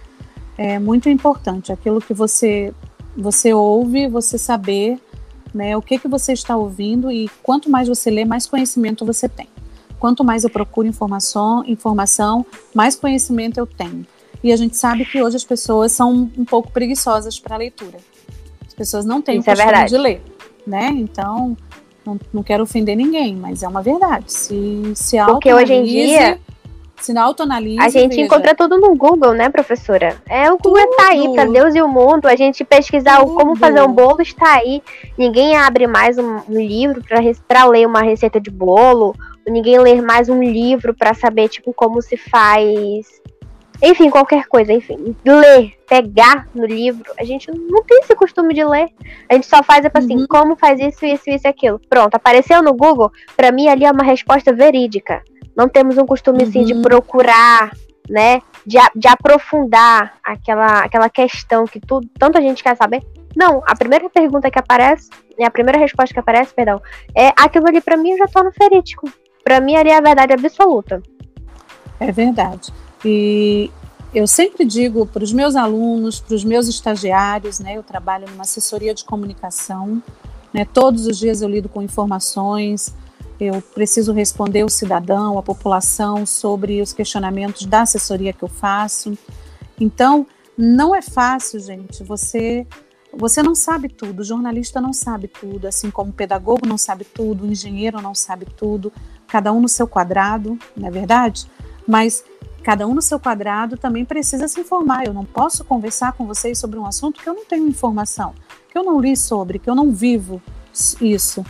é 0.57 0.79
muito 0.79 1.09
importante 1.09 1.73
aquilo 1.73 1.99
que 1.99 2.13
você, 2.13 2.73
você 3.17 3.53
ouve, 3.53 4.07
você 4.07 4.37
saber 4.37 4.97
né, 5.53 5.75
o 5.75 5.81
que, 5.81 5.99
que 5.99 6.07
você 6.07 6.31
está 6.31 6.55
ouvindo 6.55 7.11
e 7.11 7.29
quanto 7.43 7.69
mais 7.69 7.89
você 7.89 8.09
lê, 8.09 8.23
mais 8.23 8.47
conhecimento 8.47 9.05
você 9.05 9.27
tem. 9.27 9.49
Quanto 9.99 10.23
mais 10.23 10.45
eu 10.45 10.49
procuro 10.49 10.87
informação, 10.87 11.65
informação 11.67 12.45
mais 12.73 12.95
conhecimento 12.95 13.59
eu 13.59 13.67
tenho. 13.67 14.07
E 14.41 14.53
a 14.53 14.55
gente 14.55 14.77
sabe 14.77 15.03
que 15.03 15.21
hoje 15.21 15.35
as 15.35 15.43
pessoas 15.43 15.91
são 15.91 16.31
um 16.37 16.45
pouco 16.45 16.71
preguiçosas 16.71 17.37
para 17.37 17.55
a 17.55 17.57
leitura. 17.57 17.97
As 18.65 18.73
pessoas 18.73 19.03
não 19.03 19.21
têm 19.21 19.39
Isso 19.39 19.49
o 19.49 19.51
é 19.51 19.55
costume 19.55 19.77
é 19.77 19.85
de 19.85 19.97
ler, 19.97 20.21
né? 20.65 20.87
Então, 20.93 21.57
não, 22.05 22.19
não 22.33 22.43
quero 22.43 22.63
ofender 22.63 22.95
ninguém, 22.95 23.35
mas 23.35 23.63
é 23.63 23.67
uma 23.67 23.81
verdade. 23.81 24.31
Se, 24.31 24.91
se 24.95 25.17
Porque 25.25 25.53
hoje 25.53 25.73
em 25.73 25.83
dia. 25.83 26.39
Se 26.97 27.13
não 27.13 27.21
autoanalise. 27.23 27.79
A 27.79 27.87
gente 27.87 28.11
veja. 28.11 28.21
encontra 28.23 28.53
tudo 28.53 28.77
no 28.77 28.93
Google, 28.93 29.33
né, 29.33 29.49
professora? 29.49 30.17
É 30.27 30.51
o 30.51 30.57
Google 30.57 30.85
tudo. 30.85 30.97
tá 30.97 31.07
aí 31.09 31.33
para 31.33 31.45
Deus 31.45 31.73
e 31.73 31.81
o 31.81 31.87
mundo. 31.87 32.27
A 32.27 32.35
gente 32.35 32.63
pesquisar 32.65 33.19
tudo. 33.19 33.35
como 33.35 33.55
fazer 33.55 33.81
um 33.81 33.91
bolo 33.91 34.21
está 34.21 34.55
aí. 34.55 34.83
Ninguém 35.17 35.55
abre 35.55 35.87
mais 35.87 36.17
um, 36.17 36.39
um 36.49 36.59
livro 36.59 37.01
para 37.47 37.65
ler 37.65 37.87
uma 37.87 38.01
receita 38.01 38.39
de 38.39 38.49
bolo. 38.49 39.15
Ninguém 39.47 39.79
lê 39.79 40.01
mais 40.01 40.27
um 40.27 40.43
livro 40.43 40.93
para 40.93 41.13
saber, 41.13 41.47
tipo, 41.47 41.73
como 41.73 42.01
se 42.01 42.17
faz 42.17 43.07
enfim, 43.81 44.09
qualquer 44.09 44.45
coisa, 44.47 44.73
enfim, 44.73 45.15
ler, 45.25 45.73
pegar 45.87 46.47
no 46.53 46.65
livro, 46.65 47.11
a 47.17 47.23
gente 47.23 47.49
não 47.49 47.81
tem 47.83 47.99
esse 47.99 48.13
costume 48.13 48.53
de 48.53 48.63
ler. 48.63 48.89
A 49.29 49.33
gente 49.33 49.47
só 49.47 49.63
faz 49.63 49.85
assim, 49.93 50.17
uhum. 50.17 50.27
como 50.27 50.55
faz 50.55 50.79
isso, 50.79 51.05
isso, 51.05 51.29
isso 51.29 51.47
e 51.47 51.49
aquilo. 51.49 51.79
Pronto, 51.89 52.15
apareceu 52.15 52.61
no 52.61 52.73
Google, 52.73 53.11
para 53.37 53.51
mim 53.51 53.67
ali 53.67 53.85
é 53.85 53.91
uma 53.91 54.03
resposta 54.03 54.53
verídica. 54.53 55.23
Não 55.55 55.69
temos 55.69 55.97
um 55.97 56.05
costume 56.05 56.43
uhum. 56.43 56.49
assim 56.49 56.63
de 56.65 56.73
uhum. 56.73 56.81
procurar, 56.81 57.71
né, 58.09 58.41
de, 58.65 58.77
de 58.95 59.07
aprofundar 59.07 60.13
aquela, 60.23 60.81
aquela 60.81 61.09
questão 61.09 61.65
que 61.65 61.79
tu, 61.79 62.01
tanta 62.17 62.41
gente 62.41 62.63
quer 62.63 62.75
saber. 62.75 63.01
Não, 63.35 63.63
a 63.65 63.75
primeira 63.75 64.09
pergunta 64.09 64.51
que 64.51 64.59
aparece, 64.59 65.09
a 65.41 65.49
primeira 65.51 65.79
resposta 65.79 66.13
que 66.13 66.19
aparece, 66.19 66.53
perdão, 66.53 66.81
é 67.15 67.27
aquilo 67.37 67.67
ali 67.67 67.79
para 67.79 67.95
mim 67.95 68.11
eu 68.11 68.17
já 68.17 68.27
tô 68.27 68.43
no 68.43 68.51
ferídico. 68.51 69.09
Para 69.43 69.61
mim 69.61 69.75
ali 69.75 69.89
é 69.89 69.97
a 69.97 70.01
verdade 70.01 70.33
absoluta. 70.33 71.01
É 71.99 72.11
verdade. 72.11 72.73
E 73.03 73.71
eu 74.13 74.27
sempre 74.27 74.65
digo 74.65 75.05
para 75.05 75.23
os 75.23 75.31
meus 75.31 75.55
alunos, 75.55 76.19
para 76.19 76.35
os 76.35 76.43
meus 76.43 76.67
estagiários, 76.67 77.59
né? 77.59 77.77
Eu 77.77 77.83
trabalho 77.83 78.27
numa 78.29 78.41
assessoria 78.41 78.93
de 78.93 79.05
comunicação, 79.05 80.01
né? 80.53 80.65
Todos 80.65 81.05
os 81.05 81.17
dias 81.17 81.41
eu 81.41 81.49
lido 81.49 81.69
com 81.69 81.81
informações, 81.81 82.93
eu 83.39 83.61
preciso 83.61 84.11
responder 84.11 84.63
o 84.63 84.69
cidadão, 84.69 85.37
a 85.37 85.43
população 85.43 86.25
sobre 86.25 86.81
os 86.81 86.91
questionamentos 86.91 87.65
da 87.65 87.81
assessoria 87.81 88.33
que 88.33 88.43
eu 88.43 88.49
faço. 88.49 89.17
Então, 89.79 90.27
não 90.57 90.93
é 90.93 91.01
fácil, 91.01 91.59
gente. 91.59 92.03
Você 92.03 92.67
você 93.11 93.41
não 93.41 93.55
sabe 93.55 93.89
tudo, 93.89 94.19
o 94.19 94.23
jornalista 94.23 94.79
não 94.79 94.93
sabe 94.93 95.27
tudo, 95.27 95.67
assim 95.67 95.89
como 95.89 96.11
o 96.11 96.13
pedagogo 96.13 96.67
não 96.67 96.77
sabe 96.77 97.03
tudo, 97.03 97.43
o 97.43 97.51
engenheiro 97.51 97.99
não 98.01 98.13
sabe 98.13 98.45
tudo, 98.45 98.93
cada 99.27 99.51
um 99.51 99.59
no 99.59 99.67
seu 99.67 99.87
quadrado, 99.87 100.59
não 100.77 100.87
é 100.87 100.91
verdade? 100.91 101.49
Mas 101.87 102.23
cada 102.69 102.85
um 102.85 102.93
no 102.93 103.01
seu 103.01 103.19
quadrado 103.19 103.77
também 103.77 104.05
precisa 104.05 104.47
se 104.47 104.61
informar. 104.61 105.07
Eu 105.07 105.11
não 105.11 105.25
posso 105.25 105.65
conversar 105.65 106.13
com 106.13 106.27
vocês 106.27 106.59
sobre 106.59 106.77
um 106.77 106.85
assunto 106.85 107.19
que 107.19 107.27
eu 107.27 107.33
não 107.33 107.43
tenho 107.43 107.67
informação, 107.67 108.35
que 108.71 108.77
eu 108.77 108.83
não 108.83 109.01
li 109.01 109.17
sobre, 109.17 109.57
que 109.57 109.67
eu 109.67 109.73
não 109.73 109.91
vivo 109.91 110.39
isso. 111.01 111.43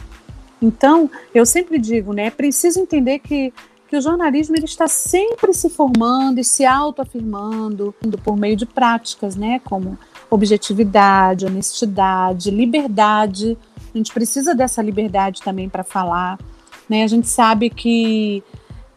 Então, 0.61 1.11
eu 1.35 1.45
sempre 1.45 1.77
digo, 1.77 2.13
né, 2.13 2.31
preciso 2.31 2.79
entender 2.79 3.19
que, 3.19 3.53
que 3.89 3.97
o 3.97 4.01
jornalismo 4.01 4.55
ele 4.55 4.63
está 4.63 4.87
sempre 4.87 5.53
se 5.53 5.69
formando 5.69 6.39
e 6.39 6.43
se 6.45 6.65
autoafirmando 6.65 7.93
por 8.23 8.37
meio 8.37 8.55
de 8.55 8.65
práticas, 8.65 9.35
né, 9.35 9.59
como 9.65 9.99
objetividade, 10.29 11.45
honestidade, 11.45 12.49
liberdade. 12.49 13.57
A 13.93 13.97
gente 13.97 14.13
precisa 14.13 14.55
dessa 14.55 14.81
liberdade 14.81 15.41
também 15.41 15.67
para 15.67 15.83
falar. 15.83 16.39
Né? 16.87 17.03
A 17.03 17.07
gente 17.07 17.27
sabe 17.27 17.69
que 17.69 18.41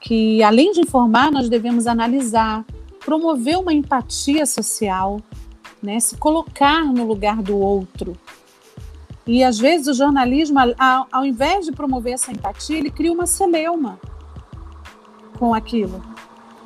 que, 0.03 0.43
além 0.43 0.73
de 0.73 0.81
informar, 0.81 1.31
nós 1.31 1.49
devemos 1.49 1.87
analisar, 1.87 2.65
promover 3.01 3.57
uma 3.57 3.73
empatia 3.73 4.45
social, 4.45 5.21
né, 5.81 5.99
se 6.01 6.17
colocar 6.17 6.85
no 6.85 7.07
lugar 7.07 7.41
do 7.41 7.57
outro. 7.57 8.17
E 9.25 9.45
às 9.45 9.59
vezes 9.59 9.87
o 9.87 9.95
jornalismo, 9.95 10.59
ao, 10.77 11.07
ao 11.11 11.25
invés 11.25 11.65
de 11.65 11.73
promover 11.73 12.15
essa 12.15 12.33
empatia, 12.33 12.77
ele 12.77 12.91
cria 12.91 13.13
uma 13.13 13.27
celeuma 13.27 13.99
com 15.39 15.55
aquilo. 15.55 16.03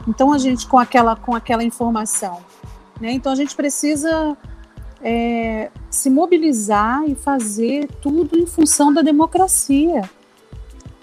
Então 0.08 0.32
a 0.32 0.38
gente 0.38 0.66
com 0.66 0.78
aquela 0.78 1.14
com 1.14 1.34
aquela 1.34 1.62
informação, 1.62 2.38
né? 2.98 3.12
Então 3.12 3.30
a 3.30 3.34
gente 3.34 3.54
precisa 3.54 4.36
é, 5.02 5.70
se 5.90 6.08
mobilizar 6.08 7.04
e 7.06 7.14
fazer 7.14 7.88
tudo 8.00 8.38
em 8.38 8.46
função 8.46 8.92
da 8.94 9.02
democracia, 9.02 10.08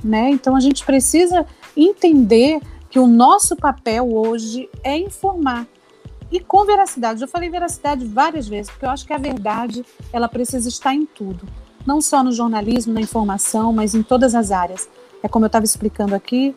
né? 0.04 0.32
Então 0.32 0.56
a 0.56 0.60
gente 0.60 0.84
precisa 0.84 1.46
entender 1.76 2.62
que 2.90 3.00
o 3.00 3.08
nosso 3.08 3.56
papel 3.56 4.14
hoje 4.14 4.70
é 4.84 4.98
informar. 4.98 5.68
E 6.32 6.40
com 6.40 6.66
veracidade, 6.66 7.22
eu 7.22 7.28
falei 7.28 7.50
veracidade 7.50 8.06
várias 8.06 8.48
vezes, 8.48 8.72
porque 8.72 8.86
eu 8.86 8.90
acho 8.90 9.06
que 9.06 9.14
a 9.14 9.18
verdade 9.18 9.86
ela 10.12 10.28
precisa 10.28 10.68
estar 10.68 10.94
em 10.94 11.06
tudo, 11.06 11.48
não 11.86 12.02
só 12.02 12.24
no 12.24 12.32
jornalismo, 12.32 12.94
na 12.94 13.02
informação, 13.02 13.72
mas 13.72 13.94
em 13.94 14.02
todas 14.02 14.34
as 14.34 14.52
áreas. 14.52 14.90
É 15.22 15.28
como 15.28 15.46
eu 15.46 15.48
estava 15.48 15.66
explicando 15.66 16.16
aqui, 16.16 16.56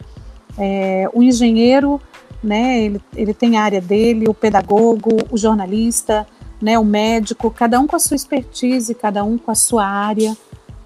é, 0.58 1.08
o 1.12 1.22
engenheiro, 1.22 2.00
né, 2.42 2.80
ele, 2.80 3.00
ele 3.14 3.34
tem 3.34 3.56
a 3.56 3.62
área 3.62 3.80
dele, 3.80 4.28
o 4.28 4.34
pedagogo, 4.34 5.10
o 5.30 5.36
jornalista, 5.36 6.26
né, 6.60 6.78
o 6.78 6.84
médico, 6.84 7.50
cada 7.50 7.78
um 7.78 7.86
com 7.86 7.96
a 7.96 7.98
sua 7.98 8.14
expertise, 8.14 8.94
cada 8.94 9.22
um 9.24 9.36
com 9.36 9.50
a 9.50 9.54
sua 9.54 9.86
área, 9.86 10.36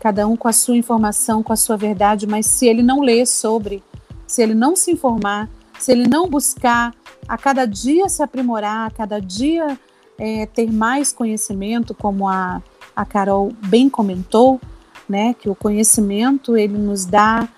cada 0.01 0.27
um 0.27 0.37
com 0.37 0.49
a 0.49 0.53
sua 0.53 0.77
informação, 0.77 1.43
com 1.43 1.53
a 1.53 1.57
sua 1.57 1.77
verdade, 1.77 2.27
mas 2.27 2.47
se 2.47 2.67
ele 2.67 2.83
não 2.83 3.01
lê 3.01 3.25
sobre 3.25 3.83
se 4.31 4.41
ele 4.41 4.55
não 4.55 4.77
se 4.77 4.93
informar, 4.93 5.49
se 5.77 5.91
ele 5.91 6.09
não 6.09 6.29
buscar 6.29 6.95
a 7.27 7.37
cada 7.37 7.67
dia 7.67 8.09
se 8.09 8.23
aprimorar, 8.23 8.87
a 8.87 8.91
cada 8.91 9.21
dia 9.21 9.77
é, 10.17 10.47
ter 10.47 10.71
mais 10.71 11.13
conhecimento, 11.13 11.93
como 11.95 12.29
a, 12.29 12.63
a 12.95 13.05
Carol 13.05 13.53
bem 13.67 13.91
comentou, 13.91 14.61
né, 15.09 15.35
que 15.35 15.51
o 15.51 15.55
conhecimento 15.55 16.57
ele 16.57 16.79
nos 16.79 17.05
dá 17.05 17.49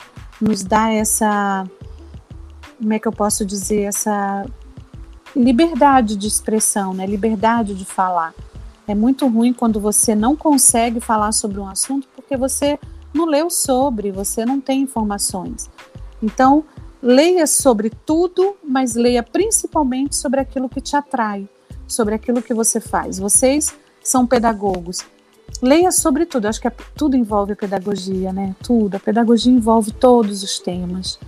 nos 0.40 0.62
dá 0.62 0.90
essa 0.90 1.66
como 2.78 2.94
é 2.94 2.98
que 2.98 3.06
eu 3.06 3.12
posso 3.12 3.44
dizer 3.44 3.82
essa 3.82 4.46
liberdade 5.36 6.16
de 6.16 6.26
expressão, 6.26 6.94
né, 6.94 7.04
liberdade 7.04 7.74
de 7.74 7.84
falar. 7.84 8.32
É 8.88 8.94
muito 8.94 9.28
ruim 9.28 9.52
quando 9.52 9.78
você 9.78 10.14
não 10.14 10.34
consegue 10.34 11.00
falar 11.00 11.32
sobre 11.32 11.60
um 11.60 11.68
assunto 11.68 12.08
porque 12.16 12.34
você 12.34 12.78
não 13.12 13.26
leu 13.26 13.50
sobre, 13.50 14.10
você 14.10 14.46
não 14.46 14.58
tem 14.58 14.80
informações. 14.80 15.68
Então, 16.22 16.64
leia 17.02 17.46
sobre 17.46 17.90
tudo, 17.90 18.56
mas 18.62 18.94
leia 18.94 19.22
principalmente 19.22 20.14
sobre 20.14 20.40
aquilo 20.40 20.68
que 20.68 20.80
te 20.80 20.94
atrai, 20.94 21.48
sobre 21.86 22.14
aquilo 22.14 22.40
que 22.40 22.54
você 22.54 22.80
faz. 22.80 23.18
Vocês 23.18 23.74
são 24.02 24.26
pedagogos. 24.26 25.04
Leia 25.60 25.90
sobre 25.90 26.24
tudo. 26.24 26.46
Acho 26.46 26.60
que 26.60 26.68
é, 26.68 26.72
tudo 26.96 27.16
envolve 27.16 27.52
a 27.52 27.56
pedagogia, 27.56 28.32
né? 28.32 28.54
Tudo. 28.62 28.96
A 28.96 29.00
pedagogia 29.00 29.52
envolve 29.52 29.92
todos 29.92 30.42
os 30.42 30.58
temas, 30.58 31.18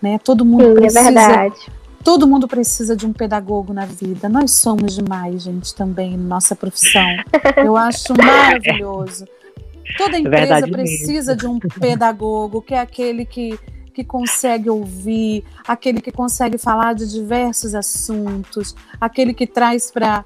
né? 0.00 0.18
Todo 0.18 0.44
mundo 0.44 0.64
Sim, 0.64 0.70
é 0.70 0.74
precisa. 0.74 1.00
É 1.00 1.12
verdade. 1.12 1.72
Todo 2.02 2.26
mundo 2.26 2.46
precisa 2.46 2.94
de 2.94 3.06
um 3.06 3.12
pedagogo 3.12 3.72
na 3.72 3.86
vida. 3.86 4.28
Nós 4.28 4.52
somos 4.52 4.94
demais, 4.94 5.44
gente, 5.44 5.74
também, 5.74 6.16
nossa 6.16 6.54
profissão. 6.54 7.06
Eu 7.56 7.76
acho 7.76 8.12
maravilhoso. 8.22 9.24
Toda 9.96 10.18
empresa 10.18 10.66
precisa 10.66 11.34
mesmo. 11.34 11.36
de 11.36 11.46
um 11.46 11.58
pedagogo, 11.80 12.60
que 12.60 12.74
é 12.74 12.80
aquele 12.80 13.24
que 13.24 13.58
que 13.94 14.04
consegue 14.04 14.68
ouvir, 14.68 15.44
aquele 15.66 16.00
que 16.00 16.10
consegue 16.10 16.58
falar 16.58 16.94
de 16.94 17.10
diversos 17.10 17.74
assuntos, 17.74 18.74
aquele 19.00 19.32
que 19.32 19.46
traz 19.46 19.90
para 19.90 20.24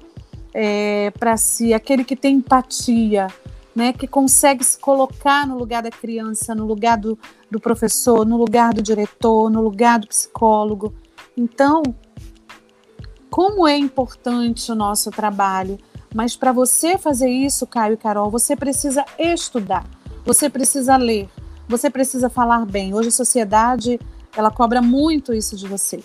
é, 0.51 1.11
para 1.11 1.37
si, 1.37 1.73
aquele 1.73 2.03
que 2.03 2.15
tem 2.15 2.37
empatia, 2.37 3.27
né, 3.75 3.93
que 3.93 4.07
consegue 4.07 4.63
se 4.63 4.79
colocar 4.79 5.45
no 5.45 5.57
lugar 5.57 5.83
da 5.83 5.91
criança, 5.91 6.55
no 6.55 6.65
lugar 6.65 6.97
do, 6.97 7.17
do 7.51 7.59
professor, 7.59 8.25
no 8.25 8.35
lugar 8.35 8.73
do 8.73 8.81
diretor, 8.81 9.49
no 9.49 9.61
lugar 9.61 9.99
do 9.99 10.07
psicólogo. 10.07 10.93
Então, 11.37 11.83
como 13.29 13.67
é 13.67 13.77
importante 13.77 14.71
o 14.71 14.75
nosso 14.75 15.11
trabalho, 15.11 15.77
mas 16.13 16.35
para 16.35 16.51
você 16.51 16.97
fazer 16.97 17.29
isso, 17.29 17.67
Caio 17.67 17.93
e 17.93 17.97
Carol, 17.97 18.31
você 18.31 18.55
precisa 18.55 19.05
estudar, 19.19 19.85
você 20.25 20.49
precisa 20.49 20.97
ler, 20.97 21.29
você 21.69 21.87
precisa 21.87 22.31
falar 22.31 22.65
bem. 22.65 22.95
Hoje 22.95 23.09
a 23.09 23.11
sociedade 23.11 23.99
ela 24.35 24.49
cobra 24.49 24.81
muito 24.81 25.33
isso 25.33 25.55
de 25.55 25.67
você. 25.67 26.03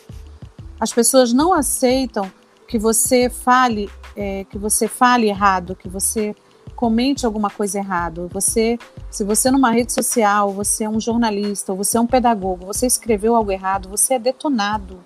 As 0.79 0.93
pessoas 0.93 1.33
não 1.33 1.55
aceitam 1.55 2.31
que 2.69 2.79
você 2.79 3.31
fale, 3.31 3.91
é, 4.15 4.45
que 4.45 4.59
você 4.59 4.87
fale 4.87 5.29
errado, 5.29 5.75
que 5.75 5.89
você 5.89 6.37
comente 6.77 7.25
alguma 7.25 7.49
coisa 7.49 7.79
errado. 7.79 8.29
Você, 8.33 8.79
se 9.11 9.25
você 9.25 9.51
numa 9.51 9.71
rede 9.71 9.93
social, 9.93 10.53
você 10.53 10.85
é 10.85 10.89
um 10.89 11.01
jornalista, 11.01 11.73
ou 11.73 11.79
você 11.79 11.97
é 11.97 12.01
um 12.01 12.07
pedagogo, 12.07 12.67
você 12.67 12.87
escreveu 12.87 13.35
algo 13.35 13.51
errado, 13.51 13.89
você 13.89 14.15
é 14.15 14.19
detonado. 14.19 15.01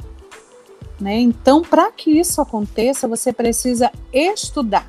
Né? 1.00 1.20
Então, 1.20 1.62
para 1.62 1.92
que 1.92 2.10
isso 2.10 2.40
aconteça, 2.40 3.06
você 3.06 3.32
precisa 3.32 3.92
estudar. 4.12 4.88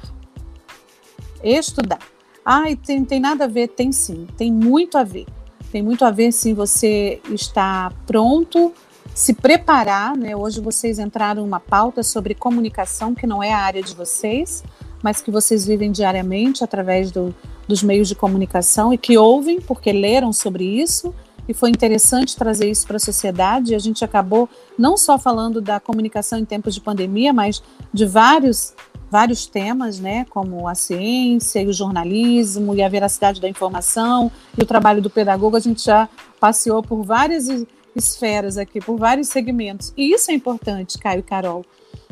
Estudar. 1.43 1.99
Ah, 2.43 2.63
tem, 2.83 3.05
tem 3.05 3.19
nada 3.19 3.43
a 3.43 3.47
ver? 3.47 3.67
Tem 3.67 3.91
sim, 3.91 4.25
tem 4.35 4.51
muito 4.51 4.97
a 4.97 5.03
ver 5.03 5.27
tem 5.71 5.81
muito 5.81 6.03
a 6.03 6.11
ver 6.11 6.31
se 6.31 6.53
você 6.53 7.21
está 7.29 7.91
pronto, 8.07 8.73
se 9.13 9.33
preparar, 9.33 10.15
né? 10.15 10.35
Hoje 10.35 10.59
vocês 10.59 10.99
entraram 10.99 11.43
uma 11.43 11.59
pauta 11.59 12.03
sobre 12.03 12.33
comunicação, 12.33 13.13
que 13.13 13.27
não 13.27 13.43
é 13.43 13.53
a 13.53 13.59
área 13.59 13.81
de 13.81 13.93
vocês, 13.93 14.63
mas 15.03 15.21
que 15.21 15.31
vocês 15.31 15.65
vivem 15.65 15.91
diariamente 15.91 16.63
através 16.63 17.11
do, 17.11 17.33
dos 17.67 17.83
meios 17.83 18.07
de 18.07 18.15
comunicação 18.15 18.93
e 18.93 18.97
que 18.97 19.17
ouvem 19.17 19.61
porque 19.61 19.91
leram 19.91 20.33
sobre 20.33 20.63
isso 20.63 21.13
e 21.49 21.53
foi 21.53 21.71
interessante 21.71 22.37
trazer 22.37 22.69
isso 22.69 22.85
para 22.85 22.97
a 22.97 22.99
sociedade. 22.99 23.73
A 23.73 23.79
gente 23.79 24.05
acabou 24.05 24.47
não 24.77 24.95
só 24.95 25.17
falando 25.17 25.59
da 25.59 25.79
comunicação 25.79 26.37
em 26.37 26.45
tempos 26.45 26.75
de 26.75 26.79
pandemia, 26.79 27.33
mas 27.33 27.63
de 27.91 28.05
vários 28.05 28.75
vários 29.09 29.47
temas, 29.47 29.99
né, 29.99 30.23
como 30.29 30.67
a 30.67 30.75
ciência 30.75 31.59
e 31.59 31.67
o 31.67 31.73
jornalismo 31.73 32.75
e 32.75 32.83
a 32.83 32.87
veracidade 32.87 33.41
da 33.41 33.49
informação 33.49 34.31
e 34.55 34.61
o 34.61 34.65
trabalho 34.67 35.01
do 35.01 35.09
pedagogo, 35.09 35.57
a 35.57 35.59
gente 35.59 35.83
já 35.83 36.07
passeou 36.39 36.83
por 36.83 37.01
várias 37.01 37.47
esferas 37.95 38.55
aqui, 38.55 38.79
por 38.79 38.99
vários 38.99 39.27
segmentos. 39.29 39.91
E 39.97 40.13
isso 40.13 40.29
é 40.29 40.35
importante, 40.35 40.99
Caio 40.99 41.21
e 41.21 41.23
Carol. 41.23 41.65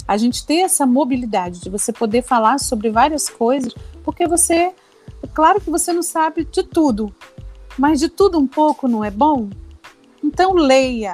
a 0.07 0.17
gente 0.17 0.43
ter 0.43 0.61
essa 0.61 0.87
mobilidade 0.87 1.59
de 1.59 1.69
você 1.69 1.93
poder 1.93 2.23
falar 2.23 2.59
sobre 2.59 2.89
várias 2.89 3.29
coisas, 3.29 3.75
porque 4.03 4.25
você, 4.25 4.71
claro 5.35 5.61
que 5.61 5.69
você 5.69 5.93
não 5.93 6.01
sabe 6.01 6.45
de 6.45 6.63
tudo, 6.63 7.13
mas 7.77 7.99
de 7.99 8.09
tudo 8.09 8.39
um 8.39 8.47
pouco 8.47 8.87
não 8.87 9.03
é 9.03 9.11
bom? 9.11 9.49
Então 10.23 10.53
leia, 10.53 11.13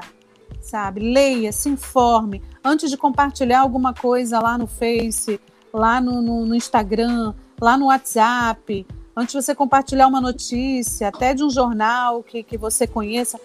sabe? 0.62 1.02
Leia, 1.02 1.52
se 1.52 1.70
informe. 1.70 2.42
Antes 2.64 2.90
de 2.90 2.98
compartilhar 2.98 3.60
alguma 3.60 3.94
coisa 3.94 4.40
lá 4.40 4.58
no 4.58 4.68
Face, 4.68 5.40
lá 5.74 6.00
no, 6.00 6.22
no, 6.22 6.46
no 6.46 6.56
Instagram, 6.56 7.34
lá 7.60 7.78
no 7.78 7.88
WhatsApp, 7.88 8.86
antes 9.16 9.34
de 9.34 9.42
você 9.42 9.54
compartilhar 9.54 10.08
uma 10.08 10.22
notícia, 10.22 11.08
até 11.10 11.34
de 11.34 11.44
um 11.44 11.50
jornal 11.50 12.24
que, 12.24 12.44
que 12.44 12.58
você 12.58 12.88
conheça, 12.88 13.40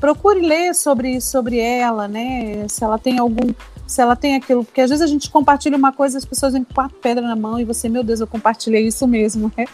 procure 0.00 0.40
ler 0.40 0.74
sobre, 0.74 1.20
sobre 1.20 1.58
ela, 1.58 2.08
né? 2.08 2.66
Se 2.68 2.82
ela 2.82 2.98
tem 2.98 3.18
algum. 3.18 3.52
Se 3.86 4.00
ela 4.00 4.16
tem 4.16 4.36
aquilo, 4.36 4.64
porque 4.64 4.80
às 4.80 4.88
vezes 4.88 5.02
a 5.02 5.06
gente 5.06 5.30
compartilha 5.30 5.76
uma 5.76 5.92
coisa, 5.92 6.16
as 6.16 6.24
pessoas 6.24 6.54
vêm 6.54 6.64
com 6.64 6.72
quatro 6.72 6.96
pedras 6.96 7.26
na 7.26 7.36
mão 7.36 7.60
e 7.60 7.64
você, 7.64 7.90
meu 7.90 8.02
Deus, 8.02 8.20
eu 8.20 8.26
compartilhei 8.26 8.86
isso 8.86 9.06
mesmo. 9.06 9.52
É, 9.56 9.66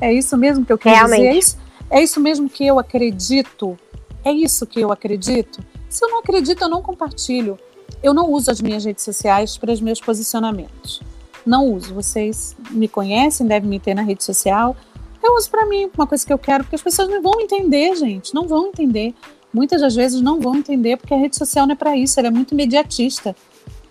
é 0.00 0.14
isso 0.14 0.34
mesmo 0.36 0.64
que 0.64 0.72
eu 0.72 0.78
quero 0.78 1.04
dizer. 1.04 1.26
É 1.26 1.36
isso, 1.36 1.58
é 1.90 2.02
isso 2.02 2.20
mesmo 2.20 2.48
que 2.48 2.66
eu 2.66 2.78
acredito. 2.78 3.78
É 4.24 4.32
isso 4.32 4.66
que 4.66 4.80
eu 4.80 4.90
acredito. 4.90 5.64
Se 5.88 6.04
eu 6.04 6.10
não 6.10 6.18
acredito, 6.18 6.62
eu 6.62 6.68
não 6.68 6.82
compartilho. 6.82 7.58
Eu 8.02 8.12
não 8.12 8.30
uso 8.30 8.50
as 8.50 8.60
minhas 8.60 8.84
redes 8.84 9.04
sociais 9.04 9.56
para 9.56 9.72
os 9.72 9.80
meus 9.80 10.00
posicionamentos. 10.00 11.00
Não 11.44 11.72
uso. 11.72 11.94
Vocês 11.94 12.56
me 12.70 12.88
conhecem, 12.88 13.46
devem 13.46 13.68
me 13.68 13.78
ter 13.78 13.94
na 13.94 14.02
rede 14.02 14.24
social. 14.24 14.76
Eu 15.22 15.34
uso 15.36 15.50
para 15.50 15.66
mim, 15.66 15.90
uma 15.96 16.06
coisa 16.06 16.26
que 16.26 16.32
eu 16.32 16.38
quero, 16.38 16.64
porque 16.64 16.76
as 16.76 16.82
pessoas 16.82 17.08
não 17.08 17.22
vão 17.22 17.40
entender, 17.40 17.94
gente. 17.96 18.34
Não 18.34 18.48
vão 18.48 18.66
entender. 18.66 19.14
Muitas 19.52 19.80
das 19.80 19.94
vezes 19.94 20.20
não 20.20 20.40
vão 20.40 20.56
entender, 20.56 20.96
porque 20.96 21.14
a 21.14 21.16
rede 21.16 21.36
social 21.36 21.66
não 21.66 21.72
é 21.72 21.76
para 21.76 21.96
isso. 21.96 22.18
Ela 22.18 22.28
é 22.28 22.30
muito 22.30 22.52
imediatista, 22.52 23.34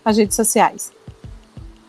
as 0.03 0.17
redes 0.17 0.35
sociais 0.35 0.91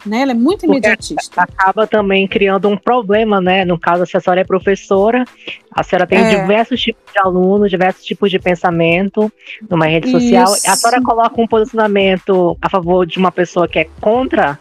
né? 0.07 0.23
Ela 0.23 0.33
é 0.33 0.35
muito 0.35 0.65
imediatista. 0.65 1.43
Acaba 1.43 1.87
também 1.87 2.27
criando 2.27 2.69
um 2.69 2.77
problema, 2.77 3.41
né? 3.41 3.65
No 3.65 3.79
caso, 3.79 4.03
a 4.03 4.07
senhora 4.07 4.41
é 4.41 4.45
professora, 4.45 5.25
a 5.71 5.83
senhora 5.83 6.07
tem 6.07 6.19
é. 6.19 6.41
diversos 6.41 6.81
tipos 6.81 7.13
de 7.13 7.19
alunos, 7.19 7.71
diversos 7.71 8.05
tipos 8.05 8.31
de 8.31 8.39
pensamento 8.39 9.31
numa 9.69 9.87
rede 9.87 10.09
Isso. 10.09 10.21
social. 10.21 10.53
A 10.53 10.77
senhora 10.77 11.03
coloca 11.03 11.41
um 11.41 11.47
posicionamento 11.47 12.57
a 12.61 12.71
favor 12.71 13.07
de 13.07 13.19
uma 13.19 13.33
pessoa 13.33 13.69
que 13.69 13.79
é 13.79 13.85
contra 14.01 14.59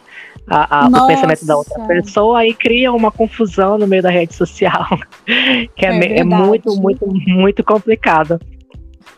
a, 0.47 0.85
a, 0.85 0.87
o 0.87 1.07
pensamento 1.07 1.45
da 1.45 1.57
outra 1.57 1.83
pessoa 1.85 2.45
e 2.45 2.53
cria 2.53 2.91
uma 2.91 3.11
confusão 3.11 3.77
no 3.77 3.87
meio 3.87 4.03
da 4.03 4.09
rede 4.09 4.33
social, 4.35 4.87
que 5.75 5.85
é, 5.85 5.89
é, 5.89 6.19
é 6.19 6.23
muito, 6.23 6.75
muito, 6.75 7.07
muito 7.07 7.63
complicado. 7.63 8.39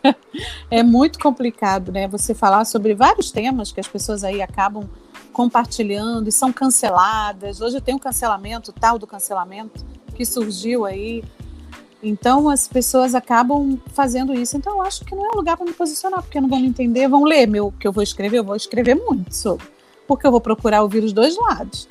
É 0.70 0.84
muito 0.84 1.20
complicado, 1.20 1.92
né? 1.92 2.08
Você 2.08 2.34
falar 2.34 2.64
sobre 2.66 2.94
vários 2.94 3.32
temas 3.32 3.72
que 3.72 3.80
as 3.80 3.88
pessoas 3.88 4.24
aí 4.24 4.42
acabam 4.42 4.88
compartilhando 5.38 6.28
e 6.28 6.32
são 6.32 6.52
canceladas. 6.52 7.62
Hoje 7.62 7.80
tem 7.80 7.94
um 7.94 8.00
cancelamento, 8.00 8.74
tal 8.74 8.98
do 8.98 9.06
cancelamento, 9.06 9.86
que 10.16 10.26
surgiu 10.26 10.84
aí. 10.84 11.24
Então 12.02 12.50
as 12.50 12.68
pessoas 12.68 13.14
acabam 13.14 13.80
fazendo 13.94 14.34
isso. 14.34 14.58
Então 14.58 14.78
eu 14.78 14.82
acho 14.82 15.06
que 15.06 15.16
não 15.16 15.28
é 15.28 15.36
lugar 15.36 15.56
para 15.56 15.68
me 15.68 15.74
posicionar, 15.74 16.24
porque 16.24 16.42
não 16.42 16.50
vão 16.50 16.60
me 16.60 16.66
entender, 16.66 17.08
vão 17.08 17.24
ler 17.24 17.46
meu 17.46 17.72
que 17.80 17.88
eu 17.88 17.92
vou 17.92 18.02
escrever, 18.02 18.40
eu 18.40 18.44
vou 18.44 18.56
escrever 18.56 18.96
muito 18.96 19.32
sobre, 19.32 19.68
porque 20.08 20.26
eu 20.26 20.32
vou 20.32 20.42
procurar 20.42 20.82
ouvir 20.82 21.04
os 21.04 21.14
dois 21.14 21.38
lados. 21.38 21.88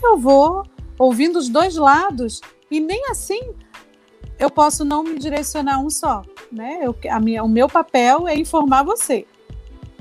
Eu 0.00 0.16
vou 0.16 0.64
ouvindo 0.96 1.36
os 1.36 1.48
dois 1.48 1.74
lados 1.74 2.40
e 2.70 2.78
nem 2.78 3.10
assim 3.10 3.42
eu 4.38 4.50
posso 4.50 4.84
não 4.84 5.02
me 5.02 5.18
direcionar 5.18 5.80
um 5.80 5.90
só, 5.90 6.22
né? 6.50 6.78
Eu, 6.80 6.94
a 7.10 7.18
minha, 7.18 7.42
o 7.42 7.48
meu 7.48 7.68
papel 7.68 8.28
é 8.28 8.36
informar 8.36 8.84
você 8.84 9.26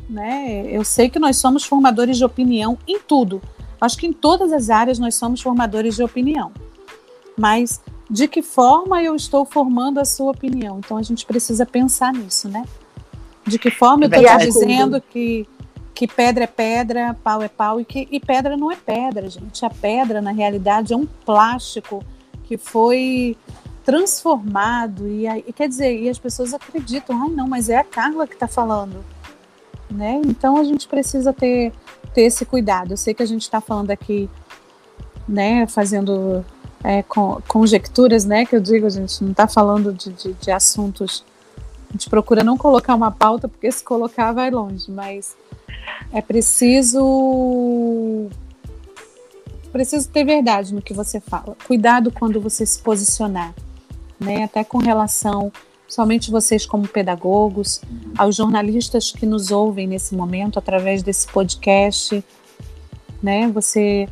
né? 0.09 0.65
Eu 0.67 0.83
sei 0.83 1.09
que 1.09 1.19
nós 1.19 1.37
somos 1.37 1.63
formadores 1.63 2.17
de 2.17 2.25
opinião 2.25 2.77
em 2.87 2.99
tudo. 2.99 3.41
Acho 3.79 3.97
que 3.97 4.07
em 4.07 4.13
todas 4.13 4.53
as 4.53 4.69
áreas 4.69 4.99
nós 4.99 5.15
somos 5.15 5.41
formadores 5.41 5.95
de 5.95 6.03
opinião. 6.03 6.51
Mas 7.37 7.81
de 8.09 8.27
que 8.27 8.41
forma 8.41 9.01
eu 9.01 9.15
estou 9.15 9.45
formando 9.45 9.99
a 9.99 10.05
sua 10.05 10.31
opinião? 10.31 10.79
Então 10.79 10.97
a 10.97 11.01
gente 11.01 11.25
precisa 11.25 11.65
pensar 11.65 12.13
nisso, 12.13 12.47
né? 12.47 12.63
De 13.45 13.59
que 13.59 13.69
forma 13.69 14.05
eu 14.05 14.09
estou 14.09 14.37
te 14.37 14.45
dizendo 14.45 15.01
que, 15.01 15.47
que 15.93 16.07
pedra 16.07 16.45
é 16.45 16.47
pedra, 16.47 17.17
pau 17.23 17.41
é 17.41 17.49
pau, 17.49 17.81
e 17.81 17.85
que 17.85 18.07
e 18.09 18.19
pedra 18.19 18.55
não 18.55 18.71
é 18.71 18.75
pedra, 18.75 19.29
gente. 19.29 19.65
A 19.65 19.69
pedra, 19.69 20.21
na 20.21 20.31
realidade, 20.31 20.93
é 20.93 20.97
um 20.97 21.05
plástico 21.05 22.03
que 22.45 22.57
foi 22.57 23.35
transformado. 23.83 25.07
E, 25.07 25.27
e 25.27 25.51
quer 25.51 25.67
dizer, 25.67 25.99
e 25.99 26.07
as 26.07 26.17
pessoas 26.17 26.53
acreditam, 26.53 27.21
ai 27.21 27.29
não, 27.29 27.47
mas 27.47 27.67
é 27.67 27.77
a 27.77 27.83
Carla 27.83 28.27
que 28.27 28.35
está 28.35 28.47
falando 28.47 29.03
né? 29.93 30.21
Então 30.25 30.57
a 30.57 30.63
gente 30.63 30.87
precisa 30.87 31.31
ter, 31.31 31.71
ter 32.13 32.23
esse 32.23 32.45
cuidado. 32.45 32.91
Eu 32.91 32.97
sei 32.97 33.13
que 33.13 33.23
a 33.23 33.25
gente 33.25 33.43
está 33.43 33.61
falando 33.61 33.91
aqui, 33.91 34.29
né, 35.27 35.65
fazendo 35.67 36.43
é, 36.83 37.01
con 37.03 37.41
conjecturas, 37.47 38.25
né, 38.25 38.45
que 38.45 38.55
eu 38.55 38.59
digo, 38.59 38.85
a 38.85 38.89
gente 38.89 39.23
não 39.23 39.31
está 39.31 39.47
falando 39.47 39.93
de, 39.93 40.11
de, 40.11 40.33
de, 40.33 40.51
assuntos, 40.51 41.23
a 41.89 41.93
gente 41.93 42.09
procura 42.09 42.43
não 42.43 42.57
colocar 42.57 42.93
uma 42.93 43.11
pauta, 43.11 43.47
porque 43.47 43.71
se 43.71 43.83
colocar 43.83 44.33
vai 44.33 44.51
longe, 44.51 44.91
mas 44.91 45.35
é 46.11 46.21
preciso 46.21 48.29
preciso 49.71 50.07
ter 50.09 50.23
verdade 50.23 50.71
no 50.71 50.83
que 50.83 50.93
você 50.93 51.19
fala. 51.19 51.57
Cuidado 51.65 52.11
quando 52.11 52.39
você 52.39 52.63
se 52.63 52.79
posicionar, 52.79 53.55
né, 54.19 54.43
até 54.43 54.63
com 54.63 54.77
relação 54.77 55.51
somente 55.87 56.31
vocês 56.31 56.65
como 56.65 56.87
pedagogos, 56.87 57.81
aos 58.17 58.35
jornalistas 58.35 59.11
que 59.11 59.25
nos 59.25 59.51
ouvem 59.51 59.87
nesse 59.87 60.15
momento 60.15 60.57
através 60.57 61.03
desse 61.03 61.27
podcast, 61.27 62.23
né? 63.21 63.47
Você 63.49 64.07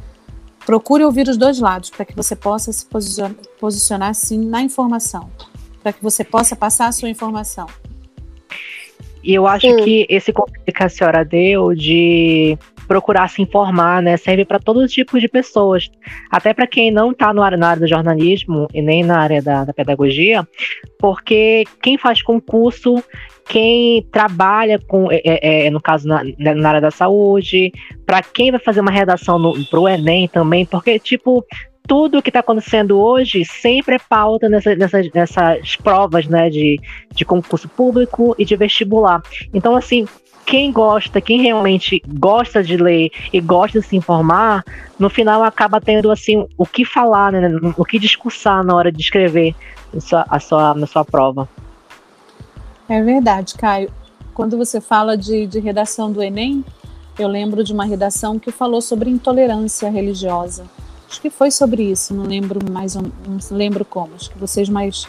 procure 0.65 1.03
ouvir 1.03 1.27
os 1.27 1.37
dois 1.37 1.59
lados 1.59 1.89
para 1.89 2.05
que 2.05 2.15
você 2.15 2.35
possa 2.35 2.71
se 2.71 2.85
posicionar, 2.85 3.35
posicionar 3.59 4.15
sim 4.15 4.39
na 4.39 4.61
informação, 4.61 5.29
para 5.81 5.91
que 5.91 6.01
você 6.01 6.23
possa 6.23 6.55
passar 6.55 6.87
a 6.87 6.91
sua 6.91 7.09
informação. 7.09 7.67
E 9.23 9.33
eu 9.33 9.45
acho 9.45 9.67
sim. 9.67 9.83
que 9.83 10.07
esse 10.09 10.33
conselho 10.33 10.63
que 10.65 10.83
a 10.83 10.89
senhora 10.89 11.23
deu 11.23 11.75
de 11.75 12.57
procurar 12.91 13.29
se 13.29 13.41
informar, 13.41 14.01
né? 14.01 14.17
Serve 14.17 14.43
para 14.43 14.59
todo 14.59 14.85
tipo 14.85 15.17
de 15.17 15.29
pessoas. 15.29 15.89
Até 16.29 16.53
para 16.53 16.67
quem 16.67 16.91
não 16.91 17.11
está 17.11 17.33
na 17.33 17.45
área 17.45 17.79
do 17.79 17.87
jornalismo 17.87 18.67
e 18.73 18.81
nem 18.81 19.01
na 19.01 19.17
área 19.17 19.41
da, 19.41 19.63
da 19.63 19.73
pedagogia, 19.73 20.45
porque 20.99 21.63
quem 21.81 21.97
faz 21.97 22.21
concurso 22.21 23.01
quem 23.47 24.03
trabalha 24.11 24.77
com, 24.77 25.09
é, 25.09 25.21
é, 25.23 25.67
é 25.67 25.69
no 25.69 25.81
caso, 25.81 26.07
na, 26.07 26.21
na, 26.37 26.69
área 26.69 26.81
da 26.81 26.91
saúde, 26.91 27.71
para 28.05 28.21
quem 28.21 28.51
vai 28.51 28.59
fazer 28.59 28.81
uma 28.81 28.91
redação 28.91 29.39
para 29.69 29.79
o 29.79 29.89
Enem 29.89 30.27
também, 30.27 30.65
porque, 30.65 30.97
tipo, 30.99 31.45
tudo 31.85 32.21
que 32.21 32.29
está 32.29 32.39
acontecendo 32.39 32.97
hoje 32.99 33.43
sempre 33.43 33.95
é 33.95 33.99
pauta 33.99 34.47
nessa, 34.47 34.75
nessas, 34.75 35.11
nessas 35.11 35.75
provas, 35.77 36.27
né, 36.27 36.49
de, 36.49 36.79
de 37.13 37.25
concurso 37.25 37.67
público 37.67 38.35
e 38.37 38.45
de 38.45 38.55
vestibular. 38.55 39.21
Então, 39.53 39.75
assim, 39.75 40.05
quem 40.45 40.71
gosta, 40.71 41.21
quem 41.21 41.41
realmente 41.41 42.01
gosta 42.07 42.63
de 42.63 42.77
ler 42.77 43.11
e 43.31 43.39
gosta 43.39 43.79
de 43.79 43.85
se 43.85 43.95
informar, 43.95 44.63
no 44.99 45.09
final 45.09 45.43
acaba 45.43 45.79
tendo 45.79 46.11
assim 46.11 46.47
o 46.57 46.65
que 46.65 46.83
falar, 46.83 47.31
né, 47.31 47.49
o 47.77 47.85
que 47.85 47.97
discursar 47.97 48.63
na 48.63 48.75
hora 48.75 48.91
de 48.91 49.01
escrever 49.01 49.55
a 49.95 49.99
sua, 49.99 50.25
a 50.29 50.39
sua, 50.39 50.73
na 50.73 50.87
sua 50.87 51.05
prova. 51.05 51.47
É 52.89 53.01
verdade, 53.01 53.55
Caio. 53.55 53.91
Quando 54.33 54.57
você 54.57 54.81
fala 54.81 55.17
de, 55.17 55.45
de 55.45 55.59
redação 55.59 56.11
do 56.11 56.21
Enem, 56.21 56.63
eu 57.17 57.27
lembro 57.27 57.63
de 57.63 57.73
uma 57.73 57.85
redação 57.85 58.39
que 58.39 58.51
falou 58.51 58.81
sobre 58.81 59.09
intolerância 59.09 59.89
religiosa. 59.89 60.65
Acho 61.09 61.21
que 61.21 61.29
foi 61.29 61.51
sobre 61.51 61.83
isso, 61.83 62.13
não 62.13 62.23
lembro 62.23 62.59
mais, 62.71 62.95
não 62.95 63.11
lembro 63.51 63.83
como. 63.83 64.15
Acho 64.15 64.29
que 64.29 64.37
vocês 64.37 64.69
mais, 64.69 65.07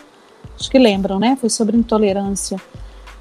acho 0.59 0.70
que 0.70 0.78
lembram, 0.78 1.18
né? 1.18 1.37
Foi 1.41 1.49
sobre 1.49 1.76
intolerância. 1.76 2.61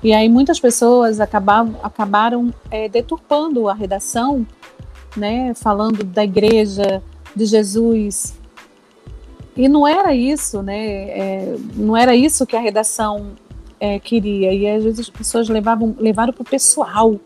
E 0.03 0.13
aí 0.13 0.27
muitas 0.27 0.59
pessoas 0.59 1.19
acabaram, 1.19 1.75
acabaram 1.83 2.53
é, 2.71 2.89
deturpando 2.89 3.69
a 3.69 3.73
redação, 3.73 4.45
né, 5.15 5.53
falando 5.53 6.03
da 6.03 6.23
igreja, 6.23 7.03
de 7.35 7.45
Jesus. 7.45 8.33
E 9.55 9.67
não 9.67 9.87
era 9.87 10.15
isso, 10.15 10.61
né? 10.61 11.09
É, 11.09 11.55
não 11.75 11.95
era 11.95 12.15
isso 12.15 12.45
que 12.45 12.55
a 12.55 12.59
redação 12.59 13.33
é, 13.79 13.99
queria. 13.99 14.53
E 14.53 14.67
às 14.67 14.83
vezes 14.83 14.99
as 15.01 15.09
pessoas 15.09 15.49
levavam, 15.49 15.95
levaram 15.99 16.33
para 16.33 16.41
o 16.41 16.45
pessoal, 16.45 17.19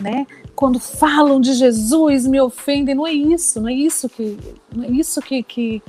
né? 0.00 0.26
Quando 0.54 0.80
falam 0.80 1.40
de 1.40 1.52
Jesus, 1.52 2.26
me 2.26 2.40
ofendem. 2.40 2.94
Não 2.94 3.06
é 3.06 3.12
isso, 3.12 3.60
não 3.60 3.68
é 3.68 3.74
isso 3.74 4.08
que, 4.08 4.36
não 4.74 4.84
é 4.84 4.88
isso 4.88 5.20
que, 5.20 5.42
que, 5.42 5.82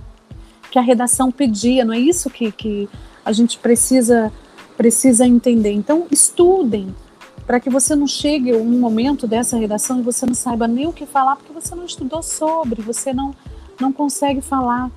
que 0.70 0.78
a 0.78 0.82
redação 0.82 1.32
pedia, 1.32 1.86
não 1.86 1.94
é 1.94 2.00
isso 2.00 2.30
que, 2.30 2.52
que 2.52 2.90
a 3.24 3.32
gente 3.32 3.58
precisa 3.58 4.32
precisa 4.80 5.28
entender. 5.28 5.74
Então, 5.74 6.08
estudem 6.10 6.96
para 7.46 7.60
que 7.60 7.70
você 7.70 7.98
não 7.98 8.08
chegue 8.08 8.56
um 8.56 8.80
momento 8.80 9.28
dessa 9.28 9.58
redação 9.58 10.00
e 10.00 10.04
você 10.04 10.26
não 10.26 10.34
saiba 10.34 10.70
nem 10.70 10.88
o 10.88 10.94
que 10.94 11.06
falar 11.06 11.36
porque 11.36 11.52
você 11.52 11.76
não 11.76 11.84
estudou 11.84 12.24
sobre, 12.24 12.82
você 12.82 13.12
não 13.12 13.36
não 13.78 13.92
consegue 13.92 14.40
falar. 14.40 14.90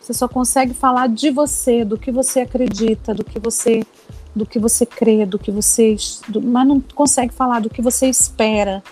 Você 0.00 0.12
só 0.12 0.28
consegue 0.28 0.72
falar 0.72 1.08
de 1.08 1.32
você, 1.32 1.84
do 1.84 1.98
que 1.98 2.12
você 2.12 2.42
acredita, 2.42 3.12
do 3.12 3.24
que 3.24 3.40
você 3.40 3.84
do 4.36 4.46
que 4.46 4.60
você 4.60 4.86
crê, 4.86 5.26
do 5.26 5.38
que 5.38 5.50
você, 5.50 5.96
do, 6.28 6.40
mas 6.40 6.68
não 6.68 6.80
consegue 6.80 7.34
falar 7.34 7.60
do 7.60 7.70
que 7.70 7.82
você 7.82 8.06
espera, 8.06 8.84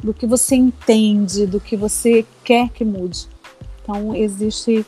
do 0.00 0.14
que 0.14 0.26
você 0.26 0.54
entende, 0.54 1.44
do 1.44 1.58
que 1.58 1.76
você 1.76 2.24
quer 2.44 2.68
que 2.68 2.84
mude. 2.84 3.26
Então, 3.82 4.14
existe, 4.14 4.86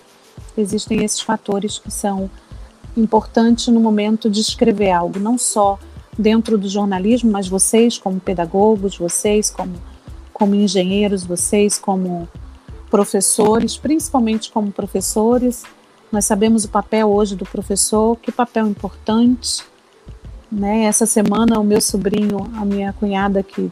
existem 0.57 1.05
esses 1.05 1.21
fatores 1.21 1.81
que 1.81 1.91
são 1.91 2.31
importantes 2.97 3.69
no 3.69 3.81
momento 3.81 4.29
de 4.29 4.41
escrever 4.41 4.91
algo, 4.91 5.19
não 5.19 5.39
só 5.39 5.79
dentro 6.19 6.59
do 6.59 6.69
jornalismo, 6.69 7.31
mas 7.31 7.49
vocês 7.49 7.99
como 7.99 8.21
pedagogos, 8.21 8.97
vocês 8.97 9.51
como, 9.51 9.75
como 10.33 10.55
engenheiros, 10.55 11.25
vocês 11.25 11.79
como 11.79 12.29
professores, 12.91 13.77
principalmente 13.77 14.51
como 14.51 14.73
professores. 14.73 15.63
Nós 16.11 16.25
sabemos 16.25 16.65
o 16.65 16.69
papel 16.69 17.09
hoje 17.09 17.37
do 17.37 17.45
professor, 17.45 18.17
que 18.17 18.33
papel 18.33 18.67
importante. 18.67 19.65
Né? 20.51 20.85
Essa 20.85 21.07
semana 21.07 21.61
o 21.61 21.65
meu 21.65 21.81
sobrinho, 21.81 22.51
a 22.57 22.65
minha 22.65 22.93
cunhada 22.93 23.43
que 23.43 23.71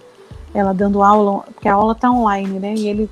ela 0.55 0.73
dando 0.73 1.03
aula, 1.03 1.43
porque 1.53 1.69
a 1.69 1.75
aula 1.75 1.93
está 1.93 2.11
online, 2.11 2.59
né? 2.59 2.75
E 2.75 2.89
ele 2.89 3.11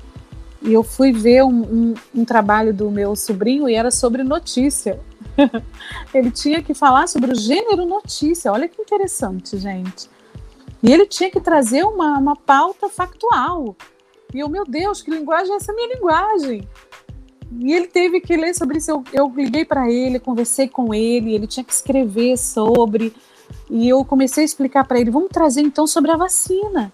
e 0.61 0.73
eu 0.73 0.83
fui 0.83 1.11
ver 1.11 1.43
um, 1.43 1.61
um, 1.61 1.93
um, 2.15 2.25
trabalho 2.25 2.73
do 2.73 2.89
meu 2.89 3.15
sobrinho 3.15 3.69
e 3.69 3.75
era 3.75 3.91
sobre 3.91 4.23
notícia. 4.23 4.99
ele 6.13 6.31
tinha 6.31 6.61
que 6.61 6.73
falar 6.73 7.07
sobre 7.07 7.31
o 7.31 7.35
gênero 7.35 7.85
notícia. 7.85 8.51
Olha 8.51 8.67
que 8.67 8.81
interessante, 8.81 9.57
gente. 9.57 10.09
E 10.81 10.91
ele 10.91 11.05
tinha 11.05 11.29
que 11.29 11.39
trazer 11.39 11.83
uma, 11.83 12.17
uma 12.17 12.35
pauta 12.35 12.89
factual. 12.89 13.75
E 14.33 14.39
eu, 14.39 14.49
meu 14.49 14.63
Deus, 14.65 15.01
que 15.01 15.11
linguagem 15.11 15.53
é 15.53 15.57
essa 15.57 15.73
minha 15.73 15.93
linguagem? 15.95 16.67
E 17.59 17.73
ele 17.73 17.87
teve 17.87 18.19
que 18.19 18.35
ler 18.35 18.53
sobre 18.53 18.77
isso. 18.77 18.91
Eu, 18.91 19.03
eu 19.13 19.33
liguei 19.35 19.63
para 19.63 19.89
ele, 19.89 20.19
conversei 20.19 20.67
com 20.67 20.93
ele, 20.93 21.33
ele 21.33 21.47
tinha 21.47 21.63
que 21.63 21.73
escrever 21.73 22.37
sobre. 22.37 23.13
E 23.69 23.87
eu 23.87 24.03
comecei 24.03 24.43
a 24.43 24.45
explicar 24.45 24.85
para 24.85 24.99
ele: 24.99 25.09
vamos 25.09 25.29
trazer 25.29 25.61
então 25.61 25.87
sobre 25.87 26.11
a 26.11 26.17
vacina 26.17 26.91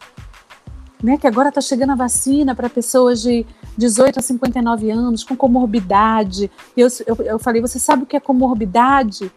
né, 1.04 1.18
que 1.18 1.28
agora 1.28 1.50
está 1.50 1.60
chegando 1.60 1.92
a 1.92 1.96
vacina 1.96 2.56
para 2.56 2.70
pessoas 2.70 3.22
de 3.22 3.46
18 3.78 4.20
a 4.20 4.22
59 4.22 4.92
anos 4.92 5.24
com 5.24 5.36
comorbidade. 5.36 6.50
Eu, 6.76 6.88
eu, 7.06 7.16
eu 7.26 7.40
falei, 7.40 7.62
você 7.62 7.80
sabe 7.80 8.04
o 8.04 8.06
que 8.06 8.16
é 8.16 8.20
comorbidade? 8.20 9.32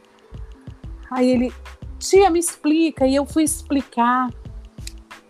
Aí 1.10 1.28
ele, 1.28 1.52
tia, 1.98 2.30
me 2.30 2.38
explica. 2.38 3.06
E 3.06 3.14
eu 3.14 3.24
fui 3.24 3.42
explicar. 3.42 4.30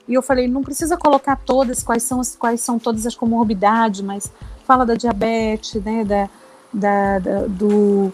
E 0.08 0.14
eu 0.14 0.22
falei, 0.22 0.46
não 0.46 0.62
precisa 0.62 0.96
colocar 0.96 1.36
todas, 1.36 1.82
quais 1.82 2.02
são, 2.02 2.20
as, 2.20 2.36
quais 2.36 2.60
são 2.60 2.78
todas 2.78 3.06
as 3.06 3.14
comorbidades, 3.14 4.00
mas 4.00 4.30
fala 4.64 4.86
da 4.86 4.94
diabetes, 4.94 5.82
né, 5.82 6.04
da, 6.04 6.30
da, 6.72 7.18
da, 7.18 7.46
do 7.46 8.12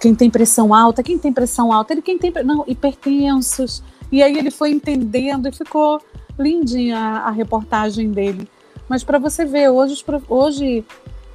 quem 0.00 0.14
tem 0.14 0.30
pressão 0.30 0.74
alta, 0.74 1.02
quem 1.02 1.18
tem 1.18 1.32
pressão 1.32 1.72
alta, 1.72 1.92
ele 1.92 2.02
quem 2.02 2.18
tem 2.18 2.32
não, 2.44 2.64
hipertensos. 2.66 3.82
E 4.10 4.22
aí 4.22 4.36
ele 4.36 4.50
foi 4.50 4.70
entendendo 4.70 5.48
e 5.48 5.52
ficou 5.52 6.00
lindinha 6.38 6.98
a, 6.98 7.28
a 7.28 7.30
reportagem 7.30 8.10
dele. 8.10 8.48
Mas 8.94 9.02
para 9.02 9.18
você 9.18 9.44
ver, 9.44 9.70
hoje, 9.70 10.04
hoje 10.28 10.84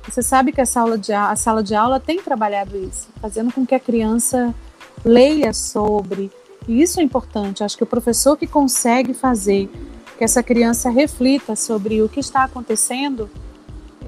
você 0.08 0.22
sabe 0.22 0.54
que 0.54 0.62
a 0.62 0.66
sala, 0.66 0.98
de, 0.98 1.12
a 1.12 1.36
sala 1.36 1.62
de 1.62 1.76
aula 1.76 2.00
tem 2.00 2.22
trabalhado 2.22 2.78
isso, 2.78 3.10
fazendo 3.20 3.52
com 3.52 3.66
que 3.66 3.76
a 3.76 3.80
criança 3.82 4.56
leia 5.04 5.52
sobre. 5.52 6.32
E 6.70 6.82
isso 6.82 7.02
é 7.02 7.04
importante. 7.04 7.62
Acho 7.62 7.76
que 7.76 7.84
o 7.84 7.86
professor 7.86 8.38
que 8.38 8.48
consegue 8.48 9.14
fazer 9.14 9.70
que 10.18 10.24
essa 10.24 10.42
criança 10.42 10.90
reflita 10.90 11.54
sobre 11.54 12.02
o 12.02 12.08
que 12.08 12.22
está 12.22 12.46
acontecendo, 12.46 13.30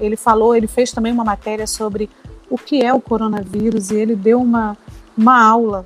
ele 0.00 0.16
falou, 0.16 0.56
ele 0.56 0.66
fez 0.66 0.90
também 0.90 1.12
uma 1.12 1.22
matéria 1.22 1.66
sobre 1.66 2.08
o 2.48 2.56
que 2.56 2.82
é 2.82 2.94
o 2.94 3.02
coronavírus 3.02 3.90
e 3.90 3.96
ele 3.96 4.16
deu 4.16 4.40
uma, 4.40 4.78
uma 5.14 5.46
aula 5.46 5.84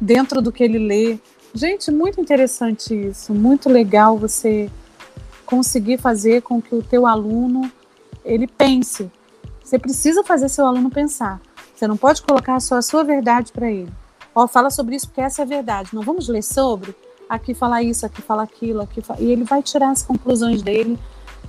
dentro 0.00 0.42
do 0.42 0.50
que 0.50 0.64
ele 0.64 0.80
lê 0.80 1.20
Gente, 1.56 1.92
muito 1.92 2.20
interessante 2.20 2.92
isso, 2.92 3.32
muito 3.32 3.68
legal 3.68 4.18
você 4.18 4.68
conseguir 5.44 5.98
fazer 5.98 6.42
com 6.42 6.60
que 6.60 6.74
o 6.74 6.82
teu 6.82 7.06
aluno 7.06 7.70
ele 8.24 8.46
pense. 8.46 9.10
Você 9.62 9.78
precisa 9.78 10.22
fazer 10.24 10.48
seu 10.48 10.66
aluno 10.66 10.90
pensar. 10.90 11.40
Você 11.74 11.86
não 11.86 11.96
pode 11.96 12.22
colocar 12.22 12.60
só 12.60 12.76
a 12.76 12.82
sua 12.82 13.02
verdade 13.02 13.52
para 13.52 13.70
ele. 13.70 13.92
Ó, 14.34 14.46
fala 14.46 14.70
sobre 14.70 14.96
isso 14.96 15.06
porque 15.08 15.20
essa 15.20 15.42
é 15.42 15.44
a 15.44 15.48
verdade. 15.48 15.90
Não 15.92 16.02
vamos 16.02 16.28
ler 16.28 16.42
sobre 16.42 16.94
aqui 17.28 17.54
falar 17.54 17.82
isso, 17.82 18.04
aqui 18.04 18.20
falar 18.20 18.42
aquilo, 18.42 18.82
aqui 18.82 19.00
fa... 19.00 19.16
e 19.18 19.30
ele 19.30 19.44
vai 19.44 19.62
tirar 19.62 19.90
as 19.90 20.02
conclusões 20.02 20.62
dele 20.62 20.98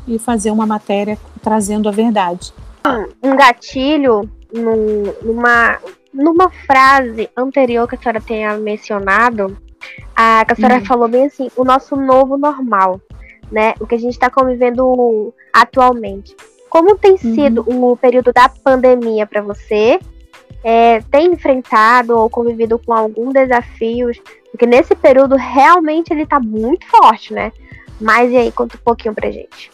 e 0.08 0.18
fazer 0.18 0.52
uma 0.52 0.66
matéria 0.66 1.18
trazendo 1.41 1.89
a 1.89 1.91
verdade. 1.91 2.54
Um 3.22 3.36
gatilho 3.36 4.30
numa 4.54 5.80
numa 6.14 6.50
frase 6.50 7.30
anterior 7.36 7.89
que 7.89 7.96
a 7.96 7.98
senhora 7.98 8.22
tenha 8.22 8.58
mencionado 8.58 9.58
a 10.16 10.46
Cassara 10.46 10.76
uhum. 10.76 10.86
falou 10.86 11.08
bem 11.08 11.26
assim, 11.26 11.50
o 11.56 11.64
nosso 11.64 11.96
novo 11.96 12.38
normal, 12.38 13.02
né? 13.52 13.74
O 13.80 13.88
que 13.88 13.96
a 13.96 14.00
gente 14.00 14.14
está 14.14 14.30
convivendo 14.30 15.34
atualmente. 15.54 16.36
Como 16.70 16.98
tem 16.98 17.12
uhum. 17.12 17.18
sido 17.18 17.66
o 17.68 17.96
período 17.96 18.34
da 18.34 18.50
pandemia 18.50 19.26
para 19.26 19.41
você? 19.41 20.00
É, 20.64 21.00
tem 21.12 21.32
enfrentado 21.32 22.18
ou 22.18 22.30
convivido 22.30 22.80
com 22.80 22.91
algum 22.91 23.32
desafio? 23.32 24.12
Porque 24.52 24.66
nesse 24.66 24.96
período 24.96 25.36
realmente 25.36 26.12
ele 26.12 26.24
está 26.24 26.39
muito 26.39 26.86
forte, 26.88 27.34
né? 27.34 27.52
Mas 28.00 28.32
e 28.32 28.38
aí, 28.38 28.52
conta 28.52 28.76
um 28.76 28.84
pouquinho 28.84 29.14
pra 29.14 29.32
gente. 29.32 29.72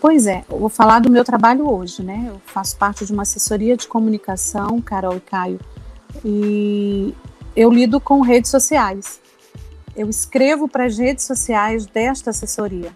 Pois 0.00 0.26
é, 0.26 0.44
eu 0.50 0.58
vou 0.58 0.68
falar 0.68 1.00
do 1.00 1.10
meu 1.10 1.24
trabalho 1.24 1.68
hoje, 1.68 2.02
né? 2.02 2.26
Eu 2.28 2.40
faço 2.46 2.76
parte 2.76 3.04
de 3.04 3.12
uma 3.12 3.22
assessoria 3.22 3.76
de 3.76 3.88
comunicação, 3.88 4.80
Carol 4.80 5.16
e 5.16 5.20
Caio, 5.20 5.58
e 6.24 7.14
eu 7.54 7.70
lido 7.70 8.00
com 8.00 8.20
redes 8.20 8.50
sociais. 8.50 9.20
Eu 9.96 10.10
escrevo 10.10 10.68
para 10.68 10.84
as 10.84 10.98
redes 10.98 11.24
sociais 11.24 11.86
desta 11.86 12.28
assessoria. 12.28 12.92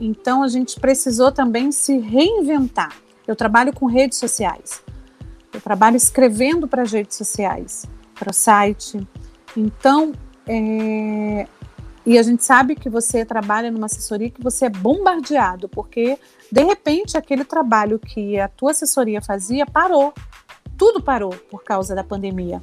Então 0.00 0.42
a 0.42 0.48
gente 0.48 0.80
precisou 0.80 1.30
também 1.30 1.70
se 1.70 1.98
reinventar. 1.98 2.96
Eu 3.26 3.36
trabalho 3.36 3.74
com 3.74 3.86
redes 3.86 4.18
sociais. 4.18 4.82
Eu 5.52 5.60
trabalho 5.60 5.96
escrevendo 5.96 6.66
para 6.66 6.82
as 6.82 6.92
redes 6.92 7.16
sociais, 7.16 7.84
para 8.14 8.30
o 8.30 8.32
site. 8.32 9.06
Então, 9.54 10.12
é... 10.46 11.46
e 12.06 12.18
a 12.18 12.22
gente 12.22 12.42
sabe 12.42 12.74
que 12.74 12.88
você 12.88 13.22
trabalha 13.22 13.70
numa 13.70 13.84
assessoria 13.84 14.30
que 14.30 14.42
você 14.42 14.64
é 14.64 14.70
bombardeado, 14.70 15.68
porque 15.68 16.18
de 16.50 16.64
repente 16.64 17.18
aquele 17.18 17.44
trabalho 17.44 17.98
que 17.98 18.40
a 18.40 18.48
tua 18.48 18.70
assessoria 18.70 19.20
fazia 19.20 19.66
parou. 19.66 20.14
Tudo 20.78 21.02
parou 21.02 21.34
por 21.50 21.62
causa 21.62 21.94
da 21.94 22.02
pandemia. 22.02 22.62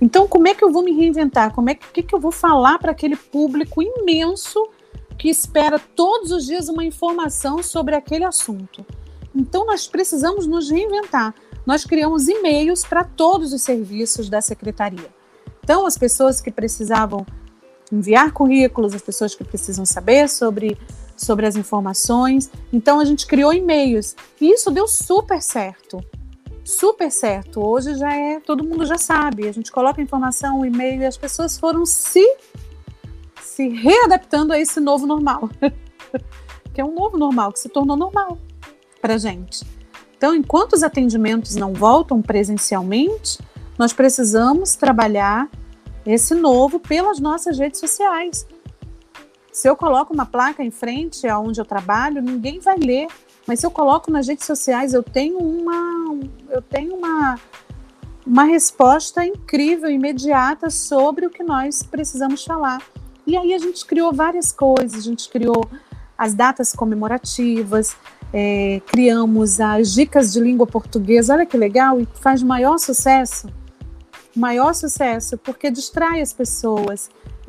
Então, 0.00 0.28
como 0.28 0.46
é 0.46 0.54
que 0.54 0.64
eu 0.64 0.72
vou 0.72 0.82
me 0.82 0.92
reinventar? 0.92 1.52
Como 1.52 1.70
é 1.70 1.74
que, 1.74 1.86
que, 1.92 2.02
que 2.02 2.14
eu 2.14 2.20
vou 2.20 2.30
falar 2.30 2.78
para 2.78 2.92
aquele 2.92 3.16
público 3.16 3.82
imenso 3.82 4.68
que 5.18 5.28
espera 5.28 5.78
todos 5.78 6.30
os 6.30 6.46
dias 6.46 6.68
uma 6.68 6.84
informação 6.84 7.62
sobre 7.62 7.96
aquele 7.96 8.24
assunto? 8.24 8.86
Então, 9.34 9.66
nós 9.66 9.86
precisamos 9.86 10.46
nos 10.46 10.70
reinventar. 10.70 11.34
Nós 11.66 11.84
criamos 11.84 12.28
e-mails 12.28 12.84
para 12.84 13.04
todos 13.04 13.52
os 13.52 13.62
serviços 13.62 14.28
da 14.28 14.40
secretaria. 14.40 15.08
Então, 15.62 15.84
as 15.84 15.98
pessoas 15.98 16.40
que 16.40 16.50
precisavam 16.50 17.26
enviar 17.92 18.32
currículos, 18.32 18.94
as 18.94 19.02
pessoas 19.02 19.34
que 19.34 19.44
precisam 19.44 19.84
saber 19.84 20.28
sobre, 20.28 20.78
sobre 21.16 21.46
as 21.46 21.56
informações. 21.56 22.50
Então, 22.72 23.00
a 23.00 23.04
gente 23.04 23.26
criou 23.26 23.52
e-mails. 23.52 24.14
E 24.40 24.50
isso 24.52 24.70
deu 24.70 24.86
super 24.86 25.42
certo 25.42 26.02
super 26.68 27.10
certo. 27.10 27.64
Hoje 27.64 27.94
já 27.94 28.12
é, 28.12 28.40
todo 28.40 28.62
mundo 28.62 28.84
já 28.84 28.98
sabe. 28.98 29.48
A 29.48 29.52
gente 29.52 29.72
coloca 29.72 30.02
informação, 30.02 30.64
e-mail 30.66 31.00
e 31.00 31.06
as 31.06 31.16
pessoas 31.16 31.58
foram 31.58 31.86
se 31.86 32.24
se 33.40 33.68
readaptando 33.68 34.52
a 34.52 34.58
esse 34.58 34.78
novo 34.78 35.06
normal. 35.06 35.48
que 36.74 36.80
é 36.80 36.84
um 36.84 36.94
novo 36.94 37.16
normal 37.16 37.52
que 37.52 37.58
se 37.58 37.68
tornou 37.68 37.96
normal 37.96 38.38
para 39.00 39.16
gente. 39.16 39.64
Então, 40.16 40.34
enquanto 40.34 40.74
os 40.74 40.82
atendimentos 40.82 41.56
não 41.56 41.72
voltam 41.72 42.20
presencialmente, 42.20 43.38
nós 43.78 43.92
precisamos 43.92 44.76
trabalhar 44.76 45.48
esse 46.04 46.34
novo 46.34 46.78
pelas 46.78 47.18
nossas 47.18 47.58
redes 47.58 47.80
sociais. 47.80 48.46
Se 49.50 49.68
eu 49.68 49.74
coloco 49.74 50.12
uma 50.12 50.26
placa 50.26 50.62
em 50.62 50.70
frente 50.70 51.26
aonde 51.26 51.60
eu 51.60 51.64
trabalho, 51.64 52.22
ninguém 52.22 52.60
vai 52.60 52.76
ler 52.76 53.08
mas 53.48 53.60
se 53.60 53.66
eu 53.66 53.70
coloco 53.70 54.10
nas 54.10 54.28
redes 54.28 54.44
sociais, 54.44 54.92
eu 54.92 55.02
tenho 55.02 55.38
uma, 55.38 56.20
eu 56.50 56.60
tenho 56.60 56.94
uma, 56.94 57.40
uma 58.26 58.44
resposta 58.44 59.24
incrível, 59.24 59.90
imediata 59.90 60.68
sobre 60.68 61.24
o 61.24 61.30
que 61.30 61.42
nós 61.42 61.82
precisamos 61.82 62.44
falar. 62.44 62.82
E 63.26 63.38
aí 63.38 63.54
a 63.54 63.58
gente 63.58 63.86
criou 63.86 64.12
várias 64.12 64.52
coisas, 64.52 64.94
a 64.94 65.00
gente 65.00 65.30
criou 65.30 65.66
as 66.16 66.34
datas 66.34 66.74
comemorativas, 66.74 67.96
é, 68.34 68.82
criamos 68.86 69.60
as 69.60 69.94
dicas 69.94 70.30
de 70.30 70.40
língua 70.40 70.66
portuguesa, 70.66 71.32
olha 71.32 71.46
que 71.46 71.56
legal, 71.56 71.98
e 71.98 72.06
faz 72.20 72.42
maior 72.42 72.76
sucesso, 72.76 73.48
maior 74.36 74.74
sucesso, 74.74 75.38
porque 75.38 75.70
distrai 75.70 76.20
as 76.20 76.34
pessoas, 76.34 77.08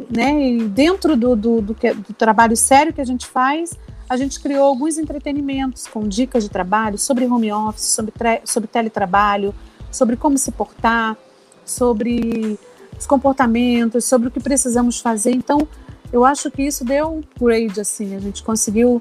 né? 0.09 0.49
E 0.49 0.63
dentro 0.63 1.17
do, 1.17 1.35
do, 1.35 1.61
do, 1.61 1.73
do 1.73 2.13
trabalho 2.13 2.55
sério 2.55 2.93
que 2.93 3.01
a 3.01 3.05
gente 3.05 3.27
faz, 3.27 3.77
a 4.09 4.17
gente 4.17 4.39
criou 4.39 4.65
alguns 4.65 4.97
entretenimentos 4.97 5.85
com 5.85 6.07
dicas 6.07 6.43
de 6.43 6.49
trabalho 6.49 6.97
sobre 6.97 7.25
home 7.25 7.51
office, 7.51 7.83
sobre, 7.83 8.11
sobre 8.43 8.67
teletrabalho, 8.67 9.53
sobre 9.91 10.17
como 10.17 10.35
se 10.35 10.51
portar, 10.51 11.15
sobre 11.63 12.57
os 12.97 13.05
comportamentos, 13.05 14.05
sobre 14.05 14.29
o 14.29 14.31
que 14.31 14.39
precisamos 14.39 14.99
fazer. 14.99 15.31
Então, 15.31 15.67
eu 16.11 16.25
acho 16.25 16.49
que 16.49 16.63
isso 16.63 16.83
deu 16.83 17.07
um 17.07 17.23
grade, 17.39 17.79
assim, 17.79 18.15
a 18.15 18.19
gente 18.19 18.41
conseguiu 18.41 18.99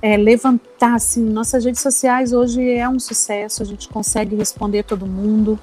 é, 0.00 0.16
levantar, 0.16 0.94
assim, 0.94 1.22
nossas 1.22 1.62
redes 1.62 1.82
sociais 1.82 2.32
hoje 2.32 2.66
é 2.70 2.88
um 2.88 2.98
sucesso, 2.98 3.62
a 3.62 3.66
gente 3.66 3.90
consegue 3.90 4.34
responder 4.34 4.84
todo 4.84 5.06
mundo. 5.06 5.58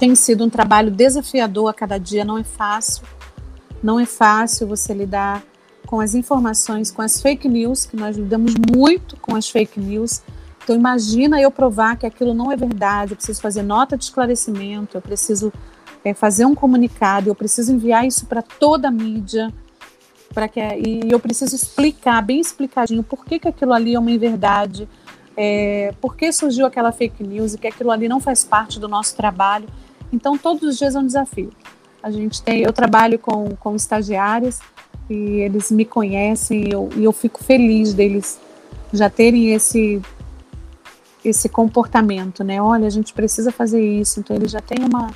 Tem 0.00 0.16
sido 0.16 0.44
um 0.44 0.50
trabalho 0.50 0.90
desafiador 0.90 1.68
a 1.68 1.74
cada 1.74 1.96
dia, 1.96 2.24
não 2.24 2.38
é 2.38 2.44
fácil. 2.44 3.04
Não 3.80 4.00
é 4.00 4.04
fácil 4.04 4.66
você 4.66 4.92
lidar 4.92 5.42
com 5.90 5.98
as 5.98 6.14
informações, 6.14 6.88
com 6.88 7.02
as 7.02 7.20
fake 7.20 7.48
news, 7.48 7.84
que 7.84 7.96
nós 7.96 8.16
lidamos 8.16 8.54
muito 8.72 9.16
com 9.16 9.34
as 9.34 9.50
fake 9.50 9.80
news. 9.80 10.22
Então 10.62 10.76
imagina 10.76 11.40
eu 11.40 11.50
provar 11.50 11.96
que 11.96 12.06
aquilo 12.06 12.32
não 12.32 12.52
é 12.52 12.56
verdade, 12.56 13.10
eu 13.10 13.16
preciso 13.16 13.40
fazer 13.40 13.64
nota 13.64 13.96
de 13.96 14.04
esclarecimento, 14.04 14.96
eu 14.96 15.02
preciso 15.02 15.52
é, 16.04 16.14
fazer 16.14 16.44
um 16.44 16.54
comunicado, 16.54 17.28
eu 17.28 17.34
preciso 17.34 17.72
enviar 17.72 18.06
isso 18.06 18.24
para 18.26 18.40
toda 18.40 18.86
a 18.86 18.90
mídia, 18.90 19.52
para 20.32 20.46
que 20.46 20.60
e 20.60 21.10
eu 21.10 21.18
preciso 21.18 21.56
explicar 21.56 22.22
bem 22.22 22.38
explicadinho 22.38 23.02
por 23.02 23.24
que, 23.24 23.40
que 23.40 23.48
aquilo 23.48 23.72
ali 23.72 23.96
é 23.96 23.98
uma 23.98 24.12
inverdade, 24.12 24.88
é, 25.36 25.92
por 26.00 26.14
que 26.14 26.30
surgiu 26.30 26.66
aquela 26.66 26.92
fake 26.92 27.24
news 27.24 27.54
e 27.54 27.58
que 27.58 27.66
aquilo 27.66 27.90
ali 27.90 28.08
não 28.08 28.20
faz 28.20 28.44
parte 28.44 28.78
do 28.78 28.86
nosso 28.86 29.16
trabalho. 29.16 29.66
Então 30.12 30.38
todos 30.38 30.62
os 30.62 30.78
dias 30.78 30.94
é 30.94 31.00
um 31.00 31.06
desafio. 31.06 31.50
A 32.00 32.12
gente 32.12 32.40
tem, 32.40 32.62
eu 32.62 32.72
trabalho 32.72 33.18
com, 33.18 33.56
com 33.56 33.74
estagiários 33.74 34.60
e 35.10 35.40
eles 35.40 35.70
me 35.70 35.84
conhecem 35.84 36.68
e 36.68 36.72
eu, 36.72 36.88
e 36.96 37.04
eu 37.04 37.12
fico 37.12 37.42
feliz 37.42 37.92
deles 37.92 38.40
já 38.92 39.10
terem 39.10 39.52
esse 39.52 40.00
esse 41.22 41.50
comportamento, 41.50 42.42
né? 42.42 42.62
Olha, 42.62 42.86
a 42.86 42.90
gente 42.90 43.12
precisa 43.12 43.52
fazer 43.52 43.82
isso. 43.82 44.20
Então 44.20 44.34
eles 44.34 44.50
já 44.50 44.60
têm 44.60 44.78
uma 44.84 45.10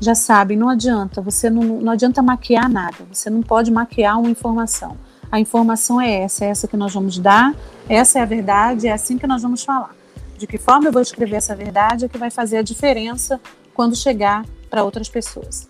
já 0.00 0.14
sabem, 0.14 0.56
não 0.56 0.68
adianta, 0.68 1.20
você 1.20 1.50
não, 1.50 1.62
não 1.80 1.92
adianta 1.92 2.22
maquiar 2.22 2.70
nada, 2.70 2.98
você 3.12 3.28
não 3.28 3.42
pode 3.42 3.68
maquiar 3.70 4.18
uma 4.18 4.30
informação. 4.30 4.96
A 5.30 5.40
informação 5.40 6.00
é 6.00 6.22
essa, 6.22 6.44
é 6.44 6.48
essa 6.48 6.68
que 6.68 6.76
nós 6.76 6.94
vamos 6.94 7.18
dar, 7.18 7.52
essa 7.88 8.20
é 8.20 8.22
a 8.22 8.24
verdade, 8.24 8.86
é 8.86 8.92
assim 8.92 9.18
que 9.18 9.26
nós 9.26 9.42
vamos 9.42 9.64
falar. 9.64 9.94
De 10.36 10.46
que 10.46 10.56
forma 10.56 10.86
eu 10.86 10.92
vou 10.92 11.02
escrever 11.02 11.36
essa 11.36 11.54
verdade 11.54 12.04
é 12.04 12.08
que 12.08 12.16
vai 12.16 12.30
fazer 12.30 12.58
a 12.58 12.62
diferença 12.62 13.40
quando 13.74 13.96
chegar 13.96 14.44
para 14.70 14.84
outras 14.84 15.08
pessoas. 15.08 15.68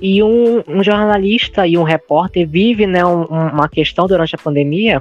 E 0.00 0.22
um, 0.22 0.62
um, 0.66 0.82
jornalista 0.82 1.66
e 1.66 1.78
um 1.78 1.82
repórter 1.82 2.48
vive 2.48 2.86
né, 2.86 3.04
um, 3.04 3.24
uma 3.24 3.68
questão 3.68 4.06
durante 4.06 4.34
a 4.34 4.38
pandemia 4.38 5.00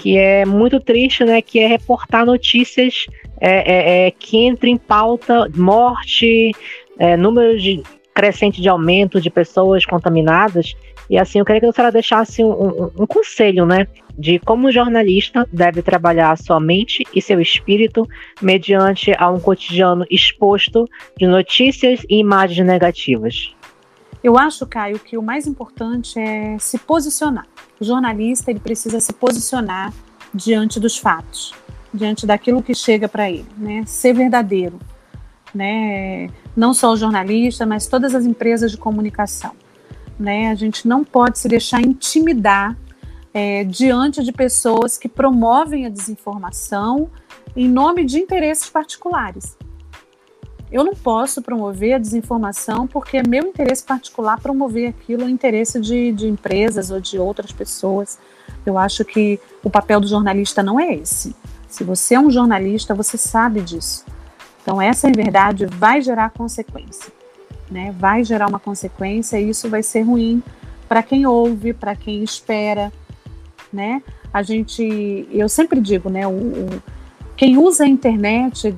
que 0.00 0.16
é 0.16 0.44
muito 0.46 0.80
triste, 0.80 1.24
né? 1.24 1.42
Que 1.42 1.60
é 1.60 1.66
reportar 1.66 2.24
notícias 2.24 3.06
é, 3.40 3.50
é, 3.50 4.06
é, 4.06 4.10
que 4.10 4.38
entram 4.38 4.70
em 4.70 4.76
pauta 4.76 5.50
morte, 5.54 6.52
é, 6.98 7.16
número 7.16 7.58
de 7.58 7.82
crescente 8.14 8.60
de 8.60 8.68
aumento 8.68 9.20
de 9.20 9.30
pessoas 9.30 9.84
contaminadas. 9.84 10.74
E 11.08 11.18
assim, 11.18 11.38
eu 11.38 11.44
queria 11.44 11.60
que 11.60 11.66
a 11.66 11.72
senhora 11.72 11.92
deixasse 11.92 12.42
um, 12.42 12.50
um, 12.50 12.90
um 13.00 13.06
conselho, 13.06 13.66
né? 13.66 13.86
De 14.16 14.38
como 14.38 14.68
o 14.68 14.72
jornalista 14.72 15.46
deve 15.52 15.82
trabalhar 15.82 16.36
sua 16.38 16.60
mente 16.60 17.04
e 17.14 17.20
seu 17.20 17.40
espírito 17.40 18.06
mediante 18.40 19.12
a 19.18 19.28
um 19.30 19.40
cotidiano 19.40 20.04
exposto 20.10 20.86
de 21.18 21.26
notícias 21.26 22.04
e 22.08 22.18
imagens 22.18 22.66
negativas. 22.66 23.54
Eu 24.22 24.38
acho, 24.38 24.66
Caio, 24.66 24.98
que 24.98 25.16
o 25.16 25.22
mais 25.22 25.46
importante 25.46 26.18
é 26.18 26.58
se 26.58 26.78
posicionar. 26.78 27.46
O 27.80 27.84
jornalista 27.84 28.50
ele 28.50 28.60
precisa 28.60 29.00
se 29.00 29.12
posicionar 29.12 29.92
diante 30.34 30.78
dos 30.78 30.98
fatos, 30.98 31.54
diante 31.92 32.26
daquilo 32.26 32.62
que 32.62 32.74
chega 32.74 33.08
para 33.08 33.30
ele, 33.30 33.46
né? 33.56 33.84
Ser 33.86 34.12
verdadeiro, 34.12 34.78
né? 35.54 36.28
Não 36.54 36.74
só 36.74 36.92
o 36.92 36.96
jornalista, 36.96 37.64
mas 37.64 37.86
todas 37.86 38.14
as 38.14 38.26
empresas 38.26 38.70
de 38.70 38.76
comunicação, 38.76 39.52
né? 40.18 40.50
A 40.50 40.54
gente 40.54 40.86
não 40.86 41.02
pode 41.02 41.38
se 41.38 41.48
deixar 41.48 41.80
intimidar 41.80 42.76
é, 43.32 43.64
diante 43.64 44.22
de 44.22 44.32
pessoas 44.32 44.98
que 44.98 45.08
promovem 45.08 45.86
a 45.86 45.88
desinformação 45.88 47.10
em 47.56 47.68
nome 47.68 48.04
de 48.04 48.18
interesses 48.18 48.68
particulares. 48.68 49.56
Eu 50.70 50.84
não 50.84 50.94
posso 50.94 51.42
promover 51.42 51.94
a 51.94 51.98
desinformação 51.98 52.86
porque 52.86 53.16
é 53.16 53.22
meu 53.26 53.44
interesse 53.44 53.82
particular 53.82 54.40
promover 54.40 54.90
aquilo, 54.90 55.24
o 55.24 55.28
interesse 55.28 55.80
de, 55.80 56.12
de 56.12 56.28
empresas 56.28 56.90
ou 56.90 57.00
de 57.00 57.18
outras 57.18 57.50
pessoas. 57.50 58.18
Eu 58.64 58.78
acho 58.78 59.04
que 59.04 59.40
o 59.64 59.70
papel 59.70 60.00
do 60.00 60.06
jornalista 60.06 60.62
não 60.62 60.78
é 60.78 60.94
esse. 60.94 61.34
Se 61.68 61.82
você 61.82 62.14
é 62.14 62.20
um 62.20 62.30
jornalista, 62.30 62.94
você 62.94 63.18
sabe 63.18 63.60
disso. 63.60 64.04
Então, 64.62 64.80
essa 64.80 65.08
em 65.08 65.12
verdade 65.12 65.66
vai 65.66 66.00
gerar 66.00 66.30
consequência, 66.30 67.12
né? 67.70 67.94
Vai 67.98 68.22
gerar 68.22 68.48
uma 68.48 68.60
consequência 68.60 69.40
e 69.40 69.50
isso 69.50 69.68
vai 69.68 69.82
ser 69.82 70.02
ruim 70.02 70.42
para 70.88 71.02
quem 71.02 71.26
ouve, 71.26 71.72
para 71.72 71.96
quem 71.96 72.22
espera, 72.22 72.92
né? 73.72 74.02
A 74.32 74.42
gente, 74.42 75.28
eu 75.32 75.48
sempre 75.48 75.80
digo, 75.80 76.10
né? 76.10 76.26
O, 76.26 76.30
o, 76.30 76.82
quem 77.36 77.56
usa 77.56 77.84
a 77.84 77.88
internet 77.88 78.76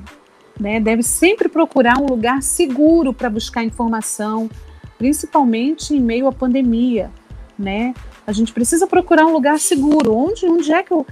né, 0.63 0.79
deve 0.79 1.03
sempre 1.03 1.49
procurar 1.49 1.99
um 1.99 2.07
lugar 2.07 2.41
seguro 2.41 3.13
para 3.13 3.29
buscar 3.29 3.65
informação, 3.65 4.49
principalmente 4.97 5.93
em 5.93 6.01
meio 6.01 6.29
à 6.29 6.33
pandemia, 6.33 7.11
né? 7.59 7.93
A 8.25 8.31
gente 8.31 8.53
precisa 8.53 8.87
procurar 8.87 9.27
um 9.27 9.33
lugar 9.33 9.59
seguro. 9.59 10.15
Onde, 10.15 10.47
onde 10.47 10.73
é 10.73 10.81
que 10.85 10.93
eu 10.93 11.05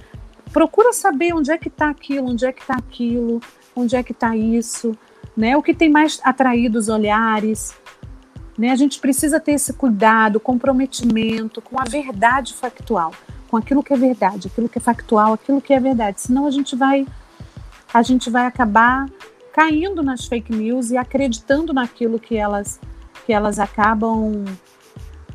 procura 0.53 0.93
saber 0.93 1.33
onde 1.33 1.51
é 1.51 1.57
que 1.57 1.67
está 1.67 1.89
aquilo, 1.89 2.29
onde 2.29 2.45
é 2.45 2.53
que 2.53 2.61
está 2.61 2.75
aquilo, 2.75 3.41
onde 3.75 3.93
é 3.93 4.01
que 4.01 4.13
está 4.13 4.37
isso, 4.37 4.97
né? 5.35 5.57
O 5.57 5.61
que 5.61 5.73
tem 5.73 5.89
mais 5.89 6.21
atraído 6.23 6.79
os 6.79 6.87
olhares, 6.87 7.75
né? 8.57 8.71
A 8.71 8.77
gente 8.77 9.01
precisa 9.01 9.37
ter 9.37 9.51
esse 9.51 9.73
cuidado, 9.73 10.39
comprometimento 10.39 11.61
com 11.61 11.77
a 11.77 11.83
verdade 11.83 12.53
factual, 12.53 13.11
com 13.49 13.57
aquilo 13.57 13.83
que 13.83 13.93
é 13.93 13.97
verdade, 13.97 14.47
aquilo 14.47 14.69
que 14.69 14.77
é 14.77 14.81
factual, 14.81 15.33
aquilo 15.33 15.59
que 15.59 15.73
é 15.73 15.79
verdade. 15.81 16.21
Senão 16.21 16.47
a 16.47 16.51
gente 16.51 16.73
vai 16.73 17.05
a 17.93 18.01
gente 18.01 18.29
vai 18.29 18.45
acabar 18.45 19.05
caindo 19.51 20.01
nas 20.01 20.25
fake 20.25 20.53
news 20.53 20.91
e 20.91 20.97
acreditando 20.97 21.73
naquilo 21.73 22.19
que 22.19 22.37
elas 22.37 22.79
que 23.25 23.33
elas 23.33 23.59
acabam 23.59 24.45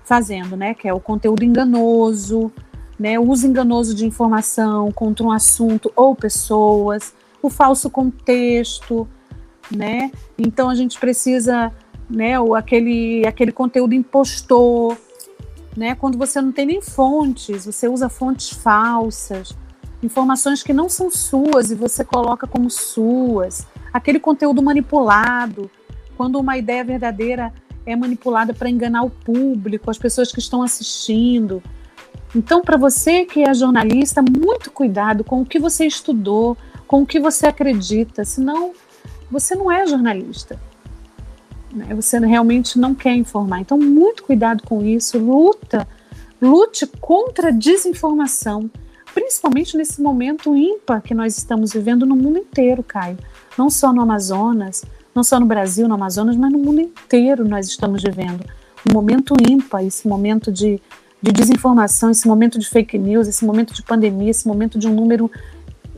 fazendo, 0.05 0.57
né? 0.57 0.75
Que 0.75 0.89
é 0.89 0.95
o 0.95 1.01
conteúdo 1.01 1.45
enganoso, 1.45 2.51
né? 2.99 3.19
O 3.19 3.29
uso 3.29 3.47
enganoso 3.47 3.95
de 3.95 4.07
informação 4.07 4.91
contra 4.93 5.25
um 5.25 5.31
assunto 5.31 5.93
ou 5.95 6.15
pessoas, 6.15 7.15
o 7.43 7.51
falso 7.51 7.91
contexto, 7.91 9.07
né? 9.71 10.11
Então 10.39 10.69
a 10.69 10.75
gente 10.75 10.99
precisa, 10.99 11.73
né? 12.09 12.41
O, 12.41 12.55
aquele 12.55 13.27
aquele 13.27 13.53
conteúdo 13.53 13.95
impostor, 13.95 14.97
né? 15.77 15.95
Quando 15.95 16.17
você 16.17 16.41
não 16.41 16.53
tem 16.53 16.67
nem 16.67 16.81
fontes, 16.81 17.67
você 17.67 17.89
usa 17.89 18.09
fontes 18.09 18.51
falsas, 18.51 19.57
informações 20.03 20.63
que 20.63 20.73
não 20.73 20.89
são 20.89 21.11
suas 21.11 21.71
e 21.71 21.75
você 21.75 22.05
coloca 22.05 22.47
como 22.47 22.71
suas 22.71 23.67
aquele 23.97 24.21
conteúdo 24.21 24.63
manipulado, 24.63 25.71
quando 26.17 26.39
uma 26.39 26.57
ideia 26.57 26.85
verdadeira 26.85 27.53
é 27.85 27.95
manipulada 27.95 28.53
para 28.53 28.69
enganar 28.69 29.05
o 29.05 29.11
público, 29.11 29.91
as 29.91 29.99
pessoas 29.99 30.33
que 30.33 30.41
estão 30.41 30.63
assistindo. 30.63 31.63
Então, 32.35 32.61
para 32.61 32.77
você 32.77 33.25
que 33.25 33.43
é 33.43 33.55
jornalista, 33.55 34.23
muito 34.23 34.71
cuidado 34.71 35.23
com 35.23 35.41
o 35.41 35.47
que 35.47 35.59
você 35.59 35.87
estudou, 35.87 36.57
com 36.87 37.03
o 37.03 37.07
que 37.07 37.21
você 37.21 37.47
acredita, 37.47 38.25
senão 38.25 38.73
você 39.31 39.55
não 39.55 39.71
é 39.71 39.87
jornalista. 39.87 40.59
Né? 41.73 41.95
Você 41.95 42.19
realmente 42.19 42.79
não 42.79 42.95
quer 42.95 43.15
informar. 43.15 43.61
Então, 43.61 43.79
muito 43.79 44.25
cuidado 44.25 44.63
com 44.65 44.85
isso, 44.85 45.19
luta, 45.19 45.87
lute 46.43 46.87
contra 47.01 47.49
a 47.49 47.53
desinformação, 47.53 48.69
principalmente 49.15 49.77
nesse 49.77 50.03
momento 50.03 50.57
ímpar 50.57 51.01
que 51.01 51.15
nós 51.15 51.39
estamos 51.39 51.73
vivendo 51.73 52.05
no 52.05 52.17
mundo 52.17 52.39
inteiro, 52.39 52.83
Caio 52.83 53.17
não 53.57 53.71
só 53.71 53.93
no 53.93 54.03
Amazonas, 54.03 54.85
não 55.15 55.23
só 55.23 55.41
no 55.41 55.47
Brasil, 55.47 55.89
no 55.89 55.95
Amazonas, 55.95 56.37
mas 56.37 56.53
no 56.53 56.59
mundo 56.59 56.81
inteiro 56.81 57.49
nós 57.49 57.67
estamos 57.67 58.03
vivendo 58.03 58.45
um 58.89 58.93
momento 58.93 59.35
ímpar, 59.49 59.85
esse 59.85 60.07
momento 60.07 60.53
de, 60.53 60.81
de 61.21 61.33
desinformação, 61.33 62.11
esse 62.11 62.29
momento 62.29 62.59
de 62.59 62.69
fake 62.69 62.97
news, 62.99 63.27
esse 63.27 63.45
momento 63.45 63.75
de 63.75 63.83
pandemia, 63.83 64.31
esse 64.31 64.47
momento 64.47 64.79
de 64.79 64.87
um 64.87 64.95
número 64.95 65.31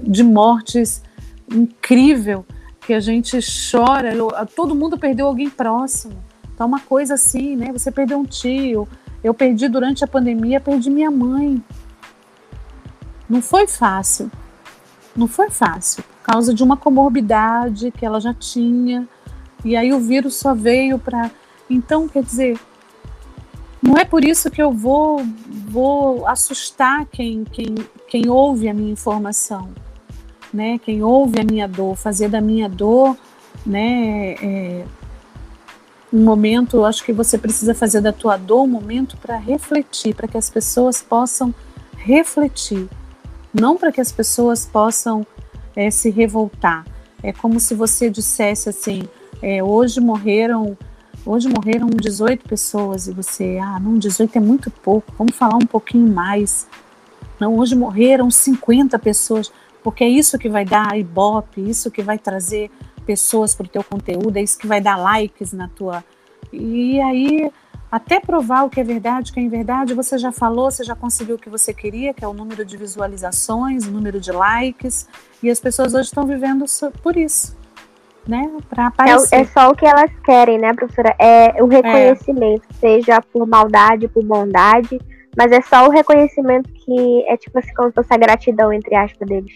de 0.00 0.22
mortes 0.22 1.02
incrível 1.50 2.46
que 2.86 2.94
a 2.94 3.00
gente 3.00 3.38
chora, 3.70 4.14
todo 4.56 4.74
mundo 4.74 4.96
perdeu 4.96 5.26
alguém 5.26 5.50
próximo. 5.50 6.14
Então, 6.54 6.66
uma 6.66 6.80
coisa 6.80 7.14
assim, 7.14 7.56
né? 7.56 7.70
Você 7.72 7.90
perdeu 7.90 8.18
um 8.18 8.24
tio, 8.24 8.88
eu 9.22 9.34
perdi 9.34 9.68
durante 9.68 10.02
a 10.02 10.06
pandemia, 10.06 10.60
perdi 10.60 10.88
minha 10.88 11.10
mãe. 11.10 11.62
Não 13.28 13.42
foi 13.42 13.66
fácil. 13.66 14.30
Não 15.14 15.28
foi 15.28 15.50
fácil 15.50 16.02
causa 16.28 16.52
de 16.52 16.62
uma 16.62 16.76
comorbidade 16.76 17.90
que 17.90 18.04
ela 18.04 18.20
já 18.20 18.34
tinha. 18.34 19.08
E 19.64 19.74
aí 19.74 19.94
o 19.94 19.98
vírus 19.98 20.36
só 20.36 20.54
veio 20.54 20.98
para. 20.98 21.30
Então, 21.70 22.06
quer 22.06 22.22
dizer, 22.22 22.60
não 23.82 23.96
é 23.96 24.04
por 24.04 24.22
isso 24.22 24.50
que 24.50 24.62
eu 24.62 24.70
vou, 24.70 25.24
vou 25.66 26.26
assustar 26.26 27.06
quem, 27.06 27.44
quem, 27.44 27.74
quem 28.06 28.28
ouve 28.28 28.68
a 28.68 28.74
minha 28.74 28.92
informação, 28.92 29.70
né? 30.52 30.78
Quem 30.78 31.02
ouve 31.02 31.40
a 31.40 31.44
minha 31.44 31.66
dor, 31.66 31.96
fazer 31.96 32.28
da 32.28 32.42
minha 32.42 32.68
dor, 32.68 33.16
né? 33.64 34.32
É, 34.42 34.84
um 36.12 36.22
momento, 36.22 36.84
acho 36.84 37.04
que 37.04 37.12
você 37.12 37.38
precisa 37.38 37.74
fazer 37.74 38.02
da 38.02 38.12
tua 38.12 38.36
dor 38.36 38.64
um 38.64 38.68
momento 38.68 39.16
para 39.16 39.36
refletir, 39.36 40.14
para 40.14 40.28
que 40.28 40.36
as 40.36 40.50
pessoas 40.50 41.02
possam 41.02 41.54
refletir, 41.96 42.88
não 43.52 43.76
para 43.76 43.92
que 43.92 44.00
as 44.00 44.12
pessoas 44.12 44.66
possam 44.66 45.26
é, 45.78 45.92
se 45.92 46.10
revoltar. 46.10 46.84
É 47.22 47.32
como 47.32 47.60
se 47.60 47.72
você 47.72 48.10
dissesse 48.10 48.68
assim: 48.68 49.08
é, 49.40 49.62
hoje 49.62 50.00
morreram 50.00 50.76
Hoje 51.26 51.46
morreram 51.46 51.88
18 51.90 52.48
pessoas 52.48 53.06
e 53.06 53.12
você, 53.12 53.58
ah, 53.60 53.78
não, 53.78 53.98
18 53.98 54.36
é 54.36 54.40
muito 54.40 54.70
pouco, 54.70 55.12
vamos 55.18 55.36
falar 55.36 55.56
um 55.56 55.66
pouquinho 55.66 56.10
mais. 56.10 56.66
Não, 57.38 57.58
hoje 57.58 57.74
morreram 57.74 58.30
50 58.30 58.98
pessoas, 58.98 59.52
porque 59.82 60.04
é 60.04 60.08
isso 60.08 60.38
que 60.38 60.48
vai 60.48 60.64
dar 60.64 60.98
ibope, 60.98 61.60
isso 61.60 61.90
que 61.90 62.02
vai 62.02 62.18
trazer 62.18 62.70
pessoas 63.04 63.54
para 63.54 63.66
o 63.66 63.68
teu 63.68 63.84
conteúdo, 63.84 64.38
é 64.38 64.42
isso 64.42 64.58
que 64.58 64.66
vai 64.66 64.80
dar 64.80 64.96
likes 64.96 65.52
na 65.52 65.68
tua. 65.68 66.02
E 66.50 66.98
aí, 67.02 67.50
até 67.90 68.20
provar 68.20 68.64
o 68.64 68.70
que 68.70 68.80
é 68.80 68.84
verdade, 68.84 69.30
o 69.30 69.34
que 69.34 69.40
é 69.40 69.48
verdade, 69.48 69.94
você 69.94 70.18
já 70.18 70.30
falou, 70.30 70.70
você 70.70 70.84
já 70.84 70.94
conseguiu 70.94 71.36
o 71.36 71.38
que 71.38 71.48
você 71.48 71.72
queria, 71.72 72.12
que 72.12 72.24
é 72.24 72.28
o 72.28 72.34
número 72.34 72.64
de 72.64 72.76
visualizações, 72.76 73.86
o 73.86 73.90
número 73.90 74.20
de 74.20 74.30
likes, 74.30 75.08
e 75.42 75.50
as 75.50 75.58
pessoas 75.58 75.94
hoje 75.94 76.04
estão 76.04 76.26
vivendo 76.26 76.64
por 77.02 77.16
isso. 77.16 77.56
Né, 78.26 78.46
para 78.68 78.88
aparecer. 78.88 79.36
É, 79.36 79.40
é, 79.40 79.44
só 79.46 79.70
o 79.70 79.74
que 79.74 79.86
elas 79.86 80.10
querem, 80.22 80.58
né, 80.58 80.74
professora? 80.74 81.16
É 81.18 81.62
o 81.62 81.66
reconhecimento, 81.66 82.62
é. 82.70 82.74
seja 82.74 83.22
por 83.22 83.46
maldade, 83.46 84.06
por 84.06 84.22
bondade, 84.22 85.00
mas 85.34 85.50
é 85.50 85.62
só 85.62 85.86
o 85.86 85.90
reconhecimento 85.90 86.70
que 86.70 87.24
é 87.26 87.38
tipo 87.38 87.58
assim, 87.58 87.72
como 87.72 87.88
se 87.88 87.94
fosse 87.94 88.12
a 88.12 88.18
gratidão, 88.18 88.70
entre 88.70 88.94
aspas, 88.94 89.26
deles. 89.26 89.54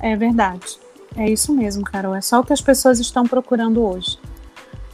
É 0.00 0.14
verdade. 0.14 0.78
É 1.16 1.28
isso 1.28 1.52
mesmo, 1.52 1.82
Carol. 1.82 2.14
É 2.14 2.20
só 2.20 2.38
o 2.38 2.44
que 2.44 2.52
as 2.52 2.60
pessoas 2.60 3.00
estão 3.00 3.24
procurando 3.24 3.84
hoje. 3.84 4.16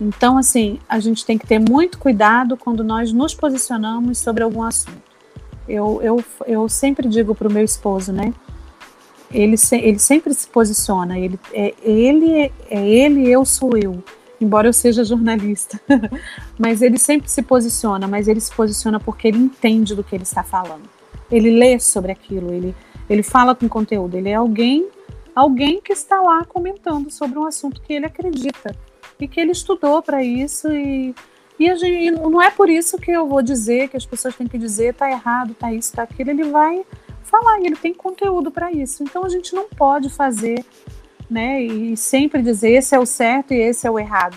Então, 0.00 0.36
assim, 0.36 0.78
a 0.88 0.98
gente 0.98 1.24
tem 1.24 1.38
que 1.38 1.46
ter 1.46 1.58
muito 1.58 1.98
cuidado 1.98 2.56
quando 2.56 2.82
nós 2.82 3.12
nos 3.12 3.34
posicionamos 3.34 4.18
sobre 4.18 4.42
algum 4.42 4.62
assunto. 4.62 5.02
Eu, 5.68 6.00
eu, 6.02 6.24
eu 6.46 6.68
sempre 6.68 7.08
digo 7.08 7.34
para 7.34 7.48
o 7.48 7.52
meu 7.52 7.64
esposo, 7.64 8.12
né? 8.12 8.34
Ele, 9.30 9.56
ele 9.72 9.98
sempre 9.98 10.34
se 10.34 10.46
posiciona. 10.48 11.18
Ele 11.18 11.38
é, 11.52 11.74
ele 11.82 12.52
é 12.70 12.86
ele, 12.86 13.28
eu 13.28 13.44
sou 13.44 13.76
eu. 13.76 14.02
Embora 14.40 14.68
eu 14.68 14.72
seja 14.72 15.04
jornalista, 15.04 15.80
mas 16.58 16.82
ele 16.82 16.98
sempre 16.98 17.30
se 17.30 17.42
posiciona. 17.42 18.06
Mas 18.06 18.28
ele 18.28 18.40
se 18.40 18.52
posiciona 18.52 19.00
porque 19.00 19.28
ele 19.28 19.38
entende 19.38 19.94
do 19.94 20.04
que 20.04 20.14
ele 20.14 20.24
está 20.24 20.42
falando. 20.42 20.88
Ele 21.30 21.50
lê 21.50 21.78
sobre 21.78 22.12
aquilo. 22.12 22.52
Ele, 22.52 22.74
ele 23.08 23.22
fala 23.22 23.54
com 23.54 23.68
conteúdo. 23.68 24.16
Ele 24.16 24.28
é 24.28 24.34
alguém 24.34 24.88
alguém 25.34 25.80
que 25.80 25.92
está 25.92 26.20
lá 26.20 26.44
comentando 26.44 27.10
sobre 27.10 27.38
um 27.38 27.44
assunto 27.44 27.80
que 27.82 27.92
ele 27.92 28.06
acredita 28.06 28.76
e 29.20 29.28
que 29.28 29.40
ele 29.40 29.52
estudou 29.52 30.02
para 30.02 30.22
isso 30.22 30.70
e 30.72 31.14
e 31.58 31.74
gente, 31.76 32.10
não 32.10 32.42
é 32.42 32.50
por 32.50 32.68
isso 32.68 32.98
que 32.98 33.12
eu 33.12 33.28
vou 33.28 33.40
dizer 33.40 33.88
que 33.88 33.96
as 33.96 34.04
pessoas 34.04 34.34
têm 34.34 34.46
que 34.46 34.58
dizer 34.58 34.94
tá 34.94 35.08
errado, 35.08 35.54
tá 35.54 35.72
isso, 35.72 35.92
tá 35.92 36.02
aquilo. 36.02 36.30
Ele 36.30 36.44
vai 36.44 36.84
falar 37.22 37.60
e 37.60 37.66
ele 37.66 37.76
tem 37.76 37.94
conteúdo 37.94 38.50
para 38.50 38.72
isso. 38.72 39.02
Então 39.02 39.24
a 39.24 39.28
gente 39.28 39.54
não 39.54 39.68
pode 39.68 40.10
fazer, 40.10 40.64
né? 41.30 41.62
E 41.62 41.96
sempre 41.96 42.42
dizer 42.42 42.72
esse 42.72 42.94
é 42.94 42.98
o 42.98 43.06
certo 43.06 43.54
e 43.54 43.58
esse 43.60 43.86
é 43.86 43.90
o 43.90 43.98
errado. 43.98 44.36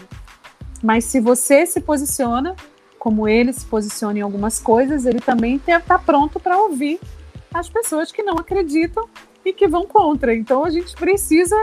Mas 0.83 1.05
se 1.05 1.19
você 1.19 1.65
se 1.65 1.81
posiciona 1.81 2.55
como 2.99 3.27
ele 3.27 3.53
se 3.53 3.65
posiciona 3.65 4.19
em 4.19 4.21
algumas 4.21 4.59
coisas, 4.59 5.05
ele 5.05 5.19
também 5.19 5.61
está 5.65 5.97
pronto 5.97 6.39
para 6.39 6.57
ouvir 6.57 6.99
as 7.53 7.69
pessoas 7.69 8.11
que 8.11 8.21
não 8.21 8.35
acreditam 8.35 9.07
e 9.45 9.53
que 9.53 9.67
vão 9.67 9.85
contra. 9.85 10.35
Então 10.35 10.65
a 10.65 10.69
gente 10.69 10.95
precisa 10.95 11.55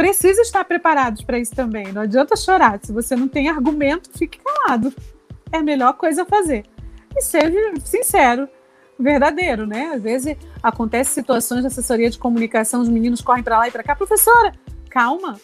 precisa 0.00 0.40
estar 0.40 0.64
preparados 0.64 1.20
para 1.20 1.38
isso 1.38 1.54
também. 1.54 1.92
Não 1.92 2.00
adianta 2.00 2.34
chorar. 2.34 2.80
Se 2.82 2.90
você 2.90 3.14
não 3.14 3.28
tem 3.28 3.50
argumento, 3.50 4.08
fique 4.16 4.38
calado. 4.38 4.94
É 5.52 5.58
a 5.58 5.62
melhor 5.62 5.92
coisa 5.92 6.22
a 6.22 6.24
fazer. 6.24 6.64
E 7.14 7.20
ser 7.20 7.52
sincero, 7.84 8.48
verdadeiro, 8.98 9.66
né? 9.66 9.92
Às 9.94 10.02
vezes 10.02 10.38
acontece 10.62 11.12
situações 11.12 11.60
de 11.60 11.66
assessoria 11.66 12.08
de 12.08 12.18
comunicação, 12.18 12.80
os 12.80 12.88
meninos 12.88 13.20
correm 13.20 13.42
para 13.42 13.58
lá 13.58 13.68
e 13.68 13.70
para 13.70 13.82
cá. 13.82 13.94
Professora, 13.94 14.54
calma. 14.88 15.38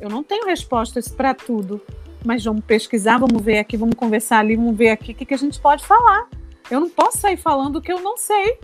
Eu 0.00 0.08
não 0.08 0.24
tenho 0.24 0.46
respostas 0.46 1.06
para 1.06 1.32
tudo. 1.32 1.80
Mas 2.24 2.44
vamos 2.44 2.64
pesquisar, 2.64 3.18
vamos 3.18 3.40
ver 3.40 3.60
aqui, 3.60 3.76
vamos 3.76 3.94
conversar 3.94 4.40
ali, 4.40 4.56
vamos 4.56 4.76
ver 4.76 4.88
aqui 4.88 5.12
o 5.12 5.14
que, 5.14 5.24
que 5.24 5.34
a 5.34 5.38
gente 5.38 5.60
pode 5.60 5.86
falar. 5.86 6.26
Eu 6.68 6.80
não 6.80 6.90
posso 6.90 7.18
sair 7.18 7.36
falando 7.36 7.76
o 7.76 7.80
que 7.80 7.92
eu 7.92 8.00
não 8.00 8.16
sei. 8.16 8.58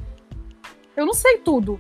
Eu 0.97 1.07
não 1.07 1.15
sei 1.15 1.39
tudo 1.39 1.79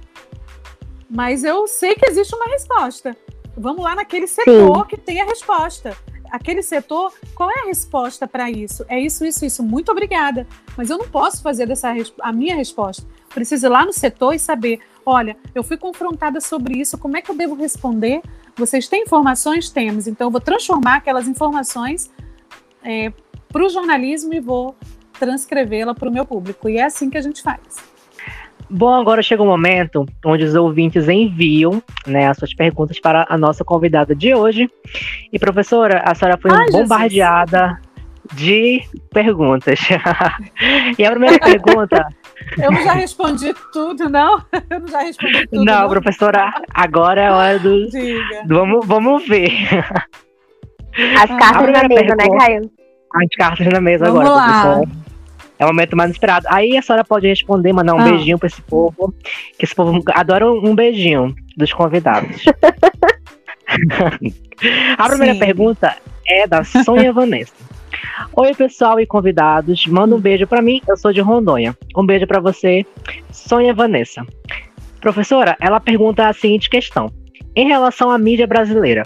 mas 1.08 1.44
eu 1.44 1.66
sei 1.66 1.94
que 1.94 2.06
existe 2.06 2.34
uma 2.34 2.46
resposta. 2.46 3.16
Vamos 3.56 3.84
lá 3.84 3.94
naquele 3.94 4.26
setor 4.26 4.82
Sim. 4.82 4.86
que 4.88 4.96
tem 4.96 5.20
a 5.20 5.24
resposta. 5.24 5.96
Aquele 6.30 6.62
setor, 6.62 7.12
qual 7.34 7.48
é 7.48 7.60
a 7.60 7.66
resposta 7.66 8.26
para 8.26 8.50
isso? 8.50 8.84
É 8.88 8.98
isso, 8.98 9.24
isso, 9.24 9.44
isso. 9.44 9.62
Muito 9.62 9.92
obrigada. 9.92 10.46
Mas 10.76 10.90
eu 10.90 10.98
não 10.98 11.08
posso 11.08 11.40
fazer 11.40 11.66
dessa 11.66 11.94
a 12.20 12.32
minha 12.32 12.56
resposta. 12.56 13.06
Preciso 13.32 13.66
ir 13.66 13.68
lá 13.68 13.86
no 13.86 13.92
setor 13.92 14.34
e 14.34 14.38
saber: 14.38 14.80
olha, 15.06 15.36
eu 15.54 15.62
fui 15.62 15.76
confrontada 15.76 16.40
sobre 16.40 16.80
isso, 16.80 16.98
como 16.98 17.16
é 17.16 17.22
que 17.22 17.30
eu 17.30 17.36
devo 17.36 17.54
responder? 17.54 18.20
Vocês 18.56 18.88
têm 18.88 19.02
informações? 19.02 19.70
Temos. 19.70 20.08
Então, 20.08 20.26
eu 20.26 20.30
vou 20.30 20.40
transformar 20.40 20.96
aquelas 20.96 21.28
informações 21.28 22.10
é, 22.82 23.12
para 23.48 23.64
o 23.64 23.68
jornalismo 23.68 24.34
e 24.34 24.40
vou 24.40 24.74
transcrevê-la 25.18 25.94
para 25.94 26.08
o 26.08 26.12
meu 26.12 26.24
público. 26.24 26.68
E 26.68 26.78
é 26.78 26.84
assim 26.84 27.08
que 27.08 27.16
a 27.16 27.22
gente 27.22 27.42
faz. 27.42 27.93
Bom, 28.70 28.94
agora 28.94 29.22
chega 29.22 29.42
o 29.42 29.46
um 29.46 29.48
momento 29.48 30.06
onde 30.24 30.44
os 30.44 30.54
ouvintes 30.54 31.08
enviam 31.08 31.82
né, 32.06 32.28
as 32.28 32.36
suas 32.36 32.54
perguntas 32.54 32.98
para 32.98 33.26
a 33.28 33.36
nossa 33.36 33.64
convidada 33.64 34.14
de 34.14 34.34
hoje. 34.34 34.70
E, 35.32 35.38
professora, 35.38 36.02
a 36.04 36.14
senhora 36.14 36.38
foi 36.40 36.50
Ai, 36.50 36.70
bombardeada 36.70 37.78
Jesus. 38.30 38.34
de 38.34 38.82
perguntas. 39.12 39.80
e 40.98 41.04
a 41.04 41.10
primeira 41.10 41.38
pergunta. 41.38 42.06
Eu 42.58 42.72
não 42.72 42.82
já 42.82 42.92
respondi 42.92 43.54
tudo, 43.72 44.08
não? 44.08 44.42
Eu 44.70 44.80
não 44.80 44.88
já 44.88 45.00
respondi 45.00 45.46
tudo. 45.46 45.64
Não, 45.64 45.82
não. 45.82 45.88
professora, 45.88 46.52
agora 46.72 47.20
é 47.20 47.30
hora 47.30 47.58
do. 47.58 47.88
Diga. 47.88 48.42
do 48.46 48.54
vamos, 48.54 48.86
vamos 48.86 49.28
ver. 49.28 49.52
As 51.20 51.28
cartas 51.38 51.72
na 51.72 51.88
mesa, 51.88 52.14
né, 52.16 52.38
Caio? 52.38 52.70
As 53.14 53.28
cartas 53.36 53.66
na 53.66 53.80
mesa 53.80 54.06
vamos 54.06 54.20
agora, 54.20 54.34
lá. 54.34 54.62
professora. 54.62 55.03
É 55.58 55.64
o 55.64 55.68
momento 55.68 55.96
mais 55.96 56.10
esperado. 56.10 56.46
Aí 56.48 56.76
a 56.76 56.82
senhora 56.82 57.04
pode 57.04 57.28
responder, 57.28 57.72
mandar 57.72 57.94
um 57.94 58.00
ah. 58.00 58.04
beijinho 58.04 58.38
pra 58.38 58.46
esse 58.46 58.60
povo. 58.62 59.14
Que 59.58 59.64
esse 59.64 59.74
povo 59.74 60.02
adora 60.12 60.50
um 60.50 60.74
beijinho 60.74 61.34
dos 61.56 61.72
convidados. 61.72 62.44
a 64.98 65.08
primeira 65.08 65.34
Sim. 65.34 65.38
pergunta 65.38 65.96
é 66.26 66.46
da 66.46 66.64
Sônia 66.64 67.12
Vanessa. 67.14 67.54
Oi, 68.34 68.54
pessoal 68.54 68.98
e 68.98 69.06
convidados. 69.06 69.86
Manda 69.86 70.14
um 70.14 70.20
beijo 70.20 70.46
para 70.46 70.60
mim. 70.60 70.80
Eu 70.86 70.96
sou 70.96 71.12
de 71.12 71.20
Rondônia. 71.20 71.76
Um 71.96 72.04
beijo 72.04 72.26
para 72.26 72.40
você, 72.40 72.84
Sônia 73.30 73.72
Vanessa. 73.72 74.26
Professora, 75.00 75.56
ela 75.60 75.78
pergunta 75.78 76.28
a 76.28 76.32
seguinte 76.32 76.68
questão: 76.68 77.12
Em 77.54 77.68
relação 77.68 78.10
à 78.10 78.18
mídia 78.18 78.46
brasileira, 78.46 79.04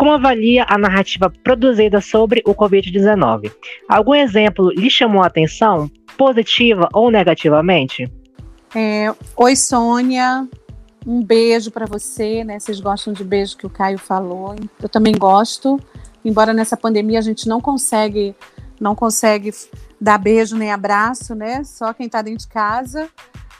como 0.00 0.12
avalia 0.12 0.64
a 0.66 0.78
narrativa 0.78 1.30
produzida 1.44 2.00
sobre 2.00 2.42
o 2.46 2.54
Covid-19? 2.54 3.52
Algum 3.86 4.14
exemplo 4.14 4.70
lhe 4.70 4.88
chamou 4.88 5.22
a 5.22 5.26
atenção, 5.26 5.90
positiva 6.16 6.88
ou 6.94 7.10
negativamente? 7.10 8.10
É, 8.74 9.12
Oi, 9.36 9.54
Sônia. 9.54 10.48
Um 11.06 11.22
beijo 11.22 11.70
para 11.70 11.84
você, 11.84 12.42
né? 12.42 12.58
Vocês 12.58 12.80
gostam 12.80 13.12
de 13.12 13.22
beijo 13.22 13.58
que 13.58 13.66
o 13.66 13.68
Caio 13.68 13.98
falou? 13.98 14.56
Eu 14.82 14.88
também 14.88 15.12
gosto. 15.12 15.78
Embora 16.24 16.54
nessa 16.54 16.78
pandemia 16.78 17.18
a 17.18 17.22
gente 17.22 17.46
não 17.46 17.60
consegue, 17.60 18.34
não 18.80 18.94
consegue 18.94 19.50
dar 20.00 20.16
beijo 20.16 20.56
nem 20.56 20.72
abraço, 20.72 21.34
né? 21.34 21.62
Só 21.62 21.92
quem 21.92 22.06
está 22.06 22.22
dentro 22.22 22.46
de 22.46 22.48
casa. 22.48 23.06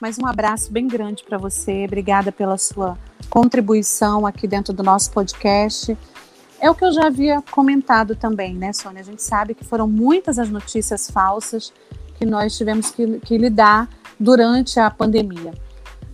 Mas 0.00 0.18
um 0.18 0.26
abraço 0.26 0.72
bem 0.72 0.88
grande 0.88 1.22
para 1.22 1.36
você. 1.36 1.84
Obrigada 1.84 2.32
pela 2.32 2.56
sua 2.56 2.96
contribuição 3.28 4.26
aqui 4.26 4.48
dentro 4.48 4.72
do 4.72 4.82
nosso 4.82 5.10
podcast. 5.12 5.94
É 6.60 6.70
o 6.70 6.74
que 6.74 6.84
eu 6.84 6.92
já 6.92 7.06
havia 7.06 7.42
comentado 7.50 8.14
também, 8.14 8.54
né, 8.54 8.72
Sônia? 8.72 9.00
A 9.00 9.04
gente 9.04 9.22
sabe 9.22 9.54
que 9.54 9.64
foram 9.64 9.88
muitas 9.88 10.38
as 10.38 10.50
notícias 10.50 11.10
falsas 11.10 11.72
que 12.18 12.26
nós 12.26 12.56
tivemos 12.56 12.90
que, 12.90 13.18
que 13.20 13.38
lidar 13.38 13.88
durante 14.18 14.78
a 14.78 14.90
pandemia. 14.90 15.54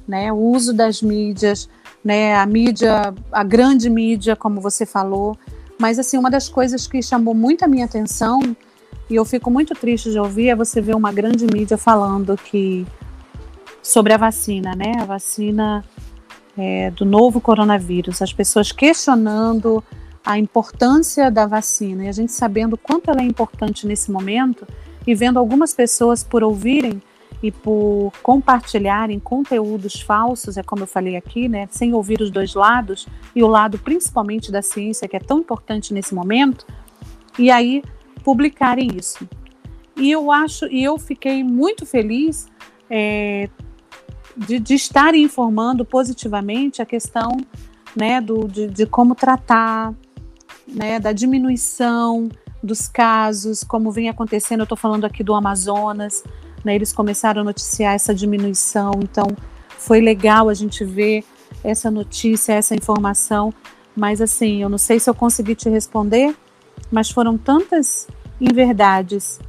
Né? 0.07 0.33
O 0.33 0.37
uso 0.37 0.73
das 0.73 1.03
mídias, 1.03 1.69
né? 2.05 2.37
a 2.37 2.47
mídia, 2.47 3.13
a 3.33 3.43
grande 3.43 3.91
mídia, 3.91 4.37
como 4.37 4.61
você 4.61 4.87
falou. 4.87 5.37
Mas, 5.81 5.99
assim, 5.99 6.17
uma 6.17 6.31
das 6.31 6.49
coisas 6.49 6.87
que 6.87 7.03
chamou 7.03 7.35
muito 7.35 7.65
a 7.65 7.69
minha 7.69 7.85
atenção, 7.85 8.41
e 9.11 9.17
eu 9.17 9.25
fico 9.25 9.51
muito 9.51 9.75
triste 9.75 10.13
de 10.13 10.19
ouvir, 10.19 10.51
é 10.51 10.55
você 10.55 10.81
ver 10.81 10.95
uma 10.95 11.13
grande 11.13 11.45
mídia 11.53 11.77
falando 11.77 12.37
que 12.37 12.87
sobre 13.83 14.13
a 14.13 14.17
vacina, 14.17 14.77
né? 14.77 14.95
A 15.01 15.05
vacina 15.05 15.85
é, 16.57 16.93
do 16.93 17.05
novo 17.05 17.41
coronavírus, 17.41 18.23
as 18.23 18.33
pessoas 18.33 18.71
questionando 18.71 19.83
a 20.27 20.37
importância 20.37 21.31
da 21.31 21.47
vacina 21.47 22.05
e 22.05 22.09
a 22.09 22.13
gente 22.13 22.33
sabendo 22.33 22.77
quanto 22.77 23.09
ela 23.09 23.21
é 23.21 23.25
importante 23.25 23.87
nesse 23.87 24.11
momento 24.11 24.67
e 25.07 25.15
vendo 25.15 25.39
algumas 25.39 25.73
pessoas 25.73 26.25
por 26.25 26.43
ouvirem 26.43 27.01
e 27.41 27.53
por 27.53 28.13
compartilharem 28.25 29.21
conteúdos 29.21 30.01
falsos, 30.01 30.57
é 30.57 30.65
como 30.65 30.83
eu 30.83 30.87
falei 30.89 31.17
aqui, 31.17 31.49
né, 31.49 31.69
sem 31.71 31.95
ouvir 31.95 32.21
os 32.21 32.31
dois 32.31 32.55
lados 32.55 33.07
e 33.37 33.43
o 33.43 33.47
lado 33.47 33.79
principalmente 33.79 34.51
da 34.51 34.63
ciência 34.63 35.07
que 35.07 35.15
é 35.15 35.21
tão 35.21 35.39
importante 35.39 35.95
nesse 35.95 36.13
momento, 36.13 36.67
e 37.39 37.49
aí 37.49 37.85
publicarem 38.25 38.89
isso. 38.97 39.29
E 39.97 40.11
eu 40.11 40.33
acho, 40.33 40.67
e 40.67 40.83
eu 40.83 40.99
fiquei 40.99 41.45
muito 41.45 41.87
feliz 41.87 42.49
é, 42.91 43.49
de, 44.37 44.59
de 44.59 44.75
estar 44.75 45.15
informando 45.15 45.85
positivamente 45.85 46.83
a 46.83 46.87
questão 46.87 47.37
né, 47.95 48.21
do, 48.21 48.49
de, 48.49 48.67
de 48.67 48.87
como 48.87 49.15
tratar, 49.15 49.95
né, 50.67 50.99
da 50.99 51.13
diminuição 51.13 52.29
dos 52.63 52.89
casos, 52.89 53.63
como 53.63 53.91
vem 53.91 54.09
acontecendo. 54.09 54.61
Eu 54.61 54.65
estou 54.65 54.79
falando 54.79 55.05
aqui 55.05 55.23
do 55.23 55.35
Amazonas, 55.35 56.25
né, 56.65 56.75
eles 56.75 56.93
começaram 56.93 57.43
a 57.43 57.45
noticiar 57.45 57.95
essa 57.95 58.15
diminuição, 58.15 58.93
então 59.03 59.27
foi 59.79 60.01
legal 60.01 60.49
a 60.49 60.55
gente 60.55 60.85
ver 60.85 61.25
essa 61.63 61.91
notícia, 61.91 62.53
essa 62.53 62.75
informação. 62.75 63.53
Mas 63.95 64.21
assim, 64.21 64.63
eu 64.63 64.69
não 64.69 64.79
sei 64.79 65.01
se 65.01 65.09
eu 65.09 65.15
consegui 65.15 65.55
te 65.55 65.69
responder, 65.69 66.35
mas 66.91 67.11
foram 67.11 67.39
tantas 67.39 68.07
inverdades 68.41 69.41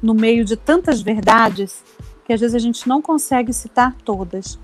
no 0.00 0.14
meio 0.14 0.44
de 0.44 0.56
tantas 0.56 1.00
verdades 1.00 1.82
que 2.24 2.32
às 2.32 2.40
vezes 2.40 2.54
a 2.54 2.58
gente 2.58 2.88
não 2.88 3.02
consegue 3.02 3.52
citar 3.52 3.94
todas. 4.04 4.58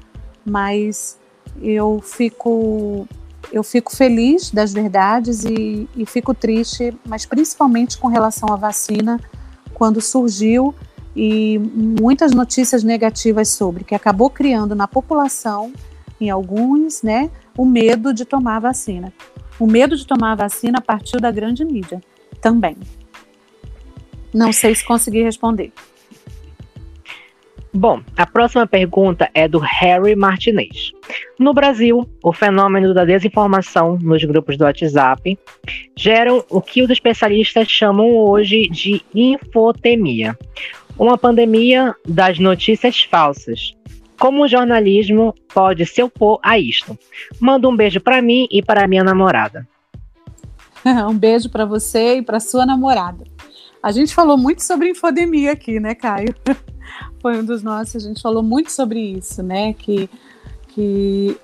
Mas 0.45 1.19
eu 1.61 2.01
fico 2.03 3.07
eu 3.53 3.63
fico 3.63 3.95
feliz 3.95 4.51
das 4.51 4.73
verdades 4.73 5.45
e, 5.45 5.89
e, 5.97 6.05
fico 6.05 6.35
triste, 6.35 6.95
mas 7.07 7.25
principalmente 7.25 7.97
com 7.97 8.09
relação 8.09 8.53
à 8.53 8.57
vacina, 8.57 9.19
quando 9.73 10.01
surgiu 10.01 10.75
e 11.17 11.59
muitas 11.59 12.33
notícias 12.33 12.85
negativas 12.85 13.49
sobre, 13.49 13.85
que 13.85 13.95
acabou 13.95 14.29
criando 14.29 14.75
na 14.75 14.87
população, 14.87 15.73
em 16.21 16.31
alguns, 16.31 17.03
né, 17.03 17.31
o 17.57 17.65
medo 17.65 18.13
de 18.13 18.25
tomar 18.25 18.57
a 18.57 18.61
vacina. 18.61 19.13
O 19.59 19.67
medo 19.67 19.97
de 19.97 20.07
tomar 20.07 20.33
a 20.33 20.37
vacina 20.37 20.81
partiu 20.81 21.21
da 21.21 21.31
grande 21.31 21.65
mídia 21.65 22.01
também. 22.41 22.77
Não 24.33 24.53
sei 24.53 24.75
se 24.75 24.85
consegui 24.85 25.23
responder. 25.23 25.73
Bom, 27.79 28.03
a 28.17 28.27
próxima 28.27 28.67
pergunta 28.67 29.31
é 29.33 29.47
do 29.47 29.61
Harry 29.61 30.17
Martinez. 30.17 30.91
No 31.39 31.55
Brasil, 31.55 32.05
o 32.25 32.33
fenômeno 32.33 32.93
da 32.93 33.05
desinformação 33.05 33.97
nos 34.03 34.25
grupos 34.25 34.59
do 34.59 34.65
WhatsApp 34.65 35.39
geram 35.97 36.45
o 36.51 36.61
que 36.61 36.83
os 36.83 36.91
especialistas 36.91 37.69
chamam 37.69 38.17
hoje 38.17 38.69
de 38.69 39.01
infotemia, 39.15 40.37
uma 40.99 41.17
pandemia 41.17 41.95
das 42.05 42.41
notícias 42.41 43.05
falsas. 43.05 43.77
Como 44.19 44.43
o 44.43 44.49
jornalismo 44.49 45.33
pode 45.55 45.87
se 45.87 46.03
opor 46.03 46.41
a 46.43 46.59
isto? 46.59 46.99
Manda 47.39 47.69
um 47.69 47.77
beijo 47.77 48.01
para 48.01 48.21
mim 48.21 48.49
e 48.51 48.61
para 48.61 48.89
minha 48.89 49.05
namorada. 49.05 49.69
um 51.09 51.17
beijo 51.17 51.49
para 51.49 51.65
você 51.65 52.17
e 52.17 52.23
para 52.23 52.41
sua 52.41 52.67
namorada. 52.67 53.23
A 53.81 53.93
gente 53.93 54.13
falou 54.13 54.37
muito 54.37 54.65
sobre 54.65 54.91
infodemia 54.91 55.53
aqui, 55.53 55.79
né, 55.79 55.95
Caio? 55.95 56.35
Foi 57.21 57.39
um 57.39 57.45
dos 57.45 57.63
nossos, 57.63 57.97
a 57.97 58.09
gente 58.09 58.23
falou 58.23 58.43
muito 58.43 58.71
sobre 58.71 59.01
isso, 59.01 59.43
né? 59.43 59.73
Que, 59.73 60.09
que, 60.69 61.37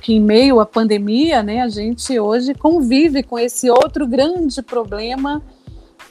que 0.00 0.14
em 0.14 0.20
meio 0.20 0.60
à 0.60 0.66
pandemia, 0.66 1.42
né, 1.42 1.62
a 1.62 1.68
gente 1.68 2.18
hoje 2.18 2.54
convive 2.54 3.22
com 3.22 3.38
esse 3.38 3.70
outro 3.70 4.06
grande 4.06 4.62
problema 4.62 5.42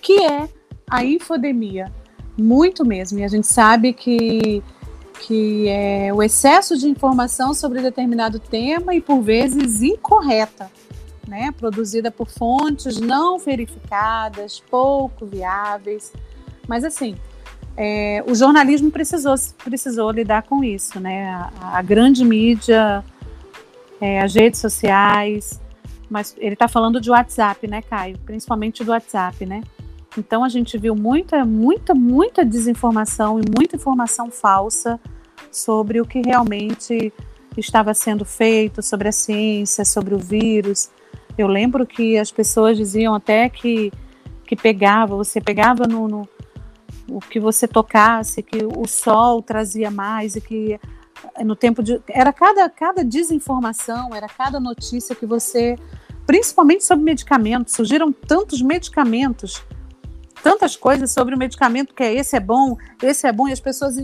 que 0.01 0.23
é 0.23 0.49
a 0.89 1.03
infodemia. 1.03 1.91
Muito 2.37 2.85
mesmo. 2.85 3.19
E 3.19 3.23
a 3.23 3.27
gente 3.27 3.47
sabe 3.47 3.93
que, 3.93 4.63
que 5.21 5.67
é 5.67 6.11
o 6.13 6.23
excesso 6.23 6.77
de 6.77 6.87
informação 6.87 7.53
sobre 7.53 7.81
determinado 7.81 8.39
tema 8.39 8.95
e, 8.95 9.01
por 9.01 9.21
vezes, 9.21 9.81
incorreta 9.81 10.69
né, 11.31 11.49
produzida 11.53 12.11
por 12.11 12.29
fontes 12.29 12.99
não 12.99 13.39
verificadas, 13.39 14.59
pouco 14.69 15.25
viáveis. 15.25 16.11
Mas 16.67 16.83
assim, 16.83 17.15
é, 17.77 18.23
o 18.27 18.35
jornalismo 18.35 18.91
precisou, 18.91 19.35
precisou 19.63 20.11
lidar 20.11 20.43
com 20.43 20.63
isso, 20.63 20.99
né? 20.99 21.29
A, 21.59 21.77
a 21.77 21.81
grande 21.81 22.23
mídia, 22.23 23.03
é, 23.99 24.21
as 24.21 24.35
redes 24.35 24.59
sociais, 24.59 25.59
mas 26.09 26.35
ele 26.37 26.53
está 26.53 26.67
falando 26.67 26.99
de 26.99 27.09
WhatsApp, 27.09 27.67
né, 27.67 27.81
Caio? 27.81 28.17
Principalmente 28.19 28.83
do 28.83 28.91
WhatsApp, 28.91 29.45
né? 29.45 29.61
Então 30.17 30.43
a 30.43 30.49
gente 30.49 30.77
viu 30.77 30.93
muita, 30.93 31.45
muita, 31.45 31.95
muita 31.95 32.43
desinformação 32.43 33.39
e 33.39 33.43
muita 33.57 33.77
informação 33.77 34.29
falsa 34.29 34.99
sobre 35.49 36.01
o 36.01 36.05
que 36.05 36.21
realmente 36.21 37.13
estava 37.57 37.93
sendo 37.93 38.25
feito, 38.25 38.81
sobre 38.81 39.07
a 39.07 39.11
ciência, 39.11 39.85
sobre 39.85 40.13
o 40.13 40.19
vírus. 40.19 40.89
Eu 41.37 41.47
lembro 41.47 41.85
que 41.85 42.17
as 42.17 42.29
pessoas 42.29 42.77
diziam 42.77 43.15
até 43.15 43.47
que, 43.47 43.91
que 44.45 44.55
pegava, 44.55 45.15
você 45.15 45.39
pegava 45.39 45.87
no, 45.87 46.07
no 46.07 46.29
o 47.11 47.19
que 47.19 47.39
você 47.39 47.67
tocasse, 47.67 48.41
que 48.41 48.63
o 48.63 48.87
sol 48.87 49.41
trazia 49.41 49.91
mais 49.91 50.35
e 50.35 50.41
que 50.41 50.79
no 51.43 51.55
tempo 51.55 51.83
de 51.83 52.01
era 52.07 52.31
cada 52.31 52.69
cada 52.69 53.03
desinformação, 53.03 54.15
era 54.15 54.27
cada 54.27 54.59
notícia 54.59 55.15
que 55.15 55.25
você, 55.25 55.75
principalmente 56.25 56.83
sobre 56.83 57.03
medicamentos, 57.03 57.73
surgiram 57.73 58.11
tantos 58.11 58.61
medicamentos, 58.61 59.61
tantas 60.41 60.75
coisas 60.75 61.11
sobre 61.11 61.35
o 61.35 61.37
medicamento 61.37 61.93
que 61.93 62.03
é 62.03 62.13
esse 62.13 62.35
é 62.35 62.39
bom, 62.39 62.77
esse 63.01 63.27
é 63.27 63.31
bom 63.31 63.47
e 63.47 63.51
as 63.51 63.59
pessoas 63.59 63.95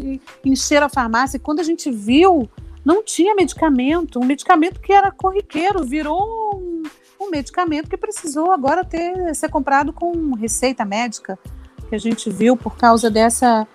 encheram 0.44 0.88
a 0.88 0.90
farmácia. 0.90 1.38
E 1.38 1.40
quando 1.40 1.60
a 1.60 1.64
gente 1.64 1.90
viu, 1.90 2.50
não 2.86 3.04
tinha 3.04 3.34
medicamento, 3.36 4.20
um 4.20 4.26
medicamento 4.26 4.80
que 4.80 4.94
era 4.94 5.12
corriqueiro 5.12 5.84
virou 5.84 6.56
um, 6.56 6.84
um 7.20 7.30
medicamento 7.30 7.90
que 7.90 7.98
precisou 7.98 8.52
agora 8.52 8.84
ter 8.84 9.34
ser 9.34 9.50
comprado 9.50 9.92
com 9.92 10.36
receita 10.36 10.86
médica, 10.86 11.40
que 11.88 11.96
a 11.96 12.00
gente 12.00 12.30
viu 12.30 12.56
por 12.56 12.76
causa 12.78 13.10
dessa, 13.10 13.68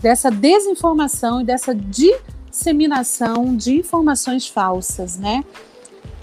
dessa 0.00 0.30
desinformação 0.30 1.40
e 1.40 1.44
dessa 1.44 1.74
disseminação 1.74 3.56
de 3.56 3.78
informações 3.78 4.48
falsas, 4.48 5.16
né? 5.16 5.44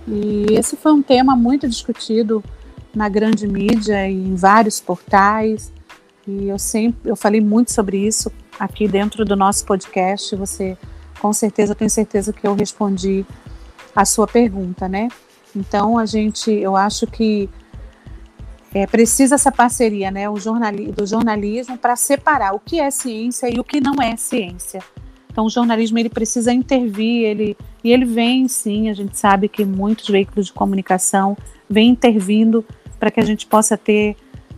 E 0.08 0.46
esse 0.52 0.76
foi 0.76 0.92
um 0.92 1.02
tema 1.02 1.36
muito 1.36 1.68
discutido 1.68 2.44
na 2.94 3.08
grande 3.08 3.48
mídia 3.48 4.10
e 4.10 4.14
em 4.14 4.36
vários 4.36 4.80
portais. 4.80 5.72
E 6.28 6.50
eu 6.50 6.60
sempre 6.60 7.10
eu 7.10 7.16
falei 7.16 7.42
muito 7.42 7.72
sobre 7.72 7.98
isso 7.98 8.32
aqui 8.60 8.88
dentro 8.88 9.24
do 9.24 9.36
nosso 9.36 9.66
podcast. 9.66 10.36
Você 10.36 10.78
com 11.22 11.32
certeza, 11.32 11.76
tenho 11.76 11.90
certeza 11.90 12.34
que 12.34 12.48
eu 12.48 12.56
respondi 12.56 13.24
a 13.96 14.04
sua 14.06 14.26
pergunta, 14.26 14.90
né? 14.90 15.08
Então 15.56 15.98
a 16.00 16.06
gente, 16.06 16.50
eu 16.50 16.76
acho 16.76 17.06
que 17.06 17.48
é, 18.74 18.88
precisa 18.88 19.36
essa 19.36 19.52
parceria, 19.52 20.10
né, 20.10 20.30
o 20.30 20.38
jornali 20.38 20.92
do 20.92 21.06
jornalismo 21.06 21.78
para 21.78 21.96
separar 21.96 22.54
o 22.54 22.60
que 22.60 22.80
é 22.80 22.90
ciência 22.90 23.54
e 23.54 23.60
o 23.60 23.64
que 23.64 23.82
não 23.82 23.96
é 24.02 24.16
ciência. 24.16 24.82
Então 25.30 25.46
o 25.46 25.50
jornalismo 25.50 25.98
ele 25.98 26.10
precisa 26.10 26.52
intervir, 26.52 27.24
ele 27.26 27.58
e 27.84 27.92
ele 27.92 28.06
vem 28.06 28.48
sim, 28.48 28.90
a 28.90 28.94
gente 28.94 29.18
sabe 29.18 29.48
que 29.48 29.66
muitos 29.66 30.08
veículos 30.08 30.48
de 30.48 30.54
comunicação 30.54 31.38
vêm 31.70 31.90
intervindo 31.90 32.66
para 33.00 33.10
que 33.10 33.20
a 33.20 33.26
gente 33.26 33.48
possa 33.48 33.78
ter 33.78 34.16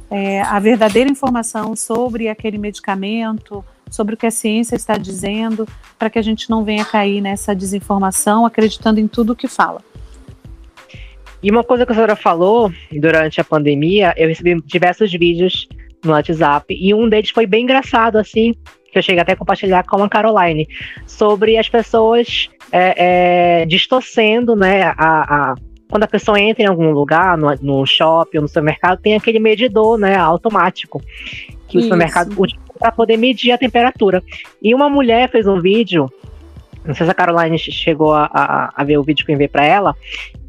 é, 0.09 0.41
a 0.41 0.59
verdadeira 0.59 1.09
informação 1.09 1.75
sobre 1.75 2.27
aquele 2.27 2.57
medicamento, 2.57 3.63
sobre 3.89 4.15
o 4.15 4.17
que 4.17 4.25
a 4.25 4.31
ciência 4.31 4.75
está 4.75 4.97
dizendo, 4.97 5.67
para 5.97 6.09
que 6.09 6.19
a 6.19 6.21
gente 6.21 6.49
não 6.49 6.63
venha 6.63 6.83
cair 6.83 7.21
nessa 7.21 7.55
desinformação, 7.55 8.45
acreditando 8.45 8.99
em 8.99 9.07
tudo 9.07 9.33
o 9.33 9.35
que 9.35 9.47
fala. 9.47 9.81
E 11.43 11.51
uma 11.51 11.63
coisa 11.63 11.85
que 11.85 11.91
a 11.91 11.95
senhora 11.95 12.15
falou 12.15 12.71
durante 12.89 13.41
a 13.41 13.43
pandemia, 13.43 14.13
eu 14.15 14.29
recebi 14.29 14.59
diversos 14.65 15.11
vídeos 15.11 15.67
no 16.03 16.11
WhatsApp 16.13 16.73
e 16.73 16.93
um 16.93 17.09
deles 17.09 17.31
foi 17.31 17.45
bem 17.45 17.63
engraçado, 17.63 18.17
assim, 18.17 18.55
que 18.89 18.97
eu 18.97 19.03
cheguei 19.03 19.21
até 19.21 19.33
a 19.33 19.35
compartilhar 19.35 19.83
com 19.83 20.01
a 20.01 20.09
Caroline, 20.09 20.67
sobre 21.05 21.57
as 21.57 21.67
pessoas 21.67 22.49
é, 22.71 23.61
é, 23.61 23.65
distorcendo, 23.65 24.55
né, 24.55 24.83
a, 24.83 24.93
a, 24.97 25.55
quando 25.89 26.03
a 26.03 26.07
pessoa 26.07 26.39
entra 26.39 26.63
em 26.63 26.67
algum 26.67 26.91
lugar, 26.91 27.37
no, 27.37 27.53
no 27.61 27.85
shopping 27.85 28.37
ou 28.37 28.43
no 28.43 28.47
supermercado, 28.47 29.01
tem 29.01 29.15
aquele 29.15 29.39
medidor, 29.39 29.97
né, 29.97 30.15
automático, 30.15 31.01
que 31.67 31.77
Isso. 31.77 31.79
o 31.79 31.81
supermercado 31.83 32.29
utiliza 32.39 32.63
para 32.79 32.91
poder 32.91 33.17
medir 33.17 33.51
a 33.51 33.57
temperatura. 33.57 34.23
E 34.61 34.73
uma 34.73 34.89
mulher 34.89 35.29
fez 35.29 35.47
um 35.47 35.61
vídeo 35.61 36.11
não 36.85 36.93
sei 36.93 37.05
se 37.05 37.11
a 37.11 37.15
Caroline 37.15 37.57
chegou 37.57 38.13
a, 38.13 38.29
a, 38.33 38.73
a 38.75 38.83
ver 38.83 38.97
o 38.97 39.03
vídeo 39.03 39.25
que 39.25 39.31
eu 39.31 39.35
enviei 39.35 39.47
para 39.47 39.65
ela, 39.65 39.95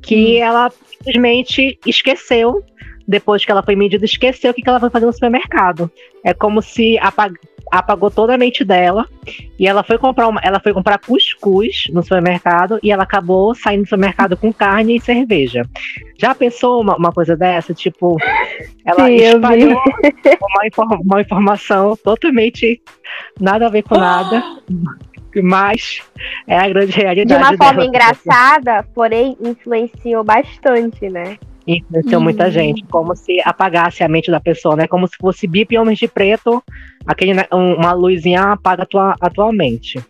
que 0.02 0.36
hum. 0.36 0.44
ela 0.44 0.70
simplesmente 0.86 1.78
esqueceu, 1.86 2.62
depois 3.06 3.44
que 3.44 3.50
ela 3.50 3.62
foi 3.62 3.76
medida, 3.76 4.04
esqueceu 4.04 4.50
o 4.50 4.54
que, 4.54 4.62
que 4.62 4.68
ela 4.68 4.80
foi 4.80 4.90
fazer 4.90 5.06
no 5.06 5.12
supermercado. 5.12 5.90
É 6.24 6.32
como 6.32 6.62
se 6.62 6.98
apag 6.98 7.34
apagou 7.70 8.10
toda 8.10 8.34
a 8.34 8.38
mente 8.38 8.62
dela 8.62 9.08
e 9.58 9.66
ela 9.66 9.82
foi 9.82 9.98
comprar 9.98 10.28
uma, 10.28 10.40
ela 10.44 10.60
foi 10.60 10.72
comprar 10.72 10.98
cuscuz 10.98 11.84
no 11.90 12.02
supermercado 12.02 12.78
e 12.82 12.92
ela 12.92 13.02
acabou 13.02 13.54
saindo 13.54 13.82
do 13.82 13.88
supermercado 13.88 14.36
com 14.36 14.52
carne 14.52 14.96
e 14.96 15.00
cerveja. 15.00 15.62
Já 16.16 16.34
pensou 16.34 16.80
uma, 16.80 16.96
uma 16.96 17.10
coisa 17.10 17.36
dessa? 17.36 17.74
Tipo, 17.74 18.16
ela 18.84 19.06
Sim, 19.06 19.14
espalhou 19.14 19.82
uma, 20.78 20.96
uma 21.00 21.20
informação 21.20 21.96
totalmente 21.96 22.80
nada 23.40 23.66
a 23.66 23.70
ver 23.70 23.82
com 23.82 23.96
nada. 23.96 24.42
mas 25.42 26.00
é 26.46 26.58
a 26.58 26.68
grande 26.68 26.92
realidade. 26.92 27.28
De 27.28 27.34
uma 27.34 27.56
forma 27.56 27.82
dela. 27.82 27.86
engraçada, 27.86 28.82
porém 28.94 29.36
influenciou 29.40 30.24
bastante, 30.24 31.08
né? 31.08 31.38
influenciou 31.66 32.16
uhum. 32.18 32.24
muita 32.24 32.50
gente, 32.50 32.84
como 32.84 33.16
se 33.16 33.40
apagasse 33.44 34.04
a 34.04 34.08
mente 34.08 34.30
da 34.30 34.38
pessoa, 34.40 34.76
né? 34.76 34.86
Como 34.86 35.06
se 35.06 35.16
fosse 35.16 35.46
bip 35.46 35.76
homens 35.78 35.98
de 35.98 36.06
preto, 36.06 36.62
aquele, 37.06 37.34
né, 37.34 37.46
uma 37.50 37.92
luzinha 37.92 38.52
apaga 38.52 38.82
a 38.82 38.86
tua, 38.86 39.14
a 39.18 39.30
tua 39.30 39.52
mente. 39.52 40.04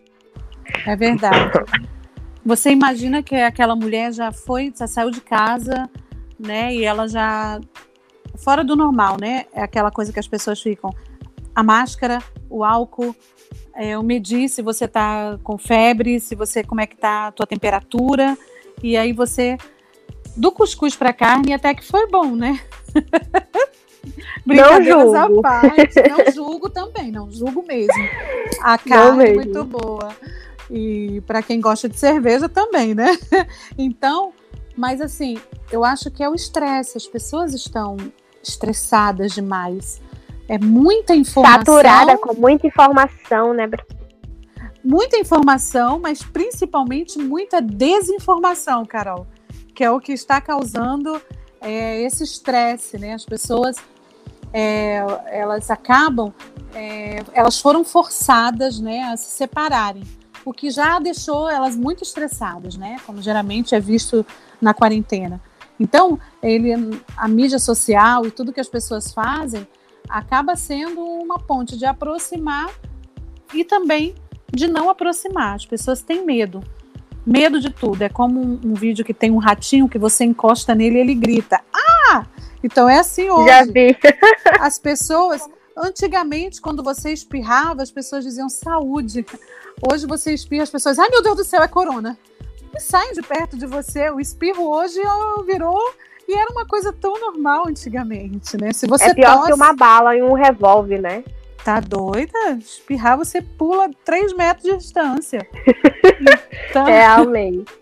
É 0.86 0.96
verdade. 0.96 1.52
Você 2.44 2.70
imagina 2.70 3.22
que 3.22 3.34
aquela 3.36 3.74
mulher 3.76 4.12
já 4.12 4.32
foi, 4.32 4.72
já 4.76 4.86
saiu 4.86 5.10
de 5.10 5.20
casa, 5.20 5.88
né? 6.38 6.74
E 6.74 6.84
ela 6.84 7.08
já 7.08 7.60
fora 8.36 8.64
do 8.64 8.76
normal, 8.76 9.16
né? 9.20 9.46
É 9.52 9.62
aquela 9.62 9.90
coisa 9.90 10.12
que 10.12 10.18
as 10.18 10.28
pessoas 10.28 10.60
ficam. 10.60 10.90
A 11.54 11.62
máscara, 11.62 12.18
o 12.50 12.64
álcool, 12.64 13.14
é, 13.74 13.90
eu 13.90 14.02
medir 14.02 14.48
se 14.48 14.62
você 14.62 14.86
tá 14.86 15.38
com 15.42 15.58
febre, 15.58 16.20
se 16.20 16.34
você 16.34 16.62
como 16.62 16.80
é 16.80 16.86
que 16.86 16.96
tá 16.96 17.28
a 17.28 17.32
tua 17.32 17.46
temperatura, 17.46 18.36
e 18.82 18.96
aí 18.96 19.12
você 19.12 19.56
do 20.36 20.50
cuscuz 20.50 20.96
para 20.96 21.12
carne 21.12 21.52
até 21.52 21.74
que 21.74 21.84
foi 21.84 22.06
bom, 22.08 22.34
né? 22.34 22.60
Brincadeiras 24.44 25.06
não 25.06 25.28
julgo. 25.28 25.38
à 25.40 25.42
parte, 25.42 26.08
não 26.08 26.32
julgo 26.32 26.70
também, 26.70 27.10
não 27.10 27.30
julgo 27.30 27.64
mesmo. 27.66 28.08
A 28.60 28.76
carne 28.76 29.24
é 29.24 29.34
muito 29.34 29.64
boa. 29.64 30.14
E 30.70 31.22
para 31.26 31.42
quem 31.42 31.60
gosta 31.60 31.88
de 31.88 31.98
cerveja 31.98 32.48
também, 32.48 32.94
né? 32.94 33.16
Então, 33.78 34.32
mas 34.76 35.00
assim, 35.00 35.38
eu 35.70 35.84
acho 35.84 36.10
que 36.10 36.22
é 36.22 36.28
o 36.28 36.34
estresse. 36.34 36.96
As 36.96 37.06
pessoas 37.06 37.54
estão 37.54 37.96
estressadas 38.42 39.32
demais. 39.32 40.00
É 40.48 40.58
muita 40.58 41.14
informação. 41.14 41.64
Saturada 41.64 42.18
com 42.18 42.34
muita 42.34 42.66
informação, 42.66 43.54
né? 43.54 43.68
Muita 44.84 45.16
informação, 45.16 45.98
mas 45.98 46.22
principalmente 46.22 47.18
muita 47.18 47.60
desinformação, 47.62 48.84
Carol 48.84 49.26
que 49.74 49.82
é 49.82 49.90
o 49.90 50.00
que 50.00 50.12
está 50.12 50.40
causando 50.40 51.20
é, 51.60 52.00
esse 52.02 52.22
estresse, 52.22 52.96
né? 52.96 53.14
As 53.14 53.24
pessoas 53.24 53.76
é, 54.52 55.04
elas 55.26 55.70
acabam, 55.70 56.32
é, 56.72 57.22
elas 57.32 57.60
foram 57.60 57.84
forçadas, 57.84 58.78
né, 58.78 59.02
a 59.02 59.16
se 59.16 59.32
separarem, 59.32 60.04
o 60.44 60.52
que 60.52 60.70
já 60.70 61.00
deixou 61.00 61.50
elas 61.50 61.74
muito 61.74 62.04
estressadas, 62.04 62.76
né? 62.76 62.98
Como 63.04 63.20
geralmente 63.20 63.74
é 63.74 63.80
visto 63.80 64.24
na 64.60 64.72
quarentena. 64.72 65.40
Então, 65.80 66.20
ele, 66.40 66.72
a 67.16 67.26
mídia 67.26 67.58
social 67.58 68.24
e 68.26 68.30
tudo 68.30 68.52
que 68.52 68.60
as 68.60 68.68
pessoas 68.68 69.12
fazem 69.12 69.66
acaba 70.08 70.56
sendo 70.56 71.00
uma 71.00 71.38
ponte 71.38 71.76
de 71.76 71.84
aproximar 71.84 72.70
e 73.52 73.64
também 73.64 74.14
de 74.52 74.68
não 74.68 74.88
aproximar. 74.88 75.54
As 75.54 75.66
pessoas 75.66 76.02
têm 76.02 76.24
medo. 76.24 76.62
Medo 77.26 77.60
de 77.60 77.70
tudo. 77.70 78.02
É 78.02 78.08
como 78.08 78.40
um, 78.40 78.60
um, 78.64 78.74
vídeo 78.74 79.04
que 79.04 79.14
tem 79.14 79.30
um 79.30 79.38
ratinho 79.38 79.88
que 79.88 79.98
você 79.98 80.24
encosta 80.24 80.74
nele 80.74 80.98
e 80.98 81.00
ele 81.00 81.14
grita. 81.14 81.60
Ah! 81.72 82.26
Então 82.62 82.88
é 82.88 82.98
assim 82.98 83.30
hoje. 83.30 83.48
Já 83.48 83.64
vi. 83.64 83.96
As 84.60 84.78
pessoas. 84.78 85.42
Antigamente, 85.76 86.60
quando 86.60 86.84
você 86.84 87.12
espirrava, 87.12 87.82
as 87.82 87.90
pessoas 87.90 88.22
diziam 88.22 88.48
saúde. 88.48 89.26
Hoje 89.90 90.06
você 90.06 90.32
espirra, 90.32 90.62
as 90.62 90.70
pessoas, 90.70 91.00
ai 91.00 91.08
meu 91.08 91.20
Deus 91.20 91.36
do 91.36 91.44
céu, 91.44 91.64
é 91.64 91.66
corona. 91.66 92.16
E 92.72 92.78
saem 92.78 93.12
de 93.12 93.20
perto 93.22 93.56
de 93.56 93.66
você. 93.66 94.08
O 94.08 94.20
espirro 94.20 94.68
hoje 94.68 95.00
virou. 95.44 95.80
E 96.26 96.34
era 96.34 96.50
uma 96.50 96.66
coisa 96.66 96.92
tão 96.92 97.18
normal 97.20 97.68
antigamente, 97.68 98.56
né? 98.56 98.72
Se 98.72 98.86
você 98.86 99.06
é 99.06 99.14
pior 99.14 99.34
tosse... 99.34 99.46
que 99.48 99.54
uma 99.54 99.72
bala 99.74 100.16
e 100.16 100.22
um 100.22 100.32
revólver, 100.32 101.00
né? 101.00 101.24
Tá 101.64 101.80
doida? 101.80 102.38
Espirrar, 102.58 103.16
você 103.16 103.40
pula 103.40 103.90
3 104.04 104.34
metros 104.34 104.64
de 104.64 104.76
distância. 104.76 105.46
Então... 106.70 106.86
Realmente. 106.86 107.72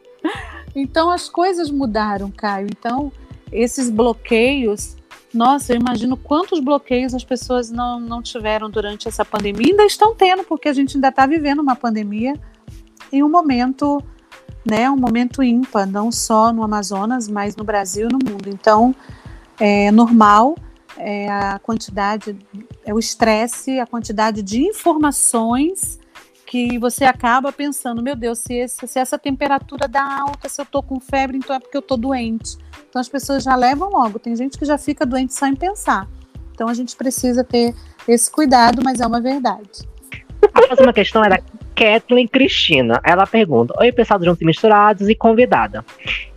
Então 0.75 1.11
as 1.11 1.29
coisas 1.29 1.71
mudaram, 1.71 2.31
Caio. 2.31 2.67
Então, 2.71 3.11
esses 3.51 3.91
bloqueios. 3.91 4.97
Nossa, 5.33 5.73
eu 5.73 5.81
imagino 5.81 6.17
quantos 6.17 6.61
bloqueios 6.61 7.15
as 7.15 7.25
pessoas 7.25 7.71
não, 7.71 7.99
não 7.99 8.23
tiveram 8.23 8.69
durante 8.69 9.09
essa 9.09 9.25
pandemia. 9.25 9.69
Ainda 9.71 9.85
estão 9.85 10.15
tendo, 10.15 10.45
porque 10.45 10.69
a 10.69 10.73
gente 10.73 10.97
ainda 10.97 11.09
está 11.09 11.27
vivendo 11.27 11.61
uma 11.61 11.75
pandemia 11.75 12.35
em 13.11 13.23
um 13.23 13.31
momento, 13.31 14.03
né, 14.65 14.91
um 14.91 14.97
momento 14.97 15.43
ímpar, 15.43 15.87
não 15.87 16.13
só 16.13 16.53
no 16.53 16.63
Amazonas, 16.63 17.29
mas 17.29 17.57
no 17.57 17.65
Brasil 17.65 18.09
e 18.09 18.13
no 18.13 18.19
mundo. 18.19 18.49
Então, 18.49 18.95
é 19.59 19.91
normal 19.91 20.57
é 20.97 21.29
a 21.29 21.59
quantidade, 21.59 22.37
é 22.85 22.93
o 22.93 22.99
estresse, 22.99 23.79
a 23.79 23.87
quantidade 23.87 24.43
de 24.43 24.63
informações 24.63 25.99
que 26.47 26.79
você 26.79 27.05
acaba 27.05 27.51
pensando, 27.51 28.03
meu 28.03 28.15
Deus, 28.15 28.41
se, 28.41 28.55
esse, 28.55 28.87
se 28.87 28.99
essa 28.99 29.19
temperatura 29.19 29.89
dá 29.89 30.21
alta, 30.21 30.49
se 30.49 30.61
eu 30.61 30.67
tô 30.67 30.83
com 30.83 31.01
febre, 31.01 31.39
então 31.39 31.57
é 31.57 31.59
porque 31.59 31.77
eu 31.77 31.83
tô 31.83 31.97
doente. 31.97 32.59
Então 32.89 33.01
as 33.01 33.09
pessoas 33.09 33.43
já 33.43 33.57
levam 33.57 33.89
logo. 33.89 34.19
Tem 34.19 34.37
gente 34.37 34.59
que 34.59 34.67
já 34.67 34.77
fica 34.77 35.07
doente 35.07 35.33
só 35.33 35.47
em 35.47 35.57
pensar. 35.57 36.07
Então 36.53 36.69
a 36.69 36.75
gente 36.75 36.95
precisa 36.95 37.43
ter 37.43 37.75
esse 38.07 38.31
cuidado, 38.31 38.83
mas 38.85 39.01
é 39.01 39.07
uma 39.07 39.21
verdade. 39.21 39.89
A 40.53 40.61
próxima 40.67 40.93
questão 40.93 41.25
era 41.25 41.43
Kathleen 41.75 42.29
Cristina. 42.29 43.01
Ela 43.05 43.27
pergunta: 43.27 43.75
Oi, 43.79 43.93
pessoal 43.93 44.19
do 44.19 44.25
Juntos 44.25 44.43
e 44.43 44.45
Misturados 44.45 45.09
e 45.09 45.15
convidada. 45.15 45.85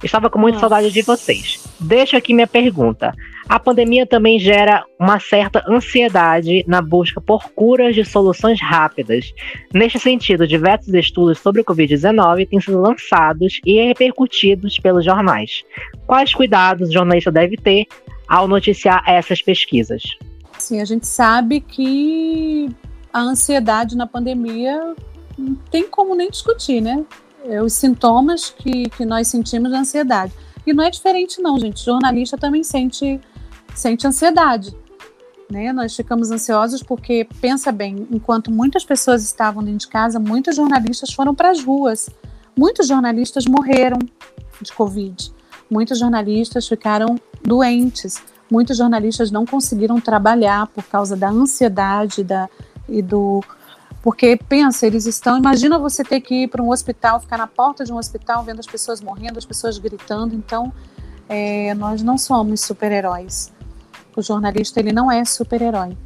Estava 0.03 0.29
com 0.29 0.39
muita 0.39 0.55
Nossa. 0.55 0.69
saudade 0.69 0.91
de 0.91 1.01
vocês. 1.01 1.63
Deixa 1.79 2.17
aqui 2.17 2.33
minha 2.33 2.47
pergunta. 2.47 3.13
A 3.47 3.59
pandemia 3.59 4.07
também 4.07 4.39
gera 4.39 4.83
uma 4.99 5.19
certa 5.19 5.63
ansiedade 5.67 6.63
na 6.67 6.81
busca 6.81 7.21
por 7.21 7.51
curas 7.51 7.93
de 7.93 8.03
soluções 8.03 8.59
rápidas. 8.59 9.31
Neste 9.71 9.99
sentido, 9.99 10.47
diversos 10.47 10.91
estudos 10.93 11.38
sobre 11.39 11.61
o 11.61 11.65
Covid-19 11.65 12.49
têm 12.49 12.59
sido 12.59 12.81
lançados 12.81 13.59
e 13.63 13.79
repercutidos 13.86 14.79
pelos 14.79 15.05
jornais. 15.05 15.63
Quais 16.07 16.33
cuidados 16.33 16.89
o 16.89 16.93
jornalista 16.93 17.31
deve 17.31 17.55
ter 17.55 17.86
ao 18.27 18.47
noticiar 18.47 19.03
essas 19.07 19.43
pesquisas? 19.43 20.01
Sim, 20.57 20.81
a 20.81 20.86
gente 20.86 21.05
sabe 21.05 21.59
que 21.59 22.69
a 23.13 23.19
ansiedade 23.19 23.95
na 23.95 24.07
pandemia 24.07 24.95
não 25.38 25.55
tem 25.69 25.88
como 25.88 26.15
nem 26.15 26.29
discutir, 26.29 26.81
né? 26.81 27.05
É 27.43 27.61
os 27.61 27.73
sintomas 27.73 28.49
que, 28.49 28.89
que 28.89 29.05
nós 29.05 29.27
sentimos 29.27 29.71
de 29.71 29.77
ansiedade. 29.77 30.33
E 30.65 30.73
não 30.73 30.83
é 30.83 30.89
diferente, 30.89 31.41
não, 31.41 31.59
gente. 31.59 31.83
Jornalista 31.83 32.38
também 32.38 32.63
sente 32.63 33.19
sente 33.75 34.07
ansiedade. 34.07 34.75
Né? 35.51 35.71
Nós 35.71 35.95
ficamos 35.95 36.31
ansiosos 36.31 36.81
porque, 36.81 37.27
pensa 37.39 37.71
bem, 37.71 38.07
enquanto 38.09 38.51
muitas 38.51 38.83
pessoas 38.83 39.23
estavam 39.23 39.63
dentro 39.63 39.79
de 39.79 39.88
casa, 39.88 40.19
muitos 40.19 40.55
jornalistas 40.55 41.13
foram 41.13 41.36
para 41.36 41.51
as 41.51 41.63
ruas. 41.63 42.09
Muitos 42.57 42.88
jornalistas 42.88 43.45
morreram 43.45 43.99
de 44.61 44.71
Covid. 44.73 45.31
Muitos 45.69 45.99
jornalistas 45.99 46.67
ficaram 46.67 47.19
doentes. 47.43 48.23
Muitos 48.49 48.77
jornalistas 48.77 49.29
não 49.29 49.45
conseguiram 49.45 49.99
trabalhar 49.99 50.67
por 50.67 50.83
causa 50.86 51.15
da 51.15 51.29
ansiedade 51.29 52.23
da, 52.23 52.49
e 52.88 53.01
do. 53.01 53.43
Porque, 54.06 54.38
pensa, 54.38 54.88
eles 54.88 55.06
estão. 55.06 55.38
Imagina 55.38 55.78
você 55.78 56.01
ter 56.01 56.22
que 56.22 56.43
ir 56.43 56.47
para 56.47 56.64
um 56.64 56.70
hospital, 56.70 57.20
ficar 57.20 57.38
na 57.38 57.47
porta 57.47 57.84
de 57.84 57.91
um 57.91 57.97
hospital 57.97 58.41
vendo 58.41 58.60
as 58.60 58.68
pessoas 58.68 59.01
morrendo, 59.01 59.38
as 59.38 59.45
pessoas 59.45 59.78
gritando. 59.78 60.34
Então, 60.34 60.72
é, 61.28 61.74
nós 61.74 62.01
não 62.01 62.18
somos 62.18 62.61
super-heróis 62.61 63.53
o 64.15 64.22
jornalista 64.22 64.80
ele 64.80 64.94
não 64.94 65.11
é 65.11 65.23
super-herói. 65.26 65.98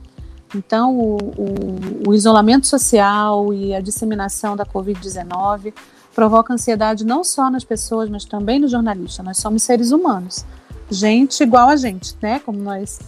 Então, 0.56 0.98
o, 0.98 1.18
o, 1.18 2.10
o, 2.10 2.14
isolamento 2.14 2.66
social 2.66 3.54
e 3.54 3.74
a 3.76 3.80
disseminação 3.80 4.56
da 4.56 4.66
Covid-19 4.66 5.74
provoca 6.16 6.52
ansiedade 6.52 7.06
não 7.06 7.24
só 7.24 7.52
nas 7.52 7.64
pessoas, 7.64 8.10
mas 8.10 8.26
também 8.26 8.60
no 8.60 8.68
jornalista. 8.68 9.22
Nós 9.22 9.38
somos 9.38 9.62
seres 9.62 9.92
humanos, 9.92 10.44
gente 10.90 11.44
igual 11.44 11.70
a 11.70 11.76
gente, 11.76 12.16
né? 12.20 12.40
Como 12.40 12.58
nós, 12.58 13.00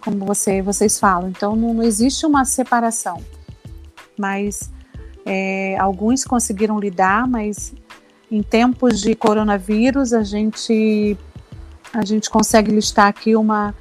como 0.00 0.24
você, 0.24 0.62
vocês 0.62 1.00
falam. 1.00 1.28
Então, 1.28 1.56
não, 1.56 1.74
não 1.74 1.82
existe 1.82 2.24
uma 2.24 2.44
separação. 2.44 3.20
Mas 4.18 4.70
é, 5.24 5.76
alguns 5.78 6.24
conseguiram 6.24 6.78
lidar, 6.78 7.26
mas 7.26 7.74
em 8.30 8.42
tempos 8.42 9.00
de 9.00 9.14
coronavírus 9.14 10.12
a 10.12 10.22
gente 10.22 11.16
a 11.92 12.04
gente 12.04 12.28
consegue 12.28 12.70
listar 12.70 13.06
aqui 13.06 13.36
uma 13.36 13.74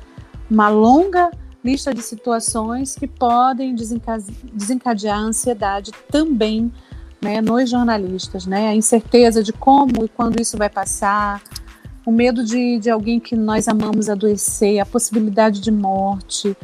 uma 0.49 0.69
longa 0.69 1.31
lista 1.63 1.93
de 1.93 2.01
situações 2.03 2.95
que 2.95 3.07
podem 3.07 3.73
desencadear 3.73 5.17
a 5.17 5.21
ansiedade 5.21 5.91
também 6.11 6.71
né, 7.19 7.41
nos 7.41 7.67
jornalistas, 7.67 8.45
né? 8.45 8.67
A 8.67 8.75
incerteza 8.75 9.41
de 9.41 9.51
como 9.51 10.05
e 10.05 10.07
quando 10.07 10.39
isso 10.39 10.57
vai 10.57 10.69
passar, 10.69 11.41
o 12.05 12.11
medo 12.11 12.43
de, 12.43 12.77
de 12.77 12.91
alguém 12.91 13.19
que 13.19 13.35
nós 13.35 13.67
amamos 13.67 14.09
adoecer, 14.09 14.79
a 14.79 14.85
possibilidade 14.85 15.59
de 15.59 15.71
morte, 15.71 16.55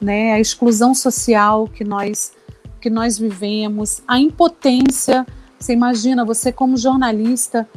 né? 0.00 0.32
A 0.32 0.40
exclusão 0.40 0.94
social 0.94 1.68
que 1.68 1.84
nós 1.84 2.32
que 2.86 2.90
nós 2.90 3.18
vivemos, 3.18 4.00
a 4.06 4.16
impotência. 4.16 5.26
Você 5.58 5.72
imagina, 5.72 6.24
você 6.24 6.52
como 6.52 6.76
jornalista, 6.76 7.68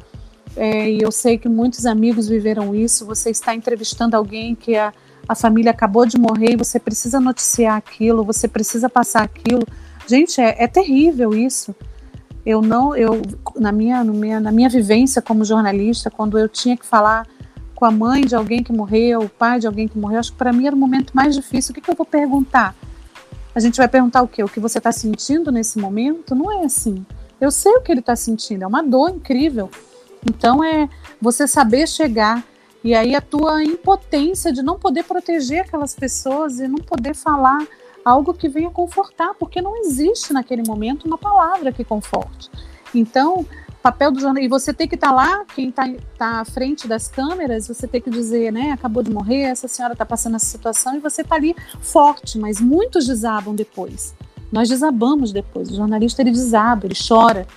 é, 0.55 0.91
e 0.91 1.01
eu 1.01 1.11
sei 1.11 1.35
que 1.35 1.49
muitos 1.49 1.87
amigos 1.87 2.27
viveram 2.27 2.75
isso, 2.75 3.07
você 3.07 3.31
está 3.31 3.55
entrevistando 3.55 4.15
alguém 4.15 4.53
que 4.53 4.75
é 4.75 4.91
a 5.27 5.33
família 5.33 5.71
acabou 5.71 6.05
de 6.05 6.19
morrer 6.19 6.51
e 6.53 6.55
você 6.55 6.79
precisa 6.79 7.19
noticiar 7.19 7.75
aquilo, 7.75 8.23
você 8.23 8.47
precisa 8.47 8.87
passar 8.87 9.23
aquilo. 9.23 9.65
Gente, 10.07 10.39
é, 10.39 10.63
é 10.63 10.67
terrível 10.67 11.33
isso. 11.33 11.75
Eu 12.45 12.61
não, 12.61 12.95
eu 12.95 13.19
na 13.55 13.71
minha, 13.71 14.03
minha, 14.03 14.39
na 14.39 14.51
minha 14.51 14.69
vivência 14.69 15.23
como 15.23 15.43
jornalista, 15.43 16.11
quando 16.11 16.37
eu 16.37 16.47
tinha 16.47 16.77
que 16.77 16.85
falar 16.85 17.25
com 17.73 17.83
a 17.83 17.89
mãe 17.89 18.21
de 18.21 18.35
alguém 18.35 18.61
que 18.61 18.71
morreu, 18.71 19.21
o 19.21 19.29
pai 19.29 19.59
de 19.59 19.65
alguém 19.65 19.87
que 19.87 19.97
morreu, 19.97 20.19
acho 20.19 20.33
que 20.33 20.37
para 20.37 20.53
mim 20.53 20.67
era 20.67 20.75
o 20.75 20.79
momento 20.79 21.13
mais 21.15 21.33
difícil. 21.33 21.71
O 21.71 21.73
que, 21.73 21.81
que 21.81 21.89
eu 21.89 21.95
vou 21.95 22.05
perguntar? 22.05 22.75
A 23.53 23.59
gente 23.59 23.77
vai 23.77 23.87
perguntar 23.87 24.21
o 24.21 24.27
quê? 24.27 24.43
O 24.43 24.49
que 24.49 24.59
você 24.59 24.77
está 24.77 24.91
sentindo 24.91 25.51
nesse 25.51 25.79
momento? 25.79 26.35
Não 26.35 26.51
é 26.51 26.65
assim. 26.65 27.05
Eu 27.41 27.51
sei 27.51 27.73
o 27.73 27.81
que 27.81 27.91
ele 27.91 28.01
está 28.01 28.15
sentindo, 28.15 28.63
é 28.63 28.67
uma 28.67 28.83
dor 28.83 29.09
incrível. 29.09 29.69
Então 30.29 30.63
é 30.63 30.89
você 31.21 31.47
saber 31.47 31.87
chegar 31.87 32.43
e 32.83 32.93
aí 32.93 33.15
a 33.15 33.21
tua 33.21 33.63
impotência 33.63 34.51
de 34.51 34.61
não 34.61 34.77
poder 34.77 35.03
proteger 35.03 35.61
aquelas 35.61 35.95
pessoas 35.95 36.59
e 36.59 36.67
não 36.67 36.79
poder 36.79 37.15
falar 37.15 37.65
algo 38.03 38.33
que 38.33 38.47
venha 38.47 38.69
confortar, 38.69 39.33
porque 39.35 39.61
não 39.61 39.77
existe 39.77 40.31
naquele 40.33 40.63
momento 40.65 41.05
uma 41.05 41.17
palavra 41.17 41.71
que 41.71 41.83
conforte. 41.83 42.49
Então, 42.93 43.45
papel 43.81 44.11
do 44.11 44.19
jornal. 44.19 44.43
E 44.43 44.47
você 44.47 44.73
tem 44.73 44.87
que 44.87 44.95
estar 44.95 45.09
tá 45.09 45.13
lá, 45.13 45.45
quem 45.55 45.69
está 45.69 45.87
tá 46.17 46.41
à 46.41 46.45
frente 46.45 46.87
das 46.87 47.07
câmeras, 47.07 47.67
você 47.67 47.87
tem 47.87 48.01
que 48.01 48.09
dizer, 48.09 48.51
né? 48.51 48.71
Acabou 48.71 49.01
de 49.01 49.11
morrer, 49.11 49.41
essa 49.43 49.67
senhora 49.67 49.93
está 49.93 50.05
passando 50.05 50.35
essa 50.35 50.45
situação, 50.45 50.95
e 50.95 50.99
você 50.99 51.21
está 51.21 51.35
ali 51.35 51.55
forte, 51.81 52.37
mas 52.37 52.59
muitos 52.59 53.05
desabam 53.05 53.55
depois. 53.55 54.13
Nós 54.51 54.67
desabamos 54.67 55.31
depois. 55.31 55.69
O 55.69 55.75
jornalista 55.75 56.21
ele 56.21 56.31
desaba, 56.31 56.85
ele 56.85 56.95
chora. 56.95 57.47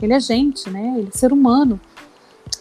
Ele 0.00 0.12
é 0.12 0.20
gente, 0.20 0.68
né? 0.68 0.94
Ele 0.98 1.08
é 1.12 1.16
ser 1.16 1.32
humano. 1.32 1.80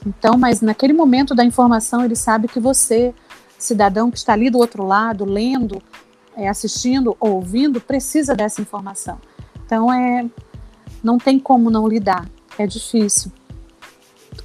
Então, 0.05 0.37
mas 0.37 0.61
naquele 0.61 0.93
momento 0.93 1.33
da 1.33 1.43
informação, 1.43 2.03
ele 2.03 2.15
sabe 2.15 2.47
que 2.47 2.59
você, 2.59 3.13
cidadão 3.57 4.11
que 4.11 4.17
está 4.17 4.33
ali 4.33 4.49
do 4.49 4.59
outro 4.59 4.85
lado, 4.85 5.25
lendo, 5.25 5.81
é, 6.37 6.47
assistindo, 6.47 7.17
ouvindo, 7.19 7.81
precisa 7.81 8.35
dessa 8.35 8.61
informação. 8.61 9.17
Então, 9.65 9.91
é, 9.91 10.25
não 11.03 11.17
tem 11.17 11.39
como 11.39 11.69
não 11.69 11.87
lidar 11.87 12.27
é 12.59 12.67
difícil. 12.67 13.31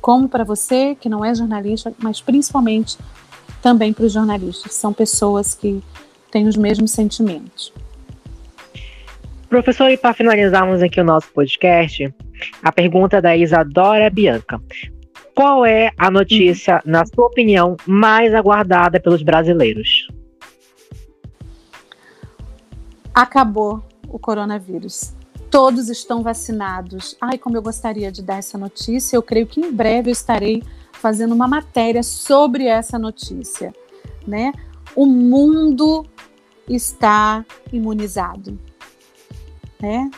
Como 0.01 0.29
para 0.29 0.45
você, 0.45 0.95
que 0.95 1.09
não 1.09 1.25
é 1.25 1.35
jornalista, 1.35 1.93
mas 1.99 2.21
principalmente 2.21 2.97
também 3.61 3.93
para 3.93 4.05
os 4.05 4.13
jornalistas, 4.13 4.73
são 4.75 4.93
pessoas 4.93 5.55
que 5.55 5.83
têm 6.31 6.47
os 6.47 6.57
mesmos 6.57 6.93
sentimentos. 6.93 7.73
Professor, 9.49 9.91
e 9.91 9.97
para 9.97 10.15
finalizarmos 10.15 10.83
aqui 10.83 11.01
o 11.01 11.05
nosso 11.05 11.31
podcast, 11.33 12.15
a 12.63 12.73
pergunta 12.73 13.21
da 13.21 13.37
Isadora 13.37 14.09
Bianca. 14.11 14.61
Qual 15.35 15.67
é 15.67 15.91
a 15.99 16.11
notícia, 16.11 16.81
na 16.85 17.05
sua 17.05 17.27
opinião, 17.27 17.77
mais 17.87 18.35
aguardada 18.35 19.01
pelos 19.01 19.23
brasileiros? 19.23 20.09
Acabou 23.13 23.83
o 24.09 24.19
coronavírus 24.19 25.15
todos 25.55 25.89
estão 25.89 26.21
vacinados. 26.21 27.17
Ai, 27.21 27.39
como 27.39 27.57
eu 27.57 27.63
gostaria 27.63 28.11
de 28.11 28.23
dar 28.23 28.39
essa 28.39 28.59
notícia. 28.59 29.17
Eu 29.17 29.23
creio 29.23 29.47
que 29.47 29.61
em 29.61 29.71
breve 29.71 30.11
eu 30.11 30.13
estarei 30.13 30.65
fazendo 30.95 31.33
uma 31.33 31.47
matéria 31.47 32.03
sobre 32.03 32.67
essa 32.67 32.99
notícia, 32.99 33.73
né? 34.27 34.51
O 34.97 35.07
mundo 35.07 36.05
está 36.69 37.47
imunizado, 37.73 38.59
né? 39.81 40.11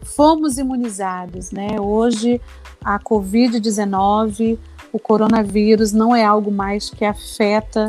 Fomos 0.00 0.58
imunizados, 0.58 1.50
né? 1.50 1.80
Hoje 1.80 2.40
a 2.84 2.96
COVID-19, 3.00 4.60
o 4.92 4.98
coronavírus 5.00 5.92
não 5.92 6.14
é 6.14 6.24
algo 6.24 6.52
mais 6.52 6.88
que 6.88 7.04
afeta 7.04 7.88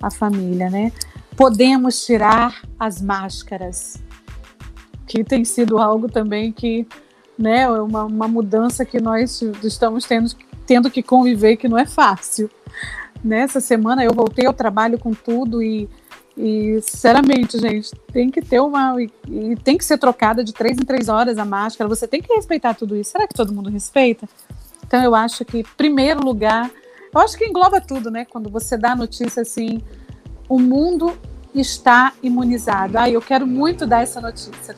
a 0.00 0.08
família, 0.08 0.70
né? 0.70 0.92
Podemos 1.36 2.06
tirar 2.06 2.62
as 2.78 3.02
máscaras, 3.02 4.00
que 5.06 5.24
tem 5.24 5.44
sido 5.44 5.78
algo 5.78 6.08
também 6.10 6.52
que, 6.52 6.86
né, 7.38 7.70
uma, 7.70 8.04
uma 8.04 8.28
mudança 8.28 8.84
que 8.84 9.00
nós 9.00 9.42
estamos 9.62 10.04
tendo, 10.04 10.30
tendo 10.66 10.90
que 10.90 11.02
conviver, 11.02 11.56
que 11.56 11.68
não 11.68 11.78
é 11.78 11.86
fácil. 11.86 12.50
Nessa 13.22 13.60
semana 13.60 14.04
eu 14.04 14.12
voltei 14.12 14.46
ao 14.46 14.52
trabalho 14.52 14.98
com 14.98 15.12
tudo 15.12 15.62
e, 15.62 15.88
e 16.36 16.78
sinceramente, 16.82 17.58
gente, 17.58 17.90
tem 18.12 18.30
que 18.30 18.42
ter 18.42 18.60
uma. 18.60 19.00
E, 19.00 19.10
e 19.28 19.56
tem 19.56 19.78
que 19.78 19.84
ser 19.84 19.98
trocada 19.98 20.44
de 20.44 20.52
três 20.52 20.76
em 20.76 20.84
três 20.84 21.08
horas 21.08 21.38
a 21.38 21.44
máscara. 21.44 21.88
Você 21.88 22.06
tem 22.06 22.20
que 22.20 22.34
respeitar 22.34 22.74
tudo 22.74 22.96
isso. 22.96 23.12
Será 23.12 23.26
que 23.26 23.34
todo 23.34 23.54
mundo 23.54 23.70
respeita? 23.70 24.28
Então 24.86 25.02
eu 25.02 25.14
acho 25.14 25.44
que, 25.44 25.64
primeiro 25.76 26.22
lugar, 26.22 26.70
eu 27.14 27.20
acho 27.20 27.38
que 27.38 27.46
engloba 27.46 27.80
tudo, 27.80 28.10
né? 28.10 28.26
Quando 28.26 28.50
você 28.50 28.76
dá 28.76 28.92
a 28.92 28.96
notícia 28.96 29.42
assim, 29.42 29.80
o 30.48 30.58
mundo 30.58 31.16
está 31.54 32.12
imunizado. 32.22 32.98
Ah, 32.98 33.08
eu 33.08 33.22
quero 33.22 33.46
muito 33.46 33.86
dar 33.86 34.02
essa 34.02 34.20
notícia 34.20 34.74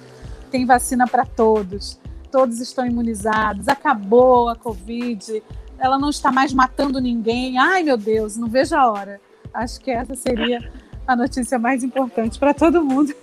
tem 0.57 0.65
vacina 0.65 1.07
para 1.07 1.27
todos, 1.27 2.01
todos 2.33 2.61
estão 2.61 2.87
imunizados, 2.87 3.69
acabou 3.69 4.49
a 4.49 4.57
Covid, 4.57 5.43
ela 5.79 5.99
não 5.99 6.09
está 6.09 6.33
mais 6.33 6.51
matando 6.55 6.99
ninguém. 6.99 7.59
Ai, 7.59 7.83
meu 7.83 7.99
Deus, 7.99 8.39
não 8.39 8.49
vejo 8.49 8.75
a 8.75 8.91
hora. 8.91 9.21
Acho 9.53 9.79
que 9.79 9.91
essa 9.91 10.15
seria 10.15 10.67
a 11.07 11.15
notícia 11.15 11.59
mais 11.59 11.85
importante 11.85 12.39
para 12.39 12.55
todo 12.55 12.83
mundo. 12.83 13.15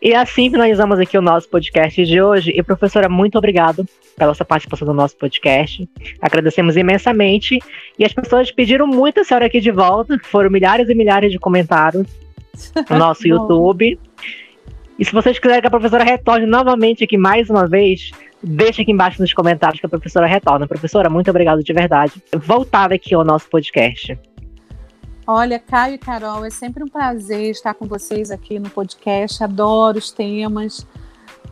E 0.00 0.14
assim 0.14 0.50
finalizamos 0.50 0.98
aqui 0.98 1.18
o 1.18 1.22
nosso 1.22 1.46
podcast 1.50 2.02
de 2.06 2.22
hoje. 2.22 2.52
E, 2.56 2.62
professora, 2.62 3.06
muito 3.06 3.36
obrigado 3.36 3.86
pela 4.16 4.32
sua 4.32 4.46
participação 4.46 4.88
no 4.88 4.94
nosso 4.94 5.14
podcast. 5.16 5.86
Agradecemos 6.22 6.74
imensamente. 6.74 7.58
E 7.98 8.04
as 8.04 8.14
pessoas 8.14 8.50
pediram 8.50 8.86
muito 8.86 9.20
a 9.20 9.24
senhora 9.24 9.44
aqui 9.44 9.60
de 9.60 9.70
volta. 9.70 10.18
Foram 10.24 10.48
milhares 10.48 10.88
e 10.88 10.94
milhares 10.94 11.30
de 11.30 11.38
comentários 11.38 12.08
no 12.88 12.96
nosso 12.96 13.28
YouTube. 13.28 13.98
E 14.98 15.04
se 15.04 15.12
vocês 15.12 15.38
quiserem 15.38 15.60
que 15.60 15.66
a 15.68 15.70
professora 15.70 16.02
retorne 16.02 16.44
novamente 16.44 17.04
aqui 17.04 17.16
mais 17.16 17.48
uma 17.48 17.68
vez, 17.68 18.10
deixa 18.42 18.82
aqui 18.82 18.90
embaixo 18.90 19.22
nos 19.22 19.32
comentários 19.32 19.78
que 19.78 19.86
a 19.86 19.88
professora 19.88 20.26
retorna. 20.26 20.66
Professora, 20.66 21.08
muito 21.08 21.30
obrigado 21.30 21.62
de 21.62 21.72
verdade. 21.72 22.20
Voltada 22.36 22.96
aqui 22.96 23.14
ao 23.14 23.24
nosso 23.24 23.48
podcast. 23.48 24.18
Olha, 25.24 25.58
Caio 25.60 25.94
e 25.94 25.98
Carol, 25.98 26.44
é 26.44 26.50
sempre 26.50 26.82
um 26.82 26.88
prazer 26.88 27.50
estar 27.50 27.74
com 27.74 27.86
vocês 27.86 28.32
aqui 28.32 28.58
no 28.58 28.68
podcast. 28.70 29.44
Adoro 29.44 29.98
os 29.98 30.10
temas, 30.10 30.84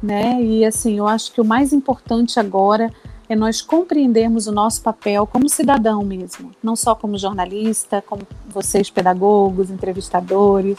né? 0.02 0.43
E 0.43 0.64
assim, 0.64 0.98
eu 0.98 1.06
acho 1.06 1.32
que 1.32 1.40
o 1.40 1.44
mais 1.44 1.73
importante 1.73 2.40
agora 2.40 2.90
é 3.28 3.36
nós 3.36 3.62
compreendermos 3.62 4.48
o 4.48 4.52
nosso 4.52 4.82
papel 4.82 5.24
como 5.24 5.48
cidadão 5.48 6.02
mesmo, 6.02 6.51
não 6.60 6.74
só 6.74 6.97
como 6.97 7.16
jornalista, 7.16 8.02
como 8.05 8.23
vocês 8.48 8.90
pedagogos, 8.90 9.70
entrevistadores, 9.70 10.78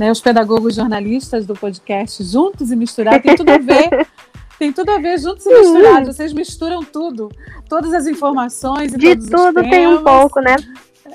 né, 0.00 0.10
os 0.10 0.18
pedagogos 0.18 0.76
jornalistas 0.76 1.44
do 1.44 1.52
podcast 1.52 2.24
Juntos 2.24 2.70
e 2.70 2.76
Misturados, 2.76 3.20
tem 3.20 3.36
tudo 3.36 3.50
a 3.50 3.58
ver. 3.58 4.08
tem 4.58 4.72
tudo 4.72 4.90
a 4.92 4.98
ver 4.98 5.18
juntos 5.18 5.44
e 5.44 5.50
misturados. 5.50 6.16
Vocês 6.16 6.32
misturam 6.32 6.82
tudo, 6.82 7.30
todas 7.68 7.92
as 7.92 8.06
informações. 8.06 8.92
De 8.92 9.14
tudo 9.14 9.60
tem 9.60 9.86
um 9.86 10.02
pouco, 10.02 10.40
né? 10.40 10.56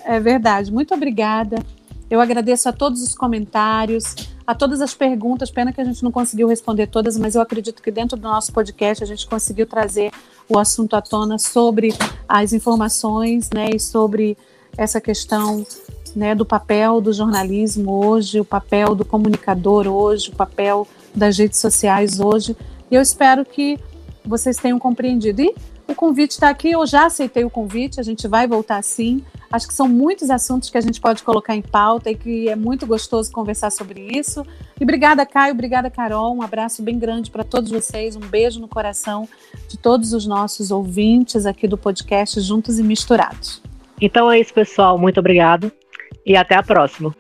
É 0.04 0.20
verdade. 0.20 0.72
Muito 0.72 0.94
obrigada. 0.94 1.58
Eu 2.12 2.22
agradeço 2.22 2.70
a 2.70 2.72
todos 2.72 3.02
os 3.02 3.16
comentários, 3.16 4.16
a 4.46 4.54
todas 4.54 4.80
as 4.82 4.94
perguntas. 4.94 5.50
Pena 5.50 5.74
que 5.74 5.82
a 5.82 5.84
gente 5.84 6.04
não 6.04 6.12
conseguiu 6.12 6.48
responder 6.48 6.86
todas, 6.86 7.18
mas 7.18 7.34
eu 7.34 7.42
acredito 7.42 7.82
que 7.82 7.90
dentro 7.90 8.16
do 8.16 8.28
nosso 8.28 8.54
podcast 8.54 9.04
a 9.04 9.08
gente 9.08 9.28
conseguiu 9.28 9.66
trazer 9.66 10.12
o 10.48 10.60
assunto 10.60 10.96
à 10.96 11.02
tona 11.02 11.40
sobre 11.40 11.92
as 12.30 12.54
informações, 12.54 13.50
né, 13.52 13.68
e 13.74 13.80
sobre 13.80 14.38
essa 14.78 15.02
questão 15.02 15.66
né, 16.14 16.36
do 16.36 16.46
papel 16.46 17.00
do 17.00 17.14
jornalismo 17.14 18.06
hoje, 18.06 18.40
o 18.40 18.46
papel 18.46 18.94
do 18.96 19.06
comunicador 19.06 19.88
hoje, 19.88 20.30
o 20.30 20.36
papel 20.36 20.88
das 21.14 21.38
redes 21.38 21.60
sociais 21.60 22.20
hoje. 22.20 22.56
E 22.92 22.96
eu 22.96 23.02
espero 23.02 23.46
que 23.46 23.80
vocês 24.26 24.58
tenham 24.58 24.80
compreendido. 24.80 25.42
E 25.42 25.56
o 25.88 25.94
convite 25.94 26.32
está 26.32 26.50
aqui, 26.50 26.72
eu 26.72 26.86
já 26.86 27.06
aceitei 27.06 27.46
o 27.46 27.50
convite, 27.50 28.00
a 28.00 28.04
gente 28.04 28.28
vai 28.28 28.48
voltar 28.48 28.84
sim. 28.84 29.24
Acho 29.52 29.68
que 29.68 29.74
são 29.74 29.88
muitos 29.88 30.30
assuntos 30.30 30.70
que 30.70 30.78
a 30.78 30.82
gente 30.82 31.00
pode 31.00 31.24
colocar 31.24 31.56
em 31.56 31.62
pauta 31.62 32.10
e 32.10 32.16
que 32.16 32.50
é 32.50 32.56
muito 32.56 32.88
gostoso 32.88 33.32
conversar 33.32 33.72
sobre 33.72 34.10
isso. 34.18 34.46
E 34.80 34.84
obrigada, 34.84 35.26
Caio, 35.26 35.54
obrigada, 35.54 35.90
Carol. 35.90 36.36
Um 36.36 36.42
abraço 36.42 36.82
bem 36.82 36.98
grande 36.98 37.30
para 37.30 37.44
todos 37.44 37.72
vocês, 37.72 38.16
um 38.16 38.20
beijo 38.20 38.60
no 38.60 38.68
coração 38.68 39.30
de 39.70 39.78
todos 39.78 40.12
os 40.12 40.26
nossos 40.26 40.72
ouvintes 40.72 41.46
aqui 41.46 41.68
do 41.68 41.78
podcast 41.78 42.42
Juntos 42.42 42.80
e 42.80 42.84
Misturados. 42.84 43.62
Então 44.02 44.30
é 44.30 44.40
isso, 44.40 44.54
pessoal. 44.54 44.98
Muito 44.98 45.20
obrigado 45.20 45.72
e 46.26 46.36
até 46.36 46.56
a 46.56 46.64
próxima. 46.64 47.16